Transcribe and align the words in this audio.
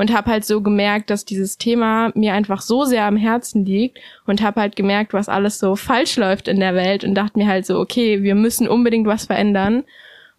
und 0.00 0.14
habe 0.14 0.30
halt 0.30 0.46
so 0.46 0.62
gemerkt, 0.62 1.10
dass 1.10 1.26
dieses 1.26 1.58
Thema 1.58 2.10
mir 2.14 2.32
einfach 2.32 2.62
so 2.62 2.86
sehr 2.86 3.04
am 3.04 3.18
Herzen 3.18 3.66
liegt 3.66 3.98
und 4.24 4.40
habe 4.40 4.62
halt 4.62 4.74
gemerkt, 4.74 5.12
was 5.12 5.28
alles 5.28 5.58
so 5.58 5.76
falsch 5.76 6.16
läuft 6.16 6.48
in 6.48 6.58
der 6.58 6.74
Welt 6.74 7.04
und 7.04 7.14
dachte 7.14 7.38
mir 7.38 7.46
halt 7.46 7.66
so, 7.66 7.78
okay, 7.78 8.22
wir 8.22 8.34
müssen 8.34 8.66
unbedingt 8.66 9.06
was 9.06 9.26
verändern. 9.26 9.84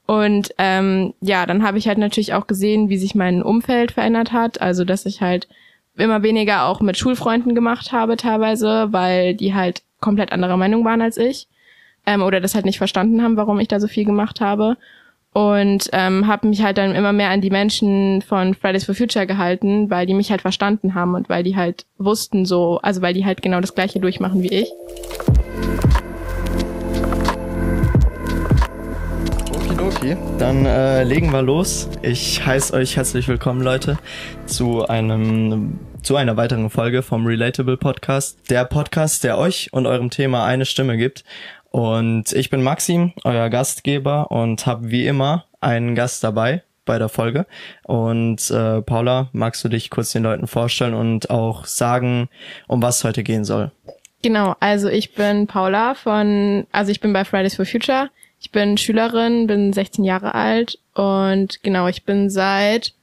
Und 0.07 0.51
ähm, 0.57 1.13
ja, 1.21 1.45
dann 1.45 1.61
habe 1.61 1.77
ich 1.77 1.87
halt 1.87 1.99
natürlich 1.99 2.33
auch 2.33 2.47
gesehen, 2.47 2.89
wie 2.89 2.97
sich 2.97 3.13
mein 3.13 3.43
Umfeld 3.43 3.91
verändert 3.91 4.31
hat. 4.31 4.59
Also, 4.59 4.83
dass 4.83 5.05
ich 5.05 5.21
halt 5.21 5.47
immer 5.95 6.23
weniger 6.23 6.65
auch 6.65 6.81
mit 6.81 6.97
Schulfreunden 6.97 7.53
gemacht 7.53 7.91
habe 7.91 8.17
teilweise, 8.17 8.87
weil 8.91 9.35
die 9.35 9.53
halt 9.53 9.83
komplett 9.99 10.31
anderer 10.31 10.57
Meinung 10.57 10.83
waren 10.85 11.03
als 11.03 11.17
ich 11.17 11.47
ähm, 12.07 12.23
oder 12.23 12.41
das 12.41 12.55
halt 12.55 12.65
nicht 12.65 12.79
verstanden 12.79 13.21
haben, 13.21 13.37
warum 13.37 13.59
ich 13.59 13.67
da 13.67 13.79
so 13.79 13.87
viel 13.87 14.05
gemacht 14.05 14.41
habe. 14.41 14.77
Und 15.33 15.89
ähm, 15.93 16.27
habe 16.27 16.47
mich 16.47 16.61
halt 16.61 16.77
dann 16.77 16.93
immer 16.93 17.13
mehr 17.13 17.29
an 17.29 17.39
die 17.39 17.49
Menschen 17.49 18.21
von 18.21 18.53
Fridays 18.53 18.83
for 18.83 18.95
Future 18.95 19.25
gehalten, 19.25 19.89
weil 19.89 20.05
die 20.05 20.13
mich 20.13 20.29
halt 20.29 20.41
verstanden 20.41 20.93
haben 20.93 21.15
und 21.15 21.29
weil 21.29 21.43
die 21.43 21.55
halt 21.55 21.85
wussten 21.97 22.45
so, 22.45 22.79
also 22.83 23.01
weil 23.01 23.13
die 23.13 23.25
halt 23.25 23.41
genau 23.41 23.61
das 23.61 23.73
gleiche 23.73 24.01
durchmachen 24.01 24.43
wie 24.43 24.49
ich. 24.49 24.71
Okay, 29.79 30.17
dann 30.37 30.65
äh, 30.65 31.03
legen 31.03 31.31
wir 31.31 31.41
los. 31.41 31.87
Ich 32.01 32.45
heiße 32.45 32.73
euch 32.73 32.97
herzlich 32.97 33.27
willkommen, 33.27 33.61
Leute, 33.61 33.99
zu 34.47 34.85
einem 34.87 35.79
zu 36.01 36.15
einer 36.15 36.35
weiteren 36.35 36.69
Folge 36.71 37.03
vom 37.03 37.27
Relatable 37.27 37.77
Podcast. 37.77 38.49
Der 38.49 38.65
Podcast, 38.65 39.23
der 39.23 39.37
euch 39.37 39.69
und 39.71 39.85
eurem 39.85 40.09
Thema 40.09 40.45
eine 40.45 40.65
Stimme 40.65 40.97
gibt. 40.97 41.23
Und 41.71 42.33
ich 42.33 42.49
bin 42.49 42.61
Maxim, 42.61 43.13
euer 43.23 43.49
Gastgeber 43.49 44.29
und 44.29 44.65
habe 44.65 44.91
wie 44.91 45.07
immer 45.07 45.45
einen 45.61 45.95
Gast 45.95 46.23
dabei 46.23 46.63
bei 46.85 46.99
der 46.99 47.07
Folge. 47.07 47.45
Und 47.83 48.51
äh, 48.51 48.81
Paula, 48.81 49.29
magst 49.31 49.63
du 49.63 49.69
dich 49.69 49.89
kurz 49.89 50.11
den 50.11 50.23
Leuten 50.23 50.47
vorstellen 50.47 50.93
und 50.93 51.29
auch 51.29 51.65
sagen, 51.65 52.27
um 52.67 52.81
was 52.81 53.03
heute 53.05 53.23
gehen 53.23 53.45
soll? 53.45 53.71
Genau, 54.21 54.55
also 54.59 54.89
ich 54.89 55.15
bin 55.15 55.47
Paula 55.47 55.95
von, 55.95 56.67
also 56.73 56.91
ich 56.91 56.99
bin 56.99 57.13
bei 57.13 57.23
Fridays 57.23 57.55
for 57.55 57.65
Future. 57.65 58.09
Ich 58.41 58.51
bin 58.51 58.77
Schülerin, 58.77 59.47
bin 59.47 59.71
16 59.71 60.03
Jahre 60.03 60.35
alt 60.35 60.77
und 60.93 61.63
genau, 61.63 61.87
ich 61.87 62.03
bin 62.03 62.29
seit 62.29 62.93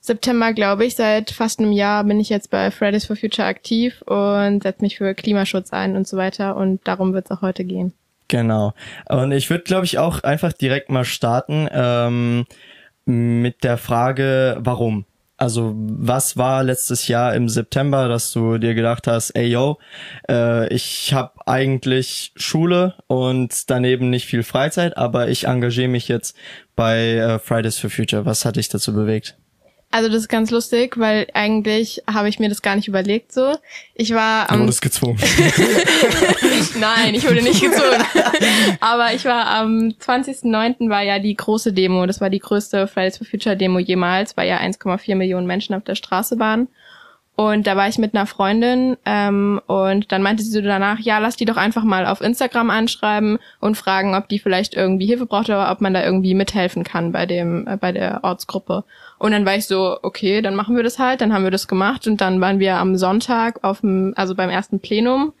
September, 0.00 0.52
glaube 0.52 0.84
ich, 0.84 0.96
seit 0.96 1.30
fast 1.30 1.60
einem 1.60 1.72
Jahr 1.72 2.02
bin 2.04 2.18
ich 2.18 2.28
jetzt 2.28 2.50
bei 2.50 2.70
Fridays 2.70 3.04
for 3.04 3.14
Future 3.14 3.46
aktiv 3.46 4.02
und 4.02 4.62
setze 4.62 4.82
mich 4.82 4.96
für 4.96 5.14
Klimaschutz 5.14 5.72
ein 5.72 5.96
und 5.96 6.08
so 6.08 6.16
weiter 6.16 6.56
und 6.56 6.80
darum 6.88 7.12
wird 7.12 7.26
es 7.26 7.36
auch 7.36 7.42
heute 7.42 7.64
gehen. 7.64 7.92
Genau. 8.28 8.74
Und 9.08 9.32
ich 9.32 9.50
würde, 9.50 9.64
glaube 9.64 9.84
ich, 9.84 9.98
auch 9.98 10.22
einfach 10.22 10.52
direkt 10.52 10.90
mal 10.90 11.04
starten 11.04 11.68
ähm, 11.72 12.44
mit 13.04 13.62
der 13.62 13.78
Frage, 13.78 14.56
warum? 14.60 15.06
Also 15.38 15.74
was 15.76 16.38
war 16.38 16.64
letztes 16.64 17.08
Jahr 17.08 17.34
im 17.34 17.50
September, 17.50 18.08
dass 18.08 18.32
du 18.32 18.56
dir 18.56 18.74
gedacht 18.74 19.06
hast, 19.06 19.30
ey 19.32 19.48
yo, 19.48 19.78
äh, 20.30 20.66
ich 20.72 21.12
habe 21.12 21.46
eigentlich 21.46 22.32
Schule 22.36 22.94
und 23.06 23.68
daneben 23.70 24.08
nicht 24.08 24.24
viel 24.24 24.42
Freizeit, 24.42 24.96
aber 24.96 25.28
ich 25.28 25.44
engagiere 25.44 25.88
mich 25.88 26.08
jetzt 26.08 26.36
bei 26.74 27.16
äh, 27.16 27.38
Fridays 27.38 27.78
for 27.78 27.90
Future. 27.90 28.24
Was 28.24 28.46
hat 28.46 28.56
dich 28.56 28.70
dazu 28.70 28.94
bewegt? 28.94 29.36
Also 29.90 30.08
das 30.08 30.22
ist 30.22 30.28
ganz 30.28 30.50
lustig, 30.50 30.98
weil 30.98 31.26
eigentlich 31.32 32.02
habe 32.12 32.28
ich 32.28 32.38
mir 32.38 32.48
das 32.48 32.60
gar 32.60 32.76
nicht 32.76 32.88
überlegt 32.88 33.32
so. 33.32 33.54
Ich 33.94 34.12
war 34.12 34.50
am... 34.50 34.58
Du 34.58 34.64
wurdest 34.64 34.82
gezwungen. 34.82 35.18
Nein, 36.78 37.14
ich 37.14 37.24
wurde 37.24 37.42
nicht 37.42 37.62
gezwungen. 37.62 38.04
Aber 38.80 39.14
ich 39.14 39.24
war 39.24 39.46
am 39.46 39.94
20.09. 39.98 40.90
war 40.90 41.02
ja 41.02 41.18
die 41.18 41.34
große 41.34 41.72
Demo. 41.72 42.04
Das 42.04 42.20
war 42.20 42.30
die 42.30 42.40
größte 42.40 42.88
Fridays 42.88 43.16
for 43.16 43.26
Future 43.26 43.56
Demo 43.56 43.78
jemals, 43.78 44.36
weil 44.36 44.48
ja 44.48 44.58
1,4 44.58 45.14
Millionen 45.14 45.46
Menschen 45.46 45.74
auf 45.74 45.84
der 45.84 45.94
Straße 45.94 46.38
waren. 46.38 46.68
Und 47.36 47.66
da 47.66 47.76
war 47.76 47.86
ich 47.86 47.98
mit 47.98 48.14
einer 48.14 48.26
Freundin 48.26 48.96
ähm, 49.04 49.60
und 49.66 50.10
dann 50.10 50.22
meinte 50.22 50.42
sie 50.42 50.50
so 50.50 50.62
danach, 50.62 50.98
ja, 51.00 51.18
lass 51.18 51.36
die 51.36 51.44
doch 51.44 51.58
einfach 51.58 51.84
mal 51.84 52.06
auf 52.06 52.22
Instagram 52.22 52.70
anschreiben 52.70 53.38
und 53.60 53.76
fragen, 53.76 54.14
ob 54.14 54.26
die 54.28 54.38
vielleicht 54.38 54.72
irgendwie 54.72 55.04
Hilfe 55.04 55.26
braucht 55.26 55.50
oder 55.50 55.70
ob 55.70 55.82
man 55.82 55.92
da 55.92 56.02
irgendwie 56.02 56.32
mithelfen 56.32 56.82
kann 56.82 57.12
bei 57.12 57.26
dem 57.26 57.66
äh, 57.66 57.76
bei 57.76 57.92
der 57.92 58.24
Ortsgruppe. 58.24 58.84
Und 59.18 59.32
dann 59.32 59.46
war 59.46 59.56
ich 59.56 59.66
so, 59.66 59.98
okay, 60.02 60.42
dann 60.42 60.54
machen 60.54 60.76
wir 60.76 60.82
das 60.82 60.98
halt. 60.98 61.20
Dann 61.20 61.32
haben 61.32 61.44
wir 61.44 61.50
das 61.50 61.68
gemacht 61.68 62.06
und 62.06 62.20
dann 62.20 62.40
waren 62.40 62.58
wir 62.58 62.76
am 62.76 62.96
Sonntag 62.96 63.64
auf 63.64 63.80
dem, 63.80 64.12
also 64.16 64.34
beim 64.34 64.50
ersten 64.50 64.80
Plenum, 64.80 65.32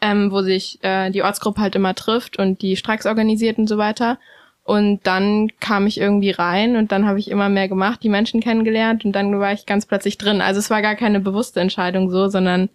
ähm, 0.00 0.30
wo 0.30 0.42
sich 0.42 0.78
äh, 0.82 1.10
die 1.10 1.22
Ortsgruppe 1.22 1.60
halt 1.60 1.74
immer 1.74 1.94
trifft 1.94 2.38
und 2.38 2.62
die 2.62 2.76
Streiks 2.76 3.06
organisiert 3.06 3.58
und 3.58 3.68
so 3.68 3.78
weiter. 3.78 4.18
Und 4.62 5.00
dann 5.06 5.50
kam 5.60 5.86
ich 5.86 6.00
irgendwie 6.00 6.30
rein 6.30 6.76
und 6.76 6.90
dann 6.90 7.06
habe 7.06 7.18
ich 7.18 7.30
immer 7.30 7.50
mehr 7.50 7.68
gemacht, 7.68 8.02
die 8.02 8.08
Menschen 8.08 8.40
kennengelernt 8.40 9.04
und 9.04 9.12
dann 9.12 9.38
war 9.38 9.52
ich 9.52 9.66
ganz 9.66 9.84
plötzlich 9.84 10.16
drin. 10.16 10.40
Also 10.40 10.58
es 10.58 10.70
war 10.70 10.80
gar 10.80 10.94
keine 10.94 11.20
bewusste 11.20 11.60
Entscheidung 11.60 12.10
so, 12.10 12.28
sondern 12.28 12.70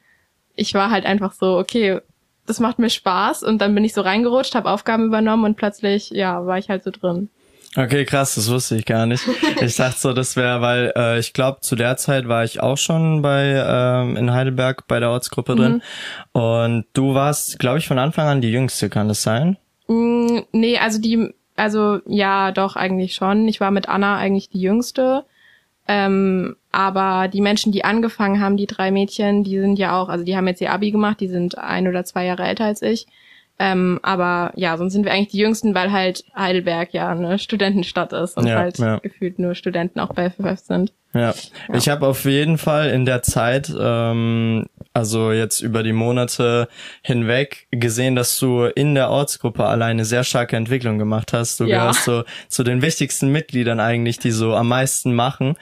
ich 0.55 0.73
war 0.75 0.91
halt 0.91 1.05
einfach 1.05 1.31
so, 1.33 1.57
okay, 1.57 1.99
das 2.45 2.59
macht 2.59 2.77
mir 2.77 2.89
Spaß 2.89 3.43
und 3.43 3.59
dann 3.59 3.73
bin 3.73 3.83
ich 3.83 3.93
so 3.93 4.01
reingerutscht, 4.01 4.55
habe 4.55 4.69
Aufgaben 4.69 5.05
übernommen 5.05 5.45
und 5.45 5.55
plötzlich, 5.55 6.09
ja, 6.11 6.45
war 6.45 6.57
ich 6.57 6.69
halt 6.69 6.83
so 6.83 6.91
drin. 6.91 7.29
Okay, 7.79 8.03
krass, 8.03 8.35
das 8.35 8.51
wusste 8.51 8.75
ich 8.75 8.85
gar 8.85 9.05
nicht. 9.05 9.23
Ich 9.61 9.77
dachte 9.77 9.97
so, 9.97 10.11
das 10.11 10.35
wäre, 10.35 10.59
weil 10.59 10.91
äh, 10.97 11.17
ich 11.17 11.31
glaube, 11.31 11.61
zu 11.61 11.77
der 11.77 11.95
Zeit 11.95 12.27
war 12.27 12.43
ich 12.43 12.59
auch 12.59 12.77
schon 12.77 13.21
bei 13.21 13.63
ähm, 13.65 14.17
in 14.17 14.33
Heidelberg 14.33 14.85
bei 14.87 14.99
der 14.99 15.11
Ortsgruppe 15.11 15.55
drin. 15.55 15.81
Mhm. 16.33 16.41
Und 16.41 16.85
du 16.91 17.13
warst, 17.13 17.57
glaube 17.57 17.77
ich, 17.77 17.87
von 17.87 17.97
Anfang 17.97 18.27
an 18.27 18.41
die 18.41 18.51
Jüngste, 18.51 18.89
kann 18.89 19.07
das 19.07 19.23
sein? 19.23 19.55
Mm, 19.87 20.39
nee, 20.51 20.77
also 20.77 20.99
die, 20.99 21.33
also 21.55 21.99
ja, 22.05 22.51
doch, 22.51 22.75
eigentlich 22.75 23.15
schon. 23.15 23.47
Ich 23.47 23.61
war 23.61 23.71
mit 23.71 23.87
Anna 23.87 24.17
eigentlich 24.17 24.49
die 24.49 24.61
Jüngste. 24.61 25.23
Ähm, 25.87 26.57
aber 26.73 27.29
die 27.29 27.41
Menschen, 27.41 27.71
die 27.71 27.85
angefangen 27.85 28.41
haben, 28.41 28.57
die 28.57 28.67
drei 28.67 28.91
Mädchen, 28.91 29.45
die 29.45 29.57
sind 29.57 29.79
ja 29.79 29.97
auch, 29.97 30.09
also 30.09 30.25
die 30.25 30.35
haben 30.35 30.47
jetzt 30.47 30.59
ihr 30.59 30.73
Abi 30.73 30.91
gemacht, 30.91 31.21
die 31.21 31.29
sind 31.29 31.57
ein 31.57 31.87
oder 31.87 32.03
zwei 32.03 32.25
Jahre 32.25 32.43
älter 32.43 32.65
als 32.65 32.81
ich. 32.81 33.07
Ähm, 33.61 33.99
aber 34.03 34.53
ja, 34.55 34.77
sonst 34.77 34.93
sind 34.93 35.03
wir 35.03 35.11
eigentlich 35.11 35.29
die 35.29 35.39
Jüngsten, 35.39 35.75
weil 35.75 35.91
halt 35.91 36.23
Heidelberg 36.35 36.93
ja 36.93 37.09
eine 37.09 37.37
Studentenstadt 37.37 38.13
ist 38.13 38.37
und 38.37 38.47
ja, 38.47 38.57
halt 38.57 38.77
ja. 38.77 38.99
gefühlt 38.99 39.37
nur 39.37 39.53
Studenten 39.53 39.99
auch 39.99 40.13
bei 40.13 40.29
FFF 40.29 40.59
sind. 40.59 40.93
Ja, 41.13 41.33
ja. 41.67 41.75
ich 41.75 41.89
habe 41.89 42.07
auf 42.07 42.23
jeden 42.23 42.57
Fall 42.57 42.89
in 42.91 43.05
der 43.05 43.21
Zeit, 43.21 43.73
ähm, 43.77 44.67
also 44.93 45.33
jetzt 45.33 45.59
über 45.59 45.83
die 45.83 45.91
Monate 45.91 46.69
hinweg, 47.01 47.67
gesehen, 47.71 48.15
dass 48.15 48.39
du 48.39 48.63
in 48.63 48.95
der 48.95 49.09
Ortsgruppe 49.09 49.65
alleine 49.65 50.05
sehr 50.05 50.23
starke 50.23 50.55
Entwicklung 50.55 50.97
gemacht 50.97 51.33
hast. 51.33 51.59
Du 51.59 51.65
gehörst 51.65 52.05
so 52.05 52.23
zu 52.47 52.63
den 52.63 52.81
wichtigsten 52.81 53.29
Mitgliedern 53.29 53.79
eigentlich, 53.79 54.19
die 54.19 54.31
so 54.31 54.55
am 54.55 54.69
meisten 54.69 55.13
machen. 55.13 55.55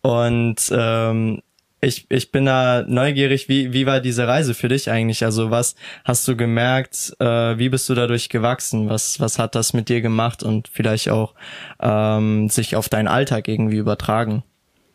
Und 0.00 0.56
ähm, 0.72 1.42
ich, 1.84 2.06
ich 2.10 2.32
bin 2.32 2.46
da 2.46 2.84
neugierig, 2.86 3.48
wie, 3.48 3.72
wie 3.72 3.86
war 3.86 4.00
diese 4.00 4.26
Reise 4.26 4.54
für 4.54 4.68
dich 4.68 4.90
eigentlich? 4.90 5.24
Also 5.24 5.50
was 5.50 5.74
hast 6.04 6.26
du 6.26 6.36
gemerkt, 6.36 7.14
äh, 7.20 7.58
wie 7.58 7.68
bist 7.68 7.88
du 7.88 7.94
dadurch 7.94 8.28
gewachsen? 8.28 8.88
Was, 8.88 9.20
was 9.20 9.38
hat 9.38 9.54
das 9.54 9.72
mit 9.72 9.88
dir 9.88 10.00
gemacht 10.00 10.42
und 10.42 10.68
vielleicht 10.68 11.10
auch 11.10 11.34
ähm, 11.80 12.48
sich 12.48 12.76
auf 12.76 12.88
deinen 12.88 13.08
Alltag 13.08 13.48
irgendwie 13.48 13.76
übertragen? 13.76 14.42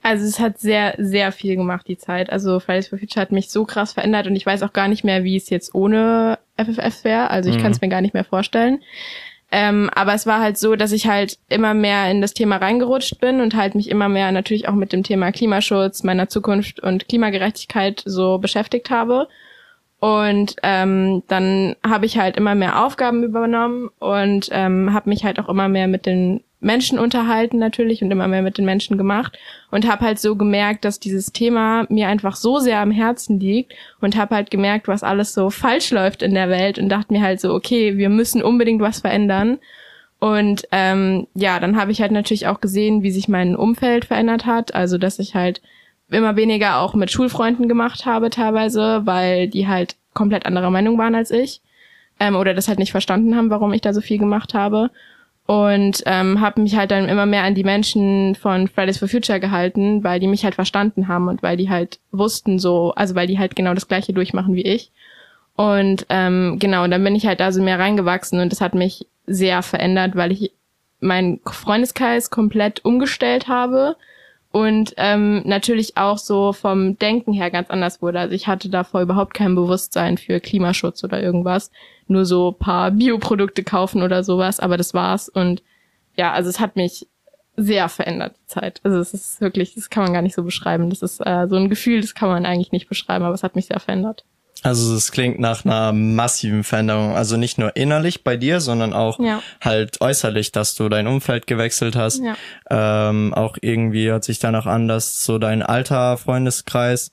Also 0.02 0.26
es 0.26 0.40
hat 0.40 0.60
sehr, 0.60 0.96
sehr 0.98 1.32
viel 1.32 1.56
gemacht, 1.56 1.88
die 1.88 1.98
Zeit. 1.98 2.32
Also 2.32 2.60
Fridays 2.60 2.88
for 2.88 2.98
Future 2.98 3.22
hat 3.22 3.32
mich 3.32 3.50
so 3.50 3.66
krass 3.66 3.94
verändert 3.94 4.28
und 4.28 4.36
ich 4.36 4.46
weiß 4.46 4.64
auch 4.64 4.74
gar 4.74 4.88
nicht 4.88 5.04
mehr, 5.04 5.24
wie 5.24 5.36
es 5.36 5.50
jetzt 5.50 5.76
ohne 5.76 6.40
FFF 6.58 7.04
wäre. 7.04 7.30
Also 7.30 7.50
ich 7.50 7.58
mhm. 7.58 7.62
kann 7.62 7.72
es 7.74 7.82
mir 7.82 7.90
gar 7.90 8.02
nicht 8.02 8.14
mehr 8.14 8.24
vorstellen. 8.24 8.82
Ähm, 9.52 9.90
aber 9.96 10.14
es 10.14 10.28
war 10.28 10.42
halt 10.42 10.58
so, 10.58 10.76
dass 10.76 10.92
ich 10.92 11.08
halt 11.08 11.40
immer 11.50 11.74
mehr 11.74 12.10
in 12.12 12.22
das 12.22 12.34
Thema 12.34 12.58
reingerutscht 12.58 13.20
bin 13.20 13.42
und 13.42 13.56
halt 13.56 13.74
mich 13.74 13.90
immer 13.90 14.08
mehr 14.08 14.32
natürlich 14.32 14.68
auch 14.68 14.76
mit 14.76 14.94
dem 14.94 15.04
Thema 15.04 15.32
Klimaschutz, 15.32 16.04
meiner 16.04 16.30
Zukunft 16.30 16.80
und 16.80 17.08
Klimagerechtigkeit 17.08 18.04
so 18.06 18.38
beschäftigt 18.38 18.92
habe. 18.92 19.28
Und 20.00 20.56
ähm, 20.64 21.24
dann 21.28 21.76
habe 21.86 22.06
ich 22.06 22.18
halt 22.18 22.38
immer 22.38 22.56
mehr 22.56 22.86
Aufgaben 22.86 23.24
übernommen 23.24 23.90
und 24.00 24.50
ähm, 24.52 24.94
habe 24.94 25.10
mich 25.10 25.26
halt 25.26 25.40
auch 25.40 25.50
immer 25.50 25.68
mehr 25.68 25.88
mit 25.88 26.06
den 26.06 26.42
Menschen 26.62 27.00
unterhalten 27.00 27.58
natürlich 27.58 28.04
und 28.04 28.12
immer 28.12 28.28
mehr 28.28 28.42
mit 28.42 28.58
den 28.58 28.66
Menschen 28.66 28.98
gemacht 28.98 29.38
und 29.72 29.88
habe 29.88 30.06
halt 30.06 30.20
so 30.20 30.36
gemerkt, 30.36 30.84
dass 30.84 31.00
dieses 31.00 31.32
Thema 31.32 31.86
mir 31.90 32.10
einfach 32.10 32.36
so 32.36 32.60
sehr 32.60 32.80
am 32.80 32.92
Herzen 32.92 33.40
liegt 33.40 33.74
und 34.02 34.18
habe 34.18 34.36
halt 34.36 34.52
gemerkt, 34.52 34.88
was 34.88 35.04
alles 35.04 35.34
so 35.34 35.50
falsch 35.50 35.92
läuft 35.92 36.22
in 36.22 36.34
der 36.34 36.50
Welt 36.50 36.78
und 36.78 36.90
dachte 36.90 37.14
mir 37.14 37.22
halt 37.22 37.40
so, 37.40 37.54
okay, 37.54 37.98
wir 37.98 38.10
müssen 38.10 38.44
unbedingt 38.44 38.82
was 38.82 39.00
verändern. 39.00 39.60
Und 40.20 40.68
ähm, 40.74 41.28
ja, 41.34 41.62
dann 41.62 41.78
habe 41.78 41.94
ich 41.94 42.02
halt 42.02 42.12
natürlich 42.12 42.48
auch 42.48 42.60
gesehen, 42.60 43.04
wie 43.04 43.12
sich 43.12 43.30
mein 43.30 43.56
Umfeld 43.56 44.04
verändert 44.04 44.46
hat, 44.46 44.76
also 44.76 44.98
dass 44.98 45.18
ich 45.20 45.36
halt 45.36 45.62
immer 46.10 46.36
weniger 46.36 46.80
auch 46.82 46.94
mit 46.94 47.10
Schulfreunden 47.10 47.70
gemacht 47.70 48.06
habe 48.06 48.30
teilweise, 48.30 49.06
weil 49.06 49.48
die 49.48 49.68
halt 49.68 49.96
komplett 50.14 50.46
anderer 50.46 50.72
Meinung 50.72 50.98
waren 50.98 51.16
als 51.16 51.32
ich 51.32 51.62
ähm, 52.20 52.36
oder 52.36 52.54
das 52.54 52.68
halt 52.68 52.80
nicht 52.80 52.92
verstanden 52.92 53.36
haben, 53.38 53.50
warum 53.50 53.72
ich 53.72 53.82
da 53.82 53.94
so 53.94 54.02
viel 54.02 54.18
gemacht 54.18 54.54
habe 54.54 54.90
und 55.50 56.04
ähm, 56.06 56.42
habe 56.42 56.62
mich 56.62 56.76
halt 56.76 56.92
dann 56.92 57.10
immer 57.10 57.26
mehr 57.26 57.42
an 57.42 57.56
die 57.56 57.64
Menschen 57.64 58.36
von 58.36 58.68
Fridays 58.68 59.00
for 59.00 59.08
Future 59.08 59.40
gehalten, 59.40 60.04
weil 60.04 60.20
die 60.20 60.28
mich 60.28 60.44
halt 60.44 60.54
verstanden 60.54 61.08
haben 61.08 61.28
und 61.28 61.42
weil 61.42 61.58
die 61.58 61.72
halt 61.72 61.98
wussten 62.12 62.60
so, 62.60 62.94
also 62.94 63.16
weil 63.16 63.26
die 63.26 63.40
halt 63.40 63.56
genau 63.56 63.74
das 63.74 63.88
gleiche 63.88 64.14
durchmachen 64.14 64.54
wie 64.54 64.62
ich. 64.62 64.92
Und 65.56 66.06
ähm, 66.10 66.58
genau, 66.60 66.84
und 66.84 66.92
dann 66.92 67.04
bin 67.04 67.16
ich 67.16 67.26
halt 67.26 67.40
da 67.40 67.52
so 67.52 67.64
mehr 67.64 67.80
reingewachsen 67.80 68.40
und 68.40 68.52
das 68.52 68.62
hat 68.62 68.76
mich 68.76 69.08
sehr 69.26 69.64
verändert, 69.64 70.16
weil 70.16 70.32
ich 70.32 70.52
meinen 71.00 71.40
Freundeskreis 71.44 72.30
komplett 72.30 72.86
umgestellt 72.86 73.48
habe 73.48 73.96
und 74.52 74.94
ähm, 74.98 75.44
natürlich 75.46 75.96
auch 75.98 76.18
so 76.18 76.54
vom 76.54 76.98
Denken 76.98 77.34
her 77.34 77.52
ganz 77.52 77.70
anders 77.70 78.02
wurde. 78.02 78.20
Also 78.20 78.34
ich 78.34 78.48
hatte 78.48 78.70
davor 78.70 79.02
überhaupt 79.02 79.36
kein 79.36 79.54
Bewusstsein 79.54 80.18
für 80.18 80.40
Klimaschutz 80.40 81.04
oder 81.04 81.22
irgendwas. 81.22 81.72
Nur 82.08 82.26
so 82.26 82.52
paar 82.52 82.90
Bioprodukte 82.90 83.64
kaufen 83.64 84.02
oder 84.02 84.24
sowas, 84.24 84.60
aber 84.60 84.76
das 84.78 84.96
war's. 84.96 85.30
Und 85.30 85.62
ja, 86.16 86.34
also 86.34 86.50
es 86.50 86.60
hat 86.60 86.76
mich 86.76 87.08
sehr 87.58 87.90
verändert, 87.90 88.38
die 88.42 88.48
Zeit. 88.48 88.82
Also 88.84 88.98
es 89.00 89.14
ist 89.14 89.40
wirklich, 89.40 89.76
das 89.76 89.92
kann 89.92 90.04
man 90.04 90.14
gar 90.14 90.24
nicht 90.24 90.36
so 90.36 90.44
beschreiben. 90.44 90.90
Das 90.90 91.04
ist 91.04 91.20
äh, 91.20 91.48
so 91.48 91.56
ein 91.56 91.70
Gefühl, 91.70 92.02
das 92.02 92.16
kann 92.16 92.30
man 92.30 92.46
eigentlich 92.46 92.72
nicht 92.72 92.90
beschreiben, 92.90 93.26
aber 93.26 93.36
es 93.36 93.44
hat 93.44 93.56
mich 93.56 93.68
sehr 93.68 93.80
verändert. 93.80 94.26
Also 94.64 94.96
es 94.96 95.12
klingt 95.12 95.40
nach 95.40 95.64
einer 95.64 95.94
massiven 95.94 96.64
Veränderung. 96.64 97.16
Also 97.16 97.38
nicht 97.38 97.58
nur 97.58 97.76
innerlich 97.76 98.24
bei 98.24 98.36
dir, 98.36 98.60
sondern 98.60 98.94
auch 98.94 99.20
ja. 99.20 99.42
halt 99.62 100.02
äußerlich, 100.02 100.52
dass 100.52 100.76
du 100.76 100.90
dein 100.90 101.08
Umfeld 101.08 101.48
gewechselt 101.48 101.96
hast. 101.96 102.22
Ja. 102.24 103.10
Ähm, 103.10 103.34
auch 103.34 103.58
irgendwie 103.62 104.10
hört 104.10 104.24
sich 104.24 104.40
danach 104.40 104.66
an, 104.66 104.88
dass 104.88 105.24
so 105.24 105.38
dein 105.38 105.62
alter 105.62 106.18
Freundeskreis 106.18 107.12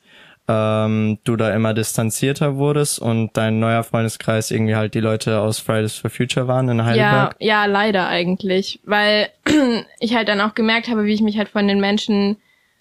ähm, 0.49 1.19
du 1.25 1.37
da 1.37 1.53
immer 1.55 1.75
distanzierter 1.75 2.57
wurdest 2.57 2.99
und 3.01 3.37
dein 3.37 3.59
neuer 3.59 3.83
Freundeskreis 3.83 4.51
irgendwie 4.51 4.77
halt 4.77 4.95
die 4.95 5.01
Leute 5.01 5.41
aus 5.41 5.59
Fridays 5.59 5.97
for 5.97 6.11
Future 6.11 6.47
waren 6.47 6.69
in 6.69 6.85
Heidelberg? 6.85 7.37
Ja, 7.41 7.63
ja, 7.63 7.67
leider 7.67 8.07
eigentlich, 8.09 8.81
weil 8.85 9.29
ich 10.01 10.15
halt 10.15 10.29
dann 10.29 10.41
auch 10.41 10.55
gemerkt 10.55 10.89
habe, 10.89 11.05
wie 11.05 11.15
ich 11.15 11.21
mich 11.21 11.39
halt 11.39 11.49
von 11.49 11.67
den 11.67 11.81
Menschen 11.81 12.37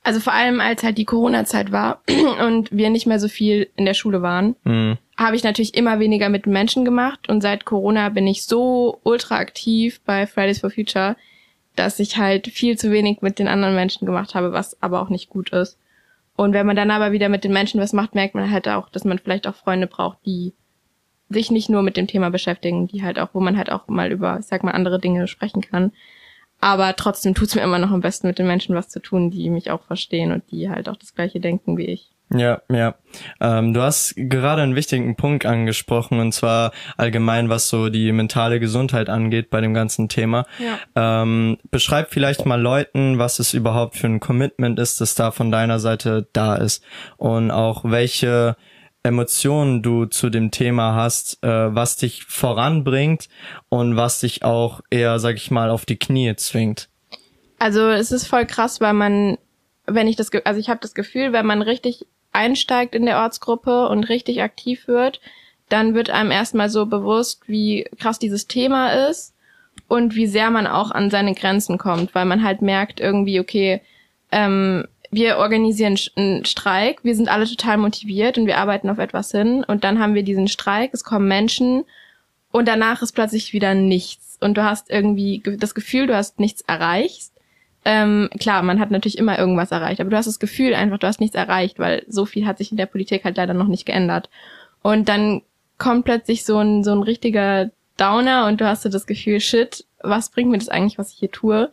also 0.05 0.19
vor 0.19 0.33
allem 0.33 0.61
als 0.61 0.83
halt 0.83 0.99
die 0.99 1.05
Corona-Zeit 1.05 1.71
war 1.71 2.01
und 2.45 2.71
wir 2.71 2.89
nicht 2.91 3.07
mehr 3.07 3.19
so 3.19 3.27
viel 3.27 3.69
in 3.75 3.85
der 3.85 3.95
Schule 3.95 4.21
waren, 4.21 4.55
mhm. 4.63 4.97
habe 5.17 5.35
ich 5.35 5.43
natürlich 5.43 5.75
immer 5.75 5.99
weniger 5.99 6.29
mit 6.29 6.45
Menschen 6.45 6.85
gemacht 6.85 7.27
und 7.27 7.41
seit 7.41 7.65
Corona 7.65 8.09
bin 8.09 8.27
ich 8.27 8.45
so 8.45 8.99
ultra 9.03 9.37
aktiv 9.37 9.99
bei 10.05 10.27
Fridays 10.27 10.59
for 10.59 10.69
Future, 10.69 11.15
dass 11.75 11.99
ich 11.99 12.17
halt 12.17 12.47
viel 12.47 12.77
zu 12.77 12.91
wenig 12.91 13.21
mit 13.21 13.39
den 13.39 13.47
anderen 13.47 13.75
Menschen 13.75 14.05
gemacht 14.05 14.35
habe, 14.35 14.53
was 14.53 14.81
aber 14.81 15.01
auch 15.01 15.09
nicht 15.09 15.29
gut 15.29 15.49
ist. 15.49 15.77
Und 16.37 16.53
wenn 16.53 16.67
man 16.67 16.75
dann 16.75 16.91
aber 16.91 17.11
wieder 17.11 17.29
mit 17.29 17.43
den 17.43 17.53
Menschen 17.53 17.81
was 17.81 17.93
macht, 17.93 18.13
merkt 18.13 18.35
man 18.35 18.51
halt 18.51 18.67
auch, 18.67 18.89
dass 18.89 19.05
man 19.05 19.17
vielleicht 19.19 19.47
auch 19.47 19.55
Freunde 19.55 19.87
braucht, 19.87 20.19
die 20.25 20.53
sich 21.29 21.49
nicht 21.49 21.69
nur 21.69 21.81
mit 21.81 21.97
dem 21.97 22.07
Thema 22.07 22.29
beschäftigen, 22.29 22.87
die 22.87 23.03
halt 23.03 23.17
auch, 23.17 23.29
wo 23.33 23.39
man 23.39 23.57
halt 23.57 23.71
auch 23.71 23.87
mal 23.87 24.11
über, 24.11 24.37
ich 24.39 24.45
sag 24.45 24.63
mal, 24.63 24.71
andere 24.71 24.99
Dinge 24.99 25.27
sprechen 25.27 25.61
kann. 25.61 25.91
Aber 26.61 26.95
trotzdem 26.95 27.35
tut's 27.35 27.55
mir 27.55 27.61
immer 27.61 27.79
noch 27.79 27.91
am 27.91 28.01
besten, 28.01 28.27
mit 28.27 28.39
den 28.39 28.47
Menschen 28.47 28.75
was 28.75 28.89
zu 28.89 28.99
tun, 28.99 29.29
die 29.29 29.49
mich 29.49 29.71
auch 29.71 29.83
verstehen 29.83 30.31
und 30.31 30.49
die 30.51 30.69
halt 30.69 30.89
auch 30.89 30.97
das 30.97 31.13
gleiche 31.13 31.39
denken 31.39 31.77
wie 31.77 31.85
ich. 31.85 32.11
Ja, 32.33 32.61
ja. 32.71 32.95
Ähm, 33.39 33.73
du 33.73 33.81
hast 33.81 34.15
gerade 34.15 34.63
einen 34.63 34.75
wichtigen 34.75 35.15
Punkt 35.15 35.45
angesprochen 35.45 36.19
und 36.19 36.31
zwar 36.31 36.71
allgemein, 36.97 37.49
was 37.49 37.69
so 37.69 37.89
die 37.89 38.11
mentale 38.11 38.59
Gesundheit 38.59 39.09
angeht 39.09 39.51
bei 39.51 39.61
dem 39.61 39.75
ganzen 39.75 40.09
Thema. 40.09 40.45
Ja. 40.57 41.21
Ähm, 41.21 41.57
beschreib 41.69 42.11
vielleicht 42.11 42.45
mal 42.45 42.59
Leuten, 42.59 43.19
was 43.19 43.37
es 43.37 43.53
überhaupt 43.53 43.95
für 43.95 44.07
ein 44.07 44.19
Commitment 44.19 44.79
ist, 44.79 45.01
das 45.01 45.13
da 45.13 45.29
von 45.29 45.51
deiner 45.51 45.79
Seite 45.79 46.27
da 46.33 46.55
ist 46.55 46.83
und 47.17 47.51
auch 47.51 47.83
welche 47.83 48.55
Emotionen 49.05 49.81
du 49.81 50.05
zu 50.05 50.29
dem 50.29 50.51
Thema 50.51 50.95
hast, 50.95 51.43
äh, 51.43 51.47
was 51.73 51.97
dich 51.97 52.25
voranbringt 52.25 53.29
und 53.69 53.95
was 53.95 54.19
dich 54.19 54.43
auch 54.43 54.81
eher, 54.89 55.19
sag 55.19 55.35
ich 55.35 55.51
mal, 55.51 55.69
auf 55.69 55.85
die 55.85 55.97
Knie 55.97 56.35
zwingt. 56.35 56.89
Also 57.59 57.89
es 57.89 58.11
ist 58.11 58.27
voll 58.27 58.45
krass, 58.45 58.81
weil 58.81 58.93
man, 58.93 59.37
wenn 59.85 60.07
ich 60.07 60.15
das, 60.15 60.29
also 60.43 60.59
ich 60.59 60.69
habe 60.69 60.81
das 60.81 60.93
Gefühl, 60.93 61.31
wenn 61.31 61.45
man 61.45 61.61
richtig 61.61 62.05
einsteigt 62.33 62.95
in 62.95 63.05
der 63.05 63.19
Ortsgruppe 63.19 63.87
und 63.87 64.03
richtig 64.05 64.41
aktiv 64.41 64.87
wird, 64.87 65.21
dann 65.69 65.95
wird 65.95 66.09
einem 66.09 66.31
erstmal 66.31 66.69
so 66.69 66.85
bewusst, 66.85 67.47
wie 67.47 67.87
krass 67.97 68.19
dieses 68.19 68.47
Thema 68.47 69.09
ist 69.09 69.33
und 69.87 70.15
wie 70.15 70.27
sehr 70.27 70.51
man 70.51 70.67
auch 70.67 70.91
an 70.91 71.09
seine 71.09 71.33
Grenzen 71.33 71.77
kommt, 71.77 72.13
weil 72.13 72.25
man 72.25 72.43
halt 72.43 72.61
merkt 72.61 72.99
irgendwie, 72.99 73.39
okay, 73.39 73.81
ähm, 74.31 74.87
wir 75.15 75.37
organisieren 75.37 75.97
einen 76.15 76.45
Streik, 76.45 77.03
wir 77.03 77.15
sind 77.15 77.29
alle 77.29 77.45
total 77.45 77.77
motiviert 77.77 78.37
und 78.37 78.47
wir 78.47 78.57
arbeiten 78.57 78.89
auf 78.89 78.97
etwas 78.97 79.31
hin 79.31 79.63
und 79.63 79.83
dann 79.83 79.99
haben 79.99 80.13
wir 80.13 80.23
diesen 80.23 80.47
Streik, 80.47 80.91
es 80.93 81.03
kommen 81.03 81.27
Menschen 81.27 81.85
und 82.51 82.67
danach 82.67 83.01
ist 83.01 83.13
plötzlich 83.13 83.53
wieder 83.53 83.73
nichts 83.73 84.37
und 84.41 84.57
du 84.57 84.63
hast 84.63 84.89
irgendwie 84.89 85.41
das 85.57 85.73
Gefühl, 85.73 86.07
du 86.07 86.15
hast 86.15 86.39
nichts 86.39 86.61
erreicht. 86.61 87.31
Ähm, 87.85 88.29
klar, 88.39 88.61
man 88.63 88.79
hat 88.79 88.91
natürlich 88.91 89.17
immer 89.17 89.39
irgendwas 89.39 89.71
erreicht, 89.71 90.01
aber 90.01 90.09
du 90.09 90.17
hast 90.17 90.25
das 90.25 90.39
Gefühl 90.39 90.73
einfach, 90.73 90.97
du 90.97 91.07
hast 91.07 91.21
nichts 91.21 91.35
erreicht, 91.35 91.79
weil 91.79 92.03
so 92.07 92.25
viel 92.25 92.45
hat 92.45 92.57
sich 92.57 92.71
in 92.71 92.77
der 92.77 92.87
Politik 92.87 93.23
halt 93.23 93.37
leider 93.37 93.53
noch 93.53 93.67
nicht 93.67 93.85
geändert. 93.85 94.29
Und 94.81 95.07
dann 95.07 95.43
kommt 95.77 96.05
plötzlich 96.05 96.43
so 96.43 96.57
ein, 96.57 96.83
so 96.83 96.91
ein 96.91 97.03
richtiger 97.03 97.71
Downer 97.97 98.47
und 98.47 98.59
du 98.59 98.67
hast 98.67 98.83
so 98.83 98.89
das 98.89 99.07
Gefühl, 99.07 99.39
shit, 99.39 99.85
was 100.01 100.29
bringt 100.29 100.51
mir 100.51 100.57
das 100.57 100.69
eigentlich, 100.69 100.97
was 100.97 101.11
ich 101.11 101.19
hier 101.19 101.31
tue? 101.31 101.69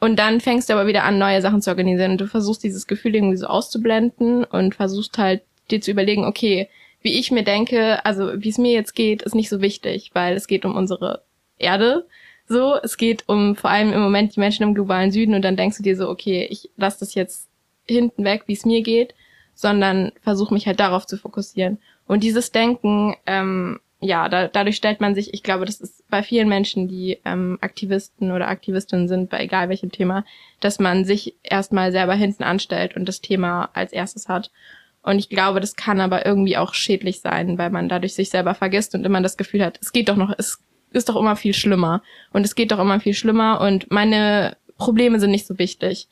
Und 0.00 0.18
dann 0.18 0.40
fängst 0.40 0.68
du 0.68 0.74
aber 0.74 0.86
wieder 0.86 1.04
an, 1.04 1.18
neue 1.18 1.42
Sachen 1.42 1.60
zu 1.60 1.70
organisieren. 1.70 2.12
Und 2.12 2.20
du 2.20 2.26
versuchst 2.26 2.62
dieses 2.62 2.86
Gefühl 2.86 3.14
irgendwie 3.14 3.36
so 3.36 3.46
auszublenden 3.46 4.44
und 4.44 4.74
versuchst 4.74 5.18
halt 5.18 5.42
dir 5.70 5.80
zu 5.80 5.90
überlegen, 5.90 6.24
okay, 6.24 6.68
wie 7.02 7.18
ich 7.18 7.30
mir 7.30 7.44
denke, 7.44 8.04
also 8.04 8.42
wie 8.42 8.48
es 8.48 8.58
mir 8.58 8.72
jetzt 8.72 8.94
geht, 8.94 9.22
ist 9.22 9.34
nicht 9.34 9.48
so 9.48 9.60
wichtig, 9.60 10.10
weil 10.14 10.36
es 10.36 10.46
geht 10.46 10.64
um 10.64 10.76
unsere 10.76 11.22
Erde. 11.58 12.06
So, 12.46 12.76
es 12.82 12.96
geht 12.96 13.24
um 13.28 13.56
vor 13.56 13.70
allem 13.70 13.92
im 13.92 14.00
Moment 14.00 14.34
die 14.34 14.40
Menschen 14.40 14.62
im 14.62 14.74
globalen 14.74 15.10
Süden 15.10 15.34
und 15.34 15.42
dann 15.42 15.56
denkst 15.56 15.76
du 15.76 15.82
dir 15.82 15.96
so, 15.96 16.08
okay, 16.08 16.46
ich 16.50 16.70
lass 16.76 16.98
das 16.98 17.14
jetzt 17.14 17.48
hinten 17.86 18.24
weg, 18.24 18.44
wie 18.46 18.54
es 18.54 18.64
mir 18.64 18.82
geht, 18.82 19.14
sondern 19.54 20.12
versuche 20.22 20.54
mich 20.54 20.66
halt 20.66 20.80
darauf 20.80 21.06
zu 21.06 21.18
fokussieren. 21.18 21.78
Und 22.06 22.22
dieses 22.22 22.52
Denken 22.52 23.16
ähm, 23.26 23.80
ja, 24.00 24.28
da, 24.28 24.46
dadurch 24.46 24.76
stellt 24.76 25.00
man 25.00 25.14
sich, 25.14 25.34
ich 25.34 25.42
glaube, 25.42 25.64
das 25.64 25.80
ist 25.80 26.08
bei 26.08 26.22
vielen 26.22 26.48
Menschen, 26.48 26.86
die 26.86 27.18
ähm, 27.24 27.58
Aktivisten 27.60 28.30
oder 28.30 28.48
Aktivistinnen 28.48 29.08
sind, 29.08 29.28
bei 29.28 29.42
egal 29.42 29.68
welchem 29.68 29.90
Thema, 29.90 30.24
dass 30.60 30.78
man 30.78 31.04
sich 31.04 31.34
erstmal 31.42 31.90
selber 31.90 32.14
hinten 32.14 32.44
anstellt 32.44 32.94
und 32.96 33.06
das 33.06 33.20
Thema 33.20 33.70
als 33.72 33.92
erstes 33.92 34.28
hat. 34.28 34.50
Und 35.02 35.18
ich 35.18 35.28
glaube, 35.28 35.60
das 35.60 35.74
kann 35.74 36.00
aber 36.00 36.26
irgendwie 36.26 36.56
auch 36.56 36.74
schädlich 36.74 37.20
sein, 37.20 37.58
weil 37.58 37.70
man 37.70 37.88
dadurch 37.88 38.14
sich 38.14 38.30
selber 38.30 38.54
vergisst 38.54 38.94
und 38.94 39.04
immer 39.04 39.20
das 39.20 39.36
Gefühl 39.36 39.64
hat, 39.64 39.78
es 39.80 39.92
geht 39.92 40.08
doch 40.08 40.16
noch, 40.16 40.32
es 40.36 40.62
ist 40.92 41.08
doch 41.08 41.16
immer 41.16 41.34
viel 41.34 41.54
schlimmer. 41.54 42.02
Und 42.32 42.44
es 42.44 42.54
geht 42.54 42.70
doch 42.70 42.78
immer 42.78 43.00
viel 43.00 43.14
schlimmer 43.14 43.60
und 43.60 43.90
meine 43.90 44.56
Probleme 44.76 45.18
sind 45.18 45.32
nicht 45.32 45.46
so 45.46 45.58
wichtig. 45.58 46.08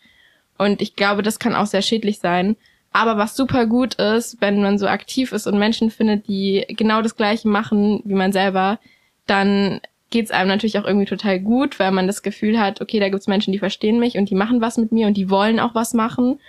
Und 0.59 0.83
ich 0.83 0.97
glaube, 0.97 1.23
das 1.23 1.39
kann 1.39 1.55
auch 1.55 1.67
sehr 1.67 1.83
schädlich 1.83 2.19
sein. 2.19 2.57
Aber 2.97 3.19
was 3.19 3.37
super 3.37 3.67
gut 3.67 3.97
ist, 3.97 4.41
wenn 4.41 4.63
man 4.63 4.79
so 4.79 4.87
aktiv 4.87 5.33
ist 5.33 5.47
und 5.47 5.59
Menschen 5.59 5.91
findet, 5.91 6.29
die 6.29 6.65
genau 6.67 7.03
das 7.03 7.15
Gleiche 7.15 7.47
machen 7.47 8.01
wie 8.07 8.15
man 8.15 8.33
selber, 8.33 8.79
dann 9.27 9.83
geht's 10.09 10.31
einem 10.31 10.49
natürlich 10.49 10.79
auch 10.79 10.87
irgendwie 10.87 11.05
total 11.05 11.39
gut, 11.39 11.79
weil 11.79 11.91
man 11.91 12.07
das 12.07 12.23
Gefühl 12.23 12.59
hat, 12.59 12.81
okay, 12.81 12.99
da 12.99 13.11
gibt's 13.11 13.27
Menschen, 13.27 13.53
die 13.53 13.59
verstehen 13.59 14.01
mich 14.01 14.17
und 14.17 14.31
die 14.31 14.35
machen 14.35 14.63
was 14.63 14.79
mit 14.79 14.93
mir 14.93 15.09
und 15.09 15.15
die 15.19 15.29
wollen 15.29 15.61
auch 15.61 15.75
was 15.75 15.93
machen. 15.93 16.41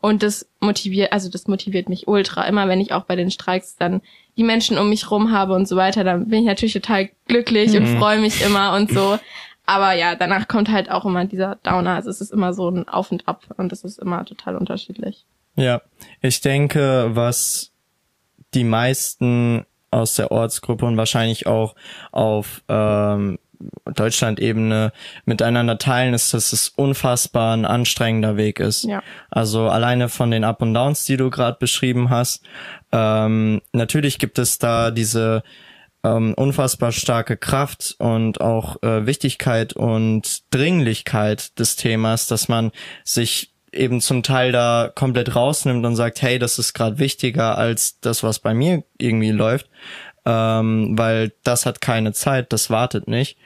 Und 0.00 0.22
das 0.22 0.48
motiviert, 0.60 1.12
also 1.12 1.28
das 1.28 1.48
motiviert 1.48 1.88
mich 1.88 2.06
ultra. 2.06 2.46
Immer 2.46 2.68
wenn 2.68 2.80
ich 2.80 2.92
auch 2.92 3.02
bei 3.02 3.16
den 3.16 3.32
Streiks 3.32 3.74
dann 3.74 4.00
die 4.36 4.44
Menschen 4.44 4.78
um 4.78 4.88
mich 4.88 5.10
rum 5.10 5.32
habe 5.32 5.54
und 5.54 5.66
so 5.66 5.74
weiter, 5.74 6.04
dann 6.04 6.28
bin 6.28 6.38
ich 6.38 6.46
natürlich 6.46 6.74
total 6.74 7.10
glücklich 7.26 7.72
mhm. 7.72 7.78
und 7.78 7.98
freue 7.98 8.20
mich 8.20 8.46
immer 8.46 8.76
und 8.76 8.92
so. 8.92 9.18
Aber 9.64 9.92
ja, 9.94 10.14
danach 10.14 10.46
kommt 10.46 10.70
halt 10.70 10.88
auch 10.88 11.04
immer 11.04 11.24
dieser 11.24 11.56
Downer. 11.64 11.96
Also 11.96 12.10
es 12.10 12.20
ist 12.20 12.32
immer 12.32 12.54
so 12.54 12.68
ein 12.68 12.88
Auf 12.88 13.10
und 13.10 13.26
Ab 13.26 13.42
und 13.56 13.72
das 13.72 13.82
ist 13.82 13.98
immer 13.98 14.24
total 14.24 14.54
unterschiedlich. 14.54 15.26
Ja, 15.56 15.82
ich 16.20 16.40
denke, 16.40 17.10
was 17.14 17.72
die 18.54 18.64
meisten 18.64 19.66
aus 19.90 20.14
der 20.14 20.30
Ortsgruppe 20.30 20.86
und 20.86 20.96
wahrscheinlich 20.96 21.46
auch 21.46 21.74
auf 22.12 22.62
ähm, 22.68 23.38
Deutschland-Ebene 23.86 24.92
miteinander 25.24 25.78
teilen, 25.78 26.14
ist, 26.14 26.34
dass 26.34 26.52
es 26.52 26.68
unfassbar 26.68 27.56
ein 27.56 27.64
anstrengender 27.64 28.36
Weg 28.36 28.60
ist. 28.60 28.84
Ja. 28.84 29.02
Also 29.30 29.68
alleine 29.68 30.08
von 30.08 30.30
den 30.30 30.44
Up 30.44 30.60
und 30.60 30.74
Downs, 30.74 31.04
die 31.04 31.16
du 31.16 31.30
gerade 31.30 31.58
beschrieben 31.58 32.10
hast. 32.10 32.44
Ähm, 32.92 33.62
natürlich 33.72 34.18
gibt 34.18 34.38
es 34.38 34.58
da 34.58 34.90
diese 34.90 35.42
ähm, 36.04 36.34
unfassbar 36.34 36.92
starke 36.92 37.36
Kraft 37.36 37.96
und 37.98 38.40
auch 38.40 38.82
äh, 38.82 39.06
Wichtigkeit 39.06 39.72
und 39.72 40.42
Dringlichkeit 40.54 41.58
des 41.58 41.76
Themas, 41.76 42.26
dass 42.26 42.48
man 42.48 42.72
sich 43.04 43.55
eben 43.72 44.00
zum 44.00 44.22
Teil 44.22 44.52
da 44.52 44.90
komplett 44.94 45.34
rausnimmt 45.34 45.84
und 45.84 45.96
sagt, 45.96 46.22
hey, 46.22 46.38
das 46.38 46.58
ist 46.58 46.72
gerade 46.72 46.98
wichtiger 46.98 47.58
als 47.58 48.00
das, 48.00 48.22
was 48.22 48.38
bei 48.38 48.54
mir 48.54 48.84
irgendwie 48.98 49.30
läuft, 49.30 49.68
ähm, 50.24 50.98
weil 50.98 51.32
das 51.42 51.66
hat 51.66 51.80
keine 51.80 52.12
Zeit, 52.12 52.52
das 52.52 52.70
wartet 52.70 53.08
nicht 53.08 53.36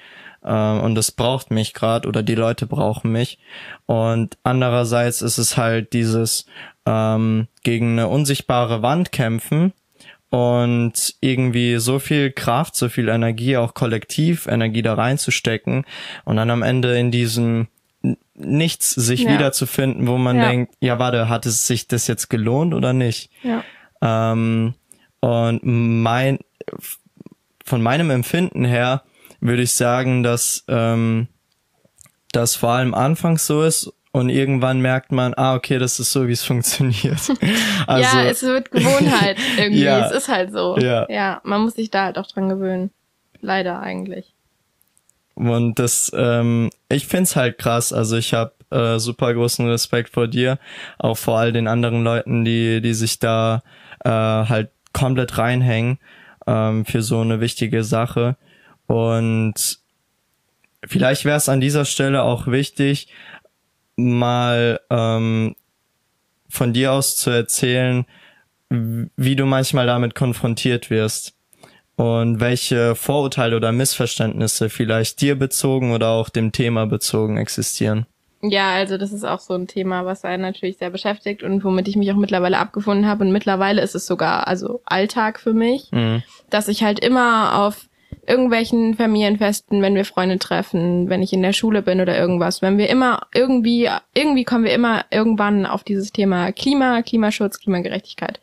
ähm, 0.44 0.80
und 0.80 0.94
das 0.94 1.10
braucht 1.10 1.50
mich 1.50 1.74
gerade 1.74 2.08
oder 2.08 2.22
die 2.22 2.34
Leute 2.34 2.66
brauchen 2.66 3.12
mich. 3.12 3.38
Und 3.86 4.38
andererseits 4.42 5.22
ist 5.22 5.38
es 5.38 5.56
halt 5.56 5.92
dieses 5.92 6.46
ähm, 6.86 7.48
gegen 7.62 7.92
eine 7.92 8.08
unsichtbare 8.08 8.82
Wand 8.82 9.12
kämpfen 9.12 9.72
und 10.30 11.14
irgendwie 11.20 11.78
so 11.78 11.98
viel 11.98 12.30
Kraft, 12.30 12.76
so 12.76 12.88
viel 12.88 13.08
Energie, 13.08 13.56
auch 13.56 13.74
kollektiv 13.74 14.46
Energie 14.46 14.82
da 14.82 14.94
reinzustecken 14.94 15.84
und 16.24 16.36
dann 16.36 16.50
am 16.50 16.62
Ende 16.62 16.96
in 16.98 17.10
diesem 17.10 17.68
nichts 18.44 18.90
sich 18.90 19.22
ja. 19.22 19.32
wiederzufinden, 19.32 20.06
wo 20.06 20.18
man 20.18 20.36
ja. 20.36 20.48
denkt, 20.48 20.74
ja 20.80 20.98
warte, 20.98 21.28
hat 21.28 21.46
es 21.46 21.66
sich 21.66 21.88
das 21.88 22.06
jetzt 22.06 22.28
gelohnt 22.30 22.74
oder 22.74 22.92
nicht? 22.92 23.30
Ja. 23.42 23.62
Ähm, 24.02 24.74
und 25.20 25.60
mein 25.62 26.38
von 27.64 27.82
meinem 27.82 28.10
Empfinden 28.10 28.64
her 28.64 29.02
würde 29.40 29.62
ich 29.62 29.72
sagen, 29.72 30.22
dass 30.22 30.64
ähm, 30.68 31.28
das 32.32 32.56
vor 32.56 32.70
allem 32.70 32.94
anfangs 32.94 33.46
so 33.46 33.62
ist 33.62 33.92
und 34.12 34.28
irgendwann 34.28 34.80
merkt 34.80 35.12
man, 35.12 35.34
ah, 35.34 35.54
okay, 35.54 35.78
das 35.78 36.00
ist 36.00 36.12
so, 36.12 36.26
wie 36.26 36.32
es 36.32 36.42
funktioniert. 36.50 37.20
Also, 37.86 38.18
ja, 38.18 38.24
es 38.24 38.42
wird 38.42 38.70
Gewohnheit 38.70 39.38
irgendwie. 39.56 39.82
Ja. 39.82 40.06
Es 40.06 40.12
ist 40.12 40.28
halt 40.28 40.52
so. 40.52 40.76
Ja. 40.78 41.06
ja, 41.08 41.40
man 41.44 41.62
muss 41.62 41.74
sich 41.74 41.90
da 41.90 42.04
halt 42.04 42.18
auch 42.18 42.26
dran 42.26 42.48
gewöhnen. 42.48 42.90
Leider 43.40 43.80
eigentlich. 43.80 44.34
Und 45.40 45.78
das, 45.78 46.12
ähm, 46.14 46.68
ich 46.90 47.06
find's 47.06 47.34
halt 47.34 47.56
krass. 47.56 47.94
Also 47.94 48.18
ich 48.18 48.34
habe 48.34 48.52
äh, 48.70 48.98
super 48.98 49.32
großen 49.32 49.66
Respekt 49.66 50.10
vor 50.10 50.28
dir, 50.28 50.58
auch 50.98 51.16
vor 51.16 51.38
all 51.38 51.50
den 51.52 51.66
anderen 51.66 52.04
Leuten, 52.04 52.44
die, 52.44 52.82
die 52.82 52.92
sich 52.92 53.20
da 53.20 53.62
äh, 54.04 54.10
halt 54.10 54.70
komplett 54.92 55.38
reinhängen 55.38 55.98
ähm, 56.46 56.84
für 56.84 57.00
so 57.00 57.20
eine 57.22 57.40
wichtige 57.40 57.84
Sache. 57.84 58.36
Und 58.86 59.78
vielleicht 60.86 61.24
wäre 61.24 61.38
es 61.38 61.48
an 61.48 61.62
dieser 61.62 61.86
Stelle 61.86 62.22
auch 62.22 62.46
wichtig, 62.46 63.08
mal 63.96 64.78
ähm, 64.90 65.56
von 66.50 66.74
dir 66.74 66.92
aus 66.92 67.16
zu 67.16 67.30
erzählen, 67.30 68.04
wie 68.68 69.36
du 69.36 69.46
manchmal 69.46 69.86
damit 69.86 70.14
konfrontiert 70.14 70.90
wirst 70.90 71.39
und 72.00 72.40
welche 72.40 72.94
Vorurteile 72.94 73.56
oder 73.56 73.72
Missverständnisse 73.72 74.70
vielleicht 74.70 75.20
dir 75.20 75.38
bezogen 75.38 75.92
oder 75.92 76.08
auch 76.08 76.30
dem 76.30 76.50
Thema 76.50 76.86
bezogen 76.86 77.36
existieren. 77.36 78.06
Ja, 78.42 78.70
also 78.70 78.96
das 78.96 79.12
ist 79.12 79.24
auch 79.24 79.40
so 79.40 79.52
ein 79.52 79.66
Thema, 79.66 80.06
was 80.06 80.24
einen 80.24 80.42
natürlich 80.42 80.78
sehr 80.78 80.88
beschäftigt 80.88 81.42
und 81.42 81.62
womit 81.62 81.88
ich 81.88 81.96
mich 81.96 82.10
auch 82.10 82.16
mittlerweile 82.16 82.56
abgefunden 82.56 83.06
habe. 83.06 83.24
Und 83.24 83.32
mittlerweile 83.32 83.82
ist 83.82 83.94
es 83.94 84.06
sogar 84.06 84.48
also 84.48 84.80
Alltag 84.86 85.38
für 85.40 85.52
mich, 85.52 85.90
Mhm. 85.92 86.22
dass 86.48 86.68
ich 86.68 86.82
halt 86.82 87.00
immer 87.00 87.58
auf 87.58 87.90
irgendwelchen 88.26 88.94
Familienfesten, 88.94 89.82
wenn 89.82 89.94
wir 89.94 90.06
Freunde 90.06 90.38
treffen, 90.38 91.10
wenn 91.10 91.22
ich 91.22 91.34
in 91.34 91.42
der 91.42 91.52
Schule 91.52 91.82
bin 91.82 92.00
oder 92.00 92.16
irgendwas, 92.16 92.62
wenn 92.62 92.78
wir 92.78 92.88
immer 92.88 93.26
irgendwie, 93.34 93.90
irgendwie 94.14 94.44
kommen 94.44 94.64
wir 94.64 94.72
immer 94.72 95.04
irgendwann 95.10 95.66
auf 95.66 95.84
dieses 95.84 96.12
Thema 96.12 96.50
Klima, 96.52 97.02
Klimaschutz, 97.02 97.60
Klimagerechtigkeit. 97.60 98.40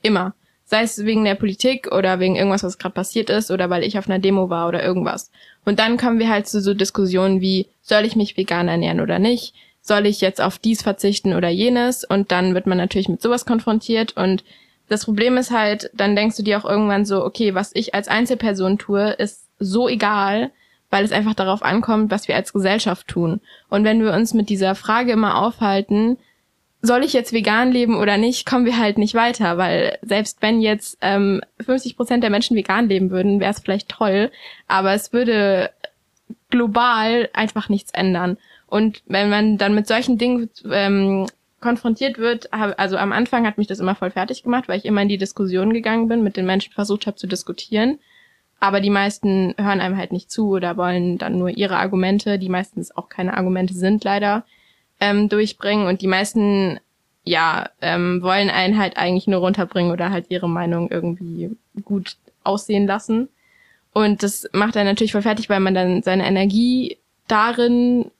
Immer. 0.00 0.34
Sei 0.70 0.82
es 0.82 1.04
wegen 1.04 1.24
der 1.24 1.34
Politik 1.34 1.90
oder 1.90 2.20
wegen 2.20 2.36
irgendwas, 2.36 2.62
was 2.62 2.78
gerade 2.78 2.94
passiert 2.94 3.28
ist 3.28 3.50
oder 3.50 3.70
weil 3.70 3.82
ich 3.82 3.98
auf 3.98 4.08
einer 4.08 4.20
Demo 4.20 4.50
war 4.50 4.68
oder 4.68 4.84
irgendwas. 4.84 5.32
Und 5.64 5.80
dann 5.80 5.96
kommen 5.96 6.20
wir 6.20 6.28
halt 6.28 6.46
zu 6.46 6.60
so 6.60 6.74
Diskussionen 6.74 7.40
wie, 7.40 7.66
soll 7.82 8.04
ich 8.04 8.14
mich 8.14 8.36
vegan 8.36 8.68
ernähren 8.68 9.00
oder 9.00 9.18
nicht? 9.18 9.52
Soll 9.82 10.06
ich 10.06 10.20
jetzt 10.20 10.40
auf 10.40 10.58
dies 10.58 10.82
verzichten 10.82 11.34
oder 11.34 11.48
jenes? 11.48 12.04
Und 12.04 12.30
dann 12.30 12.54
wird 12.54 12.68
man 12.68 12.78
natürlich 12.78 13.08
mit 13.08 13.20
sowas 13.20 13.46
konfrontiert 13.46 14.16
und 14.16 14.44
das 14.88 15.06
Problem 15.06 15.36
ist 15.38 15.50
halt, 15.50 15.90
dann 15.92 16.14
denkst 16.14 16.36
du 16.36 16.44
dir 16.44 16.58
auch 16.58 16.64
irgendwann 16.64 17.04
so, 17.04 17.24
okay, 17.24 17.54
was 17.54 17.72
ich 17.74 17.94
als 17.94 18.06
Einzelperson 18.06 18.78
tue, 18.78 19.10
ist 19.10 19.48
so 19.58 19.88
egal, 19.88 20.52
weil 20.88 21.04
es 21.04 21.12
einfach 21.12 21.34
darauf 21.34 21.64
ankommt, 21.64 22.12
was 22.12 22.28
wir 22.28 22.36
als 22.36 22.52
Gesellschaft 22.52 23.08
tun. 23.08 23.40
Und 23.68 23.82
wenn 23.82 24.04
wir 24.04 24.12
uns 24.12 24.34
mit 24.34 24.48
dieser 24.48 24.76
Frage 24.76 25.12
immer 25.12 25.42
aufhalten, 25.42 26.16
soll 26.82 27.04
ich 27.04 27.12
jetzt 27.12 27.32
vegan 27.32 27.72
leben 27.72 27.96
oder 27.96 28.16
nicht, 28.16 28.46
kommen 28.46 28.64
wir 28.64 28.78
halt 28.78 28.96
nicht 28.96 29.14
weiter, 29.14 29.58
weil 29.58 29.98
selbst 30.02 30.40
wenn 30.40 30.60
jetzt 30.60 30.98
ähm, 31.02 31.42
50 31.64 31.96
Prozent 31.96 32.22
der 32.22 32.30
Menschen 32.30 32.56
vegan 32.56 32.88
leben 32.88 33.10
würden, 33.10 33.40
wäre 33.40 33.50
es 33.50 33.60
vielleicht 33.60 33.88
toll, 33.88 34.30
aber 34.66 34.94
es 34.94 35.12
würde 35.12 35.70
global 36.48 37.28
einfach 37.32 37.68
nichts 37.68 37.92
ändern. 37.92 38.38
Und 38.66 39.02
wenn 39.06 39.28
man 39.28 39.58
dann 39.58 39.74
mit 39.74 39.86
solchen 39.86 40.16
Dingen 40.16 40.48
ähm, 40.70 41.26
konfrontiert 41.60 42.18
wird, 42.18 42.52
also 42.52 42.96
am 42.96 43.12
Anfang 43.12 43.46
hat 43.46 43.58
mich 43.58 43.66
das 43.66 43.80
immer 43.80 43.94
voll 43.94 44.10
fertig 44.10 44.42
gemacht, 44.42 44.68
weil 44.68 44.78
ich 44.78 44.86
immer 44.86 45.02
in 45.02 45.08
die 45.08 45.18
Diskussion 45.18 45.74
gegangen 45.74 46.08
bin, 46.08 46.22
mit 46.22 46.36
den 46.36 46.46
Menschen 46.46 46.72
versucht 46.72 47.06
habe 47.06 47.16
zu 47.16 47.26
diskutieren. 47.26 47.98
Aber 48.58 48.80
die 48.80 48.90
meisten 48.90 49.54
hören 49.58 49.80
einem 49.80 49.96
halt 49.96 50.12
nicht 50.12 50.30
zu 50.30 50.50
oder 50.50 50.76
wollen 50.76 51.18
dann 51.18 51.38
nur 51.38 51.50
ihre 51.50 51.76
Argumente, 51.76 52.38
die 52.38 52.48
meistens 52.48 52.94
auch 52.94 53.08
keine 53.08 53.36
Argumente 53.36 53.74
sind 53.74 54.04
leider, 54.04 54.44
ähm, 55.00 55.28
durchbringen. 55.28 55.86
Und 55.86 56.02
die 56.02 56.06
meisten, 56.06 56.78
ja, 57.24 57.68
ähm, 57.80 58.22
wollen 58.22 58.50
einen 58.50 58.78
halt 58.78 58.96
eigentlich 58.96 59.26
nur 59.26 59.40
runterbringen 59.40 59.92
oder 59.92 60.10
halt 60.10 60.26
ihre 60.28 60.48
Meinung 60.48 60.90
irgendwie 60.90 61.50
gut 61.84 62.16
aussehen 62.44 62.86
lassen. 62.86 63.28
Und 63.92 64.22
das 64.22 64.48
macht 64.52 64.76
einen 64.76 64.86
natürlich 64.86 65.12
voll 65.12 65.22
fertig, 65.22 65.48
weil 65.48 65.60
man 65.60 65.74
dann 65.74 66.02
seine 66.02 66.26
Energie 66.26 66.98
darin 67.26 68.10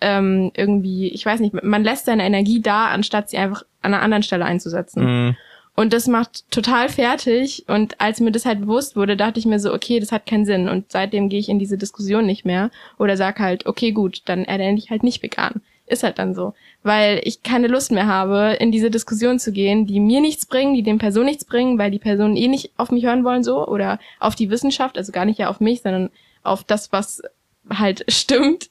ähm, 0.00 0.50
irgendwie, 0.54 1.08
ich 1.08 1.24
weiß 1.24 1.40
nicht, 1.40 1.54
man 1.62 1.84
lässt 1.84 2.06
seine 2.06 2.24
Energie 2.24 2.60
da, 2.60 2.88
anstatt 2.88 3.30
sie 3.30 3.38
einfach 3.38 3.62
an 3.82 3.94
einer 3.94 4.02
anderen 4.02 4.22
Stelle 4.22 4.44
einzusetzen. 4.44 5.04
Mhm. 5.04 5.36
Und 5.74 5.92
das 5.92 6.06
macht 6.06 6.50
total 6.50 6.88
fertig. 6.88 7.64
Und 7.68 8.00
als 8.00 8.20
mir 8.20 8.32
das 8.32 8.46
halt 8.46 8.62
bewusst 8.62 8.96
wurde, 8.96 9.16
dachte 9.16 9.38
ich 9.38 9.46
mir 9.46 9.60
so, 9.60 9.72
okay, 9.74 10.00
das 10.00 10.10
hat 10.10 10.26
keinen 10.26 10.46
Sinn. 10.46 10.68
Und 10.68 10.90
seitdem 10.90 11.28
gehe 11.28 11.38
ich 11.38 11.50
in 11.50 11.58
diese 11.58 11.76
Diskussion 11.76 12.24
nicht 12.24 12.46
mehr. 12.46 12.70
Oder 12.98 13.16
sag 13.18 13.38
halt, 13.38 13.66
okay, 13.66 13.92
gut, 13.92 14.22
dann 14.24 14.44
ernähre 14.44 14.74
ich 14.74 14.90
halt 14.90 15.02
nicht 15.02 15.22
vegan. 15.22 15.60
Ist 15.86 16.02
halt 16.02 16.18
dann 16.18 16.34
so. 16.34 16.54
Weil 16.82 17.20
ich 17.22 17.42
keine 17.42 17.68
Lust 17.68 17.92
mehr 17.92 18.06
habe, 18.06 18.56
in 18.58 18.72
diese 18.72 18.90
Diskussion 18.90 19.38
zu 19.38 19.52
gehen, 19.52 19.86
die 19.86 20.00
mir 20.00 20.20
nichts 20.20 20.46
bringen, 20.46 20.74
die 20.74 20.82
dem 20.82 20.98
Person 20.98 21.26
nichts 21.26 21.44
bringen, 21.44 21.78
weil 21.78 21.90
die 21.90 21.98
Personen 21.98 22.36
eh 22.36 22.48
nicht 22.48 22.72
auf 22.76 22.90
mich 22.90 23.04
hören 23.04 23.24
wollen 23.24 23.44
so. 23.44 23.66
Oder 23.66 23.98
auf 24.18 24.34
die 24.34 24.50
Wissenschaft, 24.50 24.98
also 24.98 25.12
gar 25.12 25.24
nicht 25.24 25.38
ja 25.38 25.48
auf 25.48 25.60
mich, 25.60 25.82
sondern 25.82 26.10
auf 26.42 26.64
das, 26.64 26.92
was 26.92 27.22
halt 27.70 28.04
stimmt. 28.10 28.70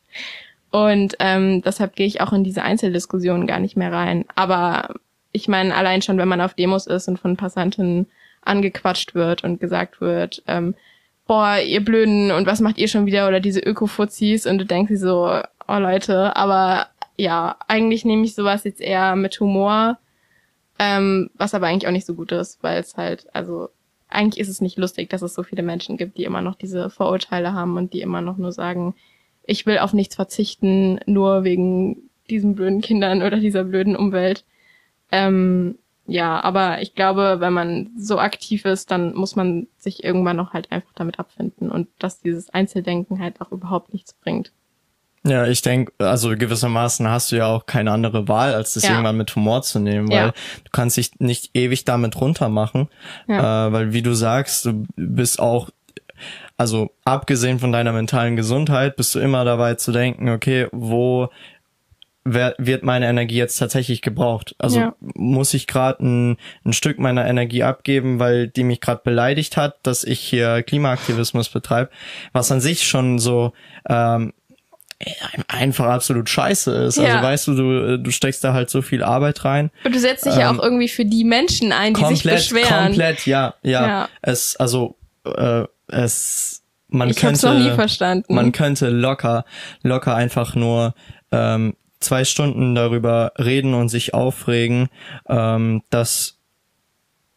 Und 0.71 1.15
ähm, 1.19 1.61
deshalb 1.61 1.95
gehe 1.95 2.07
ich 2.07 2.19
auch 2.19 2.33
in 2.33 2.43
diese 2.43 2.63
Einzeldiskussionen 2.63 3.47
gar 3.47 3.59
nicht 3.59 3.77
mehr 3.77 3.93
rein. 3.93 4.25
Aber 4.35 4.95
ich 5.31 5.47
meine, 5.47 5.73
allein 5.73 6.01
schon, 6.01 6.17
wenn 6.17 6.27
man 6.27 6.41
auf 6.41 6.53
Demos 6.53 6.87
ist 6.87 7.07
und 7.07 7.17
von 7.17 7.37
Passanten 7.37 8.07
angequatscht 8.41 9.15
wird 9.15 9.43
und 9.43 9.59
gesagt 9.59 10.01
wird, 10.01 10.43
ähm, 10.47 10.75
boah, 11.27 11.57
ihr 11.57 11.83
Blöden, 11.83 12.31
und 12.31 12.45
was 12.45 12.61
macht 12.61 12.77
ihr 12.77 12.87
schon 12.87 13.05
wieder? 13.05 13.27
Oder 13.27 13.39
diese 13.39 13.59
Öko-Fuzis 13.59 14.45
und 14.45 14.57
du 14.57 14.65
denkst 14.65 14.89
dir 14.89 14.97
so, 14.97 15.41
oh 15.67 15.77
Leute, 15.77 16.35
aber 16.35 16.87
ja, 17.17 17.57
eigentlich 17.67 18.05
nehme 18.05 18.23
ich 18.25 18.35
sowas 18.35 18.63
jetzt 18.63 18.81
eher 18.81 19.15
mit 19.15 19.39
Humor, 19.39 19.97
ähm, 20.79 21.29
was 21.35 21.53
aber 21.53 21.67
eigentlich 21.67 21.87
auch 21.87 21.93
nicht 21.93 22.05
so 22.05 22.15
gut 22.15 22.31
ist, 22.31 22.61
weil 22.63 22.79
es 22.79 22.97
halt, 22.97 23.27
also 23.33 23.69
eigentlich 24.09 24.39
ist 24.39 24.49
es 24.49 24.61
nicht 24.61 24.77
lustig, 24.77 25.09
dass 25.09 25.21
es 25.21 25.33
so 25.33 25.43
viele 25.43 25.63
Menschen 25.63 25.97
gibt, 25.97 26.17
die 26.17 26.23
immer 26.23 26.41
noch 26.41 26.55
diese 26.55 26.89
Vorurteile 26.89 27.53
haben 27.53 27.77
und 27.77 27.93
die 27.93 28.01
immer 28.01 28.21
noch 28.21 28.37
nur 28.37 28.51
sagen, 28.51 28.95
ich 29.43 29.65
will 29.65 29.79
auf 29.79 29.93
nichts 29.93 30.15
verzichten, 30.15 30.99
nur 31.05 31.43
wegen 31.43 32.09
diesen 32.29 32.55
blöden 32.55 32.81
Kindern 32.81 33.21
oder 33.21 33.37
dieser 33.37 33.63
blöden 33.63 33.95
Umwelt. 33.95 34.45
Ähm, 35.11 35.77
ja, 36.07 36.43
aber 36.43 36.81
ich 36.81 36.93
glaube, 36.93 37.37
wenn 37.39 37.53
man 37.53 37.91
so 37.97 38.19
aktiv 38.19 38.65
ist, 38.65 38.91
dann 38.91 39.15
muss 39.15 39.35
man 39.35 39.67
sich 39.77 40.03
irgendwann 40.03 40.39
auch 40.39 40.53
halt 40.53 40.71
einfach 40.71 40.93
damit 40.93 41.19
abfinden 41.19 41.71
und 41.71 41.87
dass 41.99 42.21
dieses 42.21 42.49
Einzeldenken 42.51 43.19
halt 43.19 43.41
auch 43.41 43.51
überhaupt 43.51 43.93
nichts 43.93 44.13
bringt. 44.13 44.51
Ja, 45.27 45.47
ich 45.47 45.61
denke, 45.63 45.91
also 45.97 46.29
gewissermaßen 46.37 47.07
hast 47.09 47.31
du 47.31 47.37
ja 47.37 47.47
auch 47.47 47.65
keine 47.65 47.91
andere 47.91 48.27
Wahl, 48.27 48.53
als 48.53 48.75
das 48.75 48.83
Ja. 48.83 48.91
irgendwann 48.91 49.17
mit 49.17 49.35
Humor 49.35 49.63
zu 49.63 49.79
nehmen, 49.79 50.07
weil 50.09 50.27
Ja. 50.27 50.31
du 50.31 50.69
kannst 50.71 50.97
dich 50.97 51.11
nicht 51.19 51.49
ewig 51.55 51.83
damit 51.83 52.19
runtermachen, 52.21 52.89
Ja. 53.27 53.67
äh, 53.67 53.73
weil 53.73 53.93
wie 53.93 54.03
du 54.03 54.13
sagst, 54.13 54.65
du 54.65 54.85
bist 54.95 55.39
auch, 55.39 55.69
also 56.57 56.91
abgesehen 57.05 57.59
von 57.59 57.71
deiner 57.71 57.91
mentalen 57.91 58.35
Gesundheit, 58.35 58.95
bist 58.97 59.15
du 59.15 59.19
immer 59.19 59.43
dabei 59.45 59.73
zu 59.75 59.91
denken, 59.91 60.29
okay, 60.29 60.67
wo 60.71 61.29
wer, 62.27 62.55
wird 62.57 62.81
meine 62.83 63.07
Energie 63.07 63.35
jetzt 63.37 63.57
tatsächlich 63.57 64.01
gebraucht? 64.01 64.55
Also 64.57 64.79
Ja. 64.79 64.95
muss 64.99 65.53
ich 65.53 65.67
gerade 65.67 66.03
ein, 66.03 66.37
ein 66.65 66.73
Stück 66.73 66.97
meiner 66.97 67.27
Energie 67.27 67.61
abgeben, 67.63 68.19
weil 68.19 68.47
die 68.47 68.63
mich 68.63 68.81
gerade 68.81 69.01
beleidigt 69.03 69.57
hat, 69.57 69.77
dass 69.83 70.03
ich 70.03 70.19
hier 70.21 70.63
Klimaaktivismus 70.63 71.49
betreibe, 71.49 71.91
was 72.33 72.51
an 72.51 72.61
sich 72.61 72.87
schon 72.87 73.19
so 73.19 73.53
ähm, 73.87 74.33
einfach 75.47 75.87
absolut 75.87 76.29
scheiße 76.29 76.71
ist. 76.71 76.97
Also 76.99 77.03
Ja. 77.03 77.21
weißt 77.21 77.47
du, 77.47 77.53
du, 77.55 77.99
du 77.99 78.11
steckst 78.11 78.43
da 78.43 78.53
halt 78.53 78.69
so 78.69 78.81
viel 78.81 79.03
Arbeit 79.03 79.43
rein. 79.43 79.71
Und 79.83 79.93
du 79.93 79.99
setzt 79.99 80.25
dich 80.25 80.35
ja 80.35 80.49
Ähm, 80.49 80.59
auch 80.59 80.63
irgendwie 80.63 80.87
für 80.87 81.05
die 81.05 81.23
Menschen 81.23 81.71
ein, 81.71 81.93
die 81.93 81.99
sich 81.99 82.07
komplett, 82.07 82.35
beschweren. 82.37 82.85
komplett, 82.87 83.25
ja, 83.25 83.55
ja. 83.61 83.87
Ja. 83.87 84.09
Es, 84.21 84.55
also, 84.55 84.97
äh, 85.25 85.63
es, 85.87 86.63
man 86.87 87.09
ich 87.09 87.17
könnte, 87.17 87.45
noch 87.47 87.59
nie 87.59 87.71
verstanden. 87.71 88.33
man 88.33 88.51
könnte 88.51 88.89
locker, 88.89 89.43
locker 89.83 90.15
einfach 90.15 90.55
nur 90.55 90.95
ähm, 91.31 91.75
zwei 91.99 92.23
Stunden 92.23 92.73
darüber 92.75 93.33
reden 93.37 93.73
und 93.73 93.89
sich 93.89 94.13
aufregen, 94.13 94.89
ähm, 95.27 95.81
dass 95.89 96.37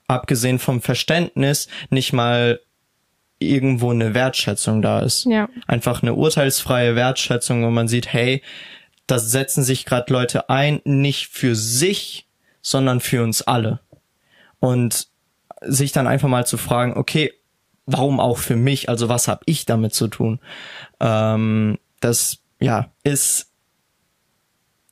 abgesehen 0.07 0.59
vom 0.59 0.81
Verständnis 0.81 1.69
nicht 1.91 2.13
mal 2.13 2.61
irgendwo 3.39 3.91
eine 3.91 4.15
Wertschätzung 4.15 4.83
da 4.83 5.01
ist. 5.01 5.25
Ja. 5.25 5.49
Einfach 5.67 6.03
eine 6.03 6.15
urteilsfreie 6.15 6.97
Wertschätzung, 6.97 7.65
wo 7.65 7.71
man 7.71 7.89
sieht, 7.89 8.13
hey, 8.13 8.43
da 9.07 9.19
setzen 9.19 9.63
sich 9.63 9.85
gerade 9.85 10.13
Leute 10.13 10.51
ein, 10.51 10.81
nicht 10.85 11.29
für 11.29 11.55
sich, 11.55 12.27
sondern 12.63 13.01
für 13.01 13.23
uns 13.23 13.43
alle. 13.43 13.81
Und 14.61 15.09
sich 15.63 15.93
dann 15.93 16.07
einfach 16.07 16.29
mal 16.29 16.47
zu 16.47 16.59
fragen, 16.59 16.97
okay, 16.97 17.33
warum 17.87 18.21
auch 18.21 18.39
für 18.39 18.57
mich? 18.57 18.89
Also 18.89 19.09
was 19.09 19.29
habe 19.29 19.41
ich 19.47 19.67
damit 19.67 19.95
zu 19.95 20.09
tun? 20.09 20.41
Ähm, 21.01 21.79
das 22.01 22.39
ja 22.61 22.91
ist 23.03 23.48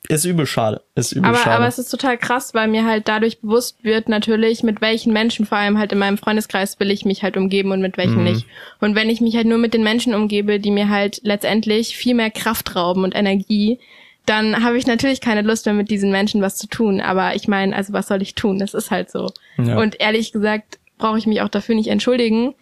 ist 0.09 0.25
übel 0.25 0.45
schade, 0.45 0.81
ist 0.95 1.11
übel 1.11 1.29
Aber, 1.29 1.37
schade. 1.37 1.55
aber 1.57 1.67
es 1.67 1.79
ist 1.79 1.89
total 1.89 2.17
krass, 2.17 2.53
weil 2.53 2.67
mir 2.67 2.85
halt 2.85 3.07
dadurch 3.07 3.41
bewusst 3.41 3.83
wird 3.83 4.09
natürlich, 4.09 4.63
mit 4.63 4.81
welchen 4.81 5.11
Menschen, 5.13 5.45
vor 5.45 5.57
allem 5.57 5.77
halt 5.77 5.91
in 5.91 5.97
meinem 5.99 6.17
Freundeskreis, 6.17 6.79
will 6.79 6.91
ich 6.91 7.03
mich 7.05 7.23
halt 7.23 7.35
umgeben 7.37 7.71
und 7.71 7.81
mit 7.81 7.97
welchen 7.97 8.17
Mhm. 8.19 8.23
nicht. 8.23 8.45
Und 8.79 8.95
wenn 8.95 9.09
ich 9.09 9.21
mich 9.21 9.35
halt 9.35 9.47
nur 9.47 9.57
mit 9.57 9.73
den 9.73 9.83
Menschen 9.83 10.13
umgebe, 10.13 10.59
die 10.59 10.71
mir 10.71 10.89
halt 10.89 11.19
letztendlich 11.23 11.97
viel 11.97 12.13
mehr 12.15 12.31
Kraft 12.31 12.75
rauben 12.75 13.03
und 13.03 13.15
Energie, 13.15 13.79
dann 14.25 14.63
habe 14.63 14.77
ich 14.77 14.87
natürlich 14.87 15.21
keine 15.21 15.41
Lust 15.41 15.65
mehr 15.65 15.75
mit 15.75 15.89
diesen 15.89 16.11
Menschen 16.11 16.41
was 16.41 16.57
zu 16.57 16.67
tun. 16.67 16.99
Aber 17.01 17.35
ich 17.35 17.47
meine, 17.47 17.75
also 17.75 17.93
was 17.93 18.07
soll 18.07 18.21
ich 18.21 18.35
tun? 18.35 18.59
Das 18.59 18.73
ist 18.73 18.91
halt 18.91 19.09
so. 19.09 19.29
Ja. 19.57 19.77
Und 19.77 19.99
ehrlich 20.01 20.31
gesagt 20.33 20.79
brauche 20.97 21.17
ich 21.17 21.27
mich 21.27 21.41
auch 21.41 21.47
dafür 21.49 21.75
nicht 21.75 21.87
entschuldigen, 21.87 22.53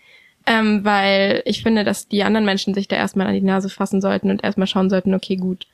ähm, 0.46 0.84
weil 0.86 1.42
ich 1.46 1.64
finde, 1.64 1.84
dass 1.84 2.08
die 2.08 2.24
anderen 2.24 2.46
Menschen 2.46 2.74
sich 2.76 2.88
da 2.88 2.96
erstmal 2.98 3.28
an 3.28 3.34
die 3.34 3.42
Nase 3.42 3.70
fassen 3.70 4.00
sollten 4.02 4.30
und 4.30 4.44
erstmal 4.44 4.68
schauen 4.68 4.90
sollten, 4.92 5.16
okay, 5.16 5.38
gut, 5.38 5.66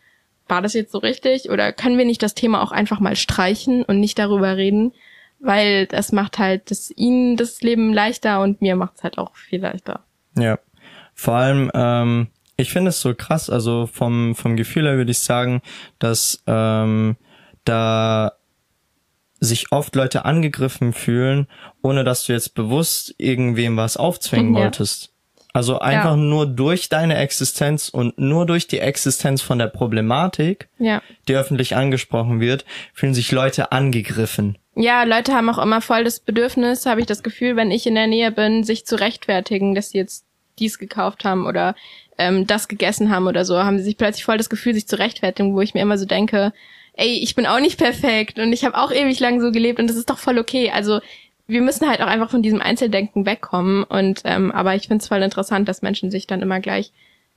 war 0.52 0.62
das 0.62 0.74
jetzt 0.74 0.92
so 0.92 1.00
richtig? 1.00 1.50
Oder 1.50 1.72
können 1.72 1.98
wir 1.98 2.06
nicht 2.06 2.22
das 2.22 2.36
Thema 2.36 2.62
auch 2.62 2.72
einfach 2.72 3.00
mal 3.00 3.16
streichen 3.16 3.84
und 3.84 4.00
nicht 4.00 4.20
darüber 4.20 4.58
reden? 4.58 4.94
Weil 5.40 5.88
das 5.88 6.12
macht 6.12 6.38
halt 6.38 6.70
das 6.70 6.92
ihnen 6.96 7.38
das 7.38 7.62
Leben 7.62 7.94
leichter 7.94 8.42
und 8.42 8.62
mir 8.62 8.76
macht 8.76 8.98
es 8.98 9.04
halt 9.04 9.18
auch 9.18 9.36
viel 9.36 9.62
leichter. 9.62 10.02
Ja. 10.38 10.60
Vor 11.16 11.36
allem, 11.36 11.72
ähm, 11.74 12.28
ich 12.58 12.72
finde 12.72 12.90
es 12.90 13.02
so 13.02 13.16
krass, 13.16 13.50
also 13.50 13.88
vom, 13.88 14.36
vom 14.36 14.56
Gefühl 14.56 14.86
her 14.86 14.98
würde 14.98 15.12
ich 15.12 15.20
sagen, 15.20 15.62
dass 16.00 16.44
ähm, 16.46 17.16
da 17.64 18.34
sich 19.40 19.72
oft 19.72 19.96
Leute 19.96 20.26
angegriffen 20.26 20.94
fühlen, 20.94 21.48
ohne 21.82 22.04
dass 22.04 22.26
du 22.26 22.34
jetzt 22.34 22.54
bewusst 22.54 23.16
irgendwem 23.18 23.78
was 23.78 23.98
aufzwingen 23.98 24.54
ja. 24.54 24.62
wolltest. 24.62 25.14
Also 25.54 25.80
einfach 25.80 26.12
ja. 26.12 26.16
nur 26.16 26.46
durch 26.46 26.88
deine 26.90 27.18
Existenz 27.18 27.90
und 27.90 28.18
nur 28.18 28.46
durch 28.46 28.68
die 28.68 28.80
Existenz 28.80 29.42
von 29.42 29.60
der 29.60 29.68
Problematik, 29.68 30.70
ja. 30.80 31.02
die 31.28 31.36
öffentlich 31.36 31.76
angesprochen 31.76 32.40
wird, 32.40 32.66
fühlen 32.94 33.14
sich 33.14 33.32
Leute 33.32 33.72
angegriffen. 33.72 34.58
Ja, 34.76 35.04
Leute 35.04 35.34
haben 35.34 35.50
auch 35.50 35.58
immer 35.58 35.82
voll 35.82 36.06
das 36.06 36.22
Bedürfnis, 36.22 36.86
habe 36.86 37.02
ich 37.02 37.06
das 37.06 37.24
Gefühl, 37.24 37.58
wenn 37.58 37.72
ich 37.72 37.86
in 37.86 37.96
der 37.96 38.08
Nähe 38.08 38.32
bin, 38.32 38.64
sich 38.64 38.86
zu 38.86 38.96
rechtfertigen, 38.98 39.76
dass 39.76 39.90
sie 39.90 39.98
jetzt 39.98 40.26
dies 40.60 40.80
gekauft 40.80 41.26
haben 41.26 41.46
oder 41.46 41.76
ähm, 42.18 42.48
das 42.48 42.70
gegessen 42.70 43.10
haben 43.10 43.28
oder 43.28 43.44
so, 43.44 43.58
haben 43.58 43.78
sie 43.78 43.84
sich 43.84 43.98
plötzlich 43.98 44.24
voll 44.24 44.38
das 44.38 44.50
Gefühl, 44.50 44.74
sich 44.74 44.88
zu 44.88 44.98
rechtfertigen, 44.98 45.54
wo 45.54 45.62
ich 45.62 45.74
mir 45.74 45.82
immer 45.82 45.98
so 45.98 46.06
denke, 46.06 46.54
ey, 46.94 47.20
ich 47.22 47.36
bin 47.36 47.46
auch 47.46 47.60
nicht 47.60 47.78
perfekt 47.78 48.40
und 48.40 48.54
ich 48.54 48.64
habe 48.64 48.78
auch 48.78 48.92
ewig 48.92 49.20
lang 49.20 49.42
so 49.42 49.52
gelebt 49.52 49.80
und 49.80 49.88
das 49.88 49.98
ist 49.98 50.10
doch 50.10 50.18
voll 50.18 50.40
okay. 50.40 50.72
Also 50.72 51.02
wir 51.52 51.62
müssen 51.62 51.88
halt 51.88 52.02
auch 52.02 52.08
einfach 52.08 52.30
von 52.30 52.42
diesem 52.42 52.62
Einzeldenken 52.62 53.26
wegkommen. 53.26 53.84
Und 53.84 54.22
ähm, 54.24 54.52
aber 54.52 54.76
ich 54.76 54.88
finde 54.88 55.02
es 55.02 55.08
voll 55.08 55.22
interessant, 55.22 55.68
dass 55.68 55.82
Menschen 55.82 56.10
sich 56.10 56.26
dann 56.26 56.42
immer 56.42 56.60
gleich 56.60 56.92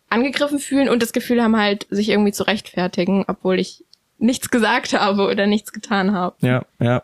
angegriffen 0.08 0.60
fühlen 0.60 0.88
und 0.88 1.02
das 1.02 1.12
Gefühl 1.12 1.42
haben 1.42 1.56
halt, 1.56 1.86
sich 1.90 2.10
irgendwie 2.10 2.32
zu 2.32 2.44
rechtfertigen, 2.44 3.24
obwohl 3.26 3.58
ich 3.58 3.84
nichts 4.18 4.50
gesagt 4.50 4.92
habe 4.92 5.26
oder 5.26 5.46
nichts 5.46 5.72
getan 5.72 6.12
habe. 6.12 6.36
Ja, 6.40 6.64
ja. 6.80 7.02